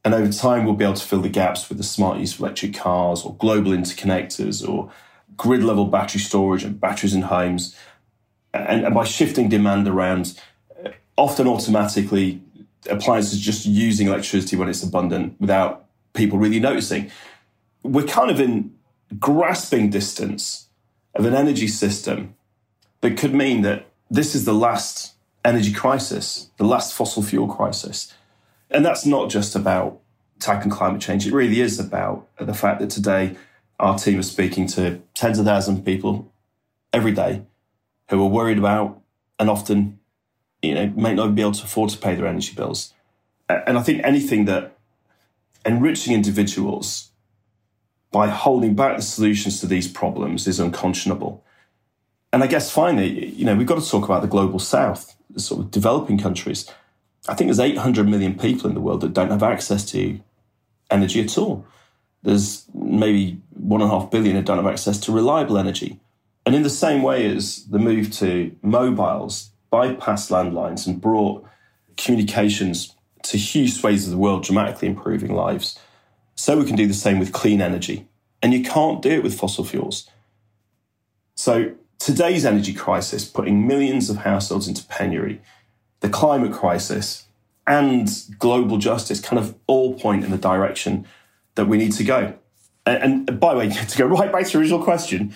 And 0.05 0.15
over 0.15 0.33
time, 0.33 0.65
we'll 0.65 0.75
be 0.75 0.85
able 0.85 0.95
to 0.95 1.07
fill 1.07 1.21
the 1.21 1.29
gaps 1.29 1.69
with 1.69 1.79
the 1.79 1.85
smart 1.85 2.19
use 2.19 2.35
of 2.35 2.41
electric 2.41 2.75
cars 2.75 3.23
or 3.23 3.35
global 3.35 3.73
interconnectors 3.73 4.67
or 4.67 4.91
grid 5.37 5.63
level 5.63 5.87
battery 5.87 6.21
storage 6.21 6.65
and 6.65 6.81
batteries 6.81 7.15
in 7.15 7.23
homes. 7.23 7.77
And, 8.55 8.85
and 8.85 8.95
by 8.95 9.05
shifting 9.05 9.49
demand 9.49 9.87
around, 9.87 10.41
uh, 10.85 10.91
often 11.17 11.47
automatically, 11.47 12.41
appliances 12.89 13.39
just 13.39 13.67
using 13.67 14.07
electricity 14.07 14.57
when 14.57 14.69
it's 14.69 14.83
abundant 14.83 15.39
without 15.41 15.87
people 16.15 16.39
really 16.39 16.61
noticing. 16.61 17.11
We're 17.83 18.07
kind 18.07 18.31
of 18.31 18.41
in 18.41 18.75
grasping 19.19 19.91
distance 19.91 20.67
of 21.15 21.25
an 21.25 21.35
energy 21.35 21.69
system 21.69 22.35
that 23.01 23.19
could 23.19 23.35
mean 23.35 23.63
that 23.63 23.87
this 24.11 24.35
is 24.35 24.45
the 24.45 24.55
last 24.55 25.15
energy 25.45 25.73
crisis, 25.73 26.51
the 26.57 26.65
last 26.65 26.95
fossil 26.95 27.23
fuel 27.23 27.49
crisis. 27.49 28.13
And 28.71 28.85
that's 28.85 29.05
not 29.05 29.31
just 29.31 29.57
about 29.57 30.01
tackling 30.39 30.71
climate 30.71 31.01
change. 31.01 31.27
It 31.27 31.33
really 31.33 31.61
is 31.61 31.79
about 31.79 32.27
the 32.39 32.55
fact 32.55 32.81
that 32.81 32.91
today 32.91 33.37
our 33.79 33.99
team 33.99 34.19
is 34.19 34.31
speaking 34.31 34.67
to 34.69 35.01
tens 35.15 35.39
of 35.39 35.47
thousands 35.47 35.81
of 35.81 35.85
people 35.85 36.33
every 36.93 37.13
day 37.13 37.43
who 38.09 38.23
are 38.23 38.29
worried 38.29 38.59
about 38.59 39.01
and 39.39 39.49
often, 39.49 39.99
you 40.63 40.75
know, 40.75 40.93
may 40.97 41.15
not 41.15 41.35
be 41.35 41.43
able 41.43 41.53
to 41.53 41.65
afford 41.65 41.91
to 41.91 41.99
pay 41.99 42.15
their 42.15 42.27
energy 42.27 42.55
bills. 42.55 42.93
And 43.49 43.79
I 43.79 43.83
think 43.83 44.03
anything 44.05 44.45
that 44.45 44.77
enriching 45.65 46.15
individuals 46.15 47.11
by 48.11 48.29
holding 48.29 48.75
back 48.75 48.97
the 48.97 49.03
solutions 49.03 49.61
to 49.61 49.67
these 49.67 49.89
problems 49.89 50.47
is 50.47 50.61
unconscionable. 50.61 51.45
And 52.33 52.43
I 52.43 52.47
guess 52.47 52.71
finally, 52.71 53.29
you 53.31 53.45
know, 53.45 53.55
we've 53.55 53.67
got 53.67 53.81
to 53.81 53.89
talk 53.89 54.05
about 54.05 54.23
the 54.23 54.29
global 54.29 54.59
south, 54.59 55.17
the 55.31 55.41
sort 55.41 55.61
of 55.61 55.71
developing 55.71 56.19
countries. 56.19 56.71
I 57.29 57.35
think 57.35 57.49
there's 57.49 57.61
800 57.61 58.09
million 58.09 58.39
people 58.39 58.69
in 58.69 58.75
the 58.75 58.81
world 58.81 59.03
that 59.03 59.13
don't 59.13 59.31
have 59.31 59.43
access 59.43 59.85
to 59.87 60.21
energy 60.91 61.21
at 61.21 61.37
all. 61.37 61.67
There's 62.23 62.67
maybe 62.75 63.41
one 63.51 63.83
and 63.83 63.91
a 63.91 63.95
half 63.95 64.11
billion 64.11 64.37
that 64.37 64.45
don't 64.45 64.57
have 64.57 64.67
access 64.67 64.99
to 65.01 65.13
reliable 65.13 65.59
energy. 65.59 66.01
And 66.47 66.55
in 66.55 66.63
the 66.63 66.71
same 66.71 67.03
way 67.03 67.31
as 67.35 67.67
the 67.67 67.79
move 67.79 68.11
to 68.15 68.55
mobiles 68.63 69.51
bypassed 69.73 70.31
landlines 70.31 70.87
and 70.87 71.01
brought 71.01 71.47
communications 71.97 72.95
to 73.23 73.37
huge 73.37 73.75
swathes 73.75 74.07
of 74.07 74.11
the 74.11 74.19
world, 74.19 74.45
dramatically 74.45 74.89
improving 74.89 75.35
lives, 75.35 75.79
so 76.35 76.59
we 76.59 76.65
can 76.65 76.77
do 76.77 76.87
the 76.87 76.95
same 76.95 77.19
with 77.19 77.33
clean 77.33 77.61
energy. 77.61 78.09
And 78.43 78.55
you 78.55 78.63
can't 78.65 79.03
do 79.03 79.11
it 79.11 79.23
with 79.23 79.39
fossil 79.39 79.65
fuels. 79.65 80.09
So 81.35 81.75
today's 81.99 82.47
energy 82.47 82.73
crisis, 82.73 83.27
putting 83.27 83.67
millions 83.67 84.09
of 84.09 84.19
households 84.19 84.67
into 84.67 84.85
penury, 84.87 85.43
the 86.01 86.09
climate 86.09 86.53
crisis, 86.53 87.27
and 87.67 88.11
global 88.39 88.79
justice 88.79 89.21
kind 89.21 89.39
of 89.39 89.55
all 89.67 89.95
point 89.95 90.25
in 90.25 90.31
the 90.31 90.39
direction 90.39 91.07
that 91.55 91.67
we 91.67 91.79
need 91.79 91.93
to 91.93 92.05
go. 92.05 92.35
And, 92.85 93.29
and 93.29 93.41
by 93.41 93.55
the 93.55 93.61
way, 93.61 93.69
to 93.89 93.99
go 93.99 94.07
right 94.07 94.33
back 94.33 94.47
to 94.47 94.53
the 94.53 94.59
original 94.59 94.83
question, 94.83 95.35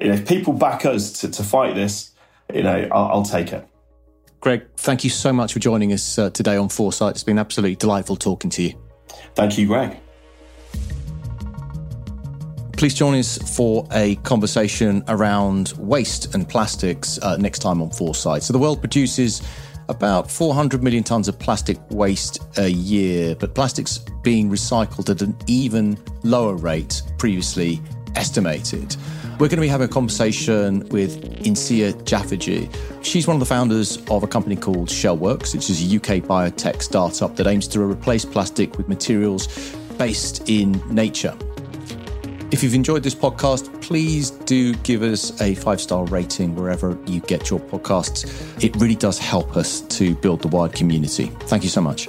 you 0.00 0.08
know, 0.08 0.14
if 0.14 0.28
people 0.28 0.52
back 0.52 0.84
us 0.84 1.12
to, 1.20 1.30
to 1.30 1.42
fight 1.42 1.74
this, 1.74 2.10
you 2.52 2.62
know, 2.62 2.88
I'll, 2.92 3.06
I'll, 3.06 3.22
take 3.22 3.52
it. 3.52 3.66
Greg, 4.40 4.66
thank 4.76 5.04
you 5.04 5.10
so 5.10 5.32
much 5.32 5.52
for 5.52 5.58
joining 5.58 5.92
us 5.92 6.18
uh, 6.18 6.30
today 6.30 6.56
on 6.56 6.68
Foresight. 6.68 7.12
It's 7.12 7.24
been 7.24 7.38
absolutely 7.38 7.76
delightful 7.76 8.16
talking 8.16 8.50
to 8.50 8.62
you. 8.62 8.74
Thank 9.34 9.58
you, 9.58 9.66
Greg. 9.66 9.98
Please 12.76 12.94
join 12.94 13.18
us 13.18 13.36
for 13.56 13.86
a 13.92 14.16
conversation 14.16 15.04
around 15.08 15.74
waste 15.76 16.34
and 16.34 16.48
plastics 16.48 17.18
uh, 17.18 17.36
next 17.36 17.58
time 17.58 17.82
on 17.82 17.90
Foresight. 17.90 18.42
So, 18.42 18.54
the 18.54 18.58
world 18.58 18.80
produces 18.80 19.42
about 19.90 20.30
400 20.30 20.82
million 20.82 21.02
tons 21.02 21.28
of 21.28 21.38
plastic 21.38 21.76
waste 21.90 22.38
a 22.56 22.68
year, 22.68 23.34
but 23.34 23.54
plastic's 23.54 23.98
being 24.22 24.48
recycled 24.48 25.10
at 25.10 25.20
an 25.20 25.36
even 25.46 25.98
lower 26.22 26.54
rate 26.54 27.02
previously 27.18 27.80
estimated. 28.16 28.96
We're 29.32 29.48
going 29.48 29.56
to 29.56 29.62
be 29.62 29.68
having 29.68 29.88
a 29.88 29.92
conversation 29.92 30.88
with 30.90 31.22
Insiya 31.42 31.94
Jafferjee. 32.04 32.72
She's 33.02 33.26
one 33.26 33.36
of 33.36 33.40
the 33.40 33.46
founders 33.46 33.98
of 34.10 34.22
a 34.22 34.26
company 34.26 34.54
called 34.54 34.88
Shellworks, 34.88 35.54
which 35.54 35.68
is 35.70 35.80
a 35.82 35.96
UK 35.96 36.22
biotech 36.22 36.82
startup 36.82 37.36
that 37.36 37.46
aims 37.46 37.66
to 37.68 37.80
replace 37.80 38.24
plastic 38.24 38.76
with 38.76 38.88
materials 38.88 39.48
based 39.98 40.48
in 40.48 40.72
nature. 40.94 41.36
If 42.52 42.64
you've 42.64 42.74
enjoyed 42.74 43.04
this 43.04 43.14
podcast, 43.14 43.80
please 43.80 44.30
do 44.30 44.74
give 44.76 45.02
us 45.02 45.40
a 45.40 45.54
five 45.54 45.80
star 45.80 46.04
rating 46.06 46.56
wherever 46.56 46.98
you 47.06 47.20
get 47.20 47.48
your 47.48 47.60
podcasts. 47.60 48.24
It 48.62 48.74
really 48.76 48.96
does 48.96 49.20
help 49.20 49.56
us 49.56 49.82
to 49.82 50.16
build 50.16 50.42
the 50.42 50.48
Wired 50.48 50.72
community. 50.72 51.26
Thank 51.42 51.62
you 51.62 51.68
so 51.68 51.80
much. 51.80 52.08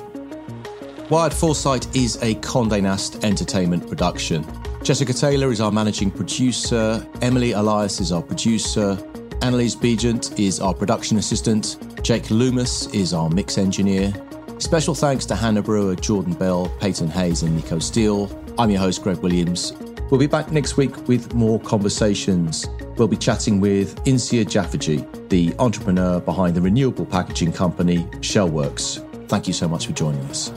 Wired 1.11 1.33
Foresight 1.33 1.95
is 1.95 2.17
a 2.23 2.35
Conde 2.35 2.81
Nast 2.81 3.23
entertainment 3.23 3.87
production. 3.87 4.43
Jessica 4.81 5.13
Taylor 5.13 5.51
is 5.51 5.61
our 5.61 5.71
managing 5.71 6.09
producer, 6.09 7.05
Emily 7.21 7.51
Elias 7.51 7.99
is 7.99 8.11
our 8.11 8.23
producer, 8.23 8.97
Annalise 9.43 9.75
Begent 9.75 10.39
is 10.39 10.59
our 10.59 10.73
production 10.73 11.17
assistant, 11.17 11.77
Jake 12.01 12.31
Loomis 12.31 12.87
is 12.95 13.13
our 13.13 13.29
mix 13.29 13.59
engineer. 13.59 14.11
Special 14.57 14.95
thanks 14.95 15.25
to 15.27 15.35
Hannah 15.35 15.61
Brewer, 15.61 15.95
Jordan 15.95 16.33
Bell, 16.33 16.67
Peyton 16.79 17.09
Hayes, 17.09 17.43
and 17.43 17.55
Nico 17.55 17.77
Steele. 17.77 18.31
I'm 18.57 18.71
your 18.71 18.79
host, 18.79 19.03
Greg 19.03 19.17
Williams. 19.17 19.73
We'll 20.11 20.19
be 20.19 20.27
back 20.27 20.51
next 20.51 20.75
week 20.75 21.07
with 21.07 21.33
more 21.33 21.57
conversations. 21.61 22.67
We'll 22.97 23.07
be 23.07 23.15
chatting 23.15 23.61
with 23.61 23.95
Insiya 24.03 24.43
Jafferjee, 24.43 25.29
the 25.29 25.55
entrepreneur 25.57 26.19
behind 26.19 26.53
the 26.53 26.59
renewable 26.59 27.05
packaging 27.05 27.53
company 27.53 27.99
Shellworks. 28.19 28.99
Thank 29.29 29.47
you 29.47 29.53
so 29.53 29.69
much 29.69 29.87
for 29.87 29.93
joining 29.93 30.19
us. 30.25 30.51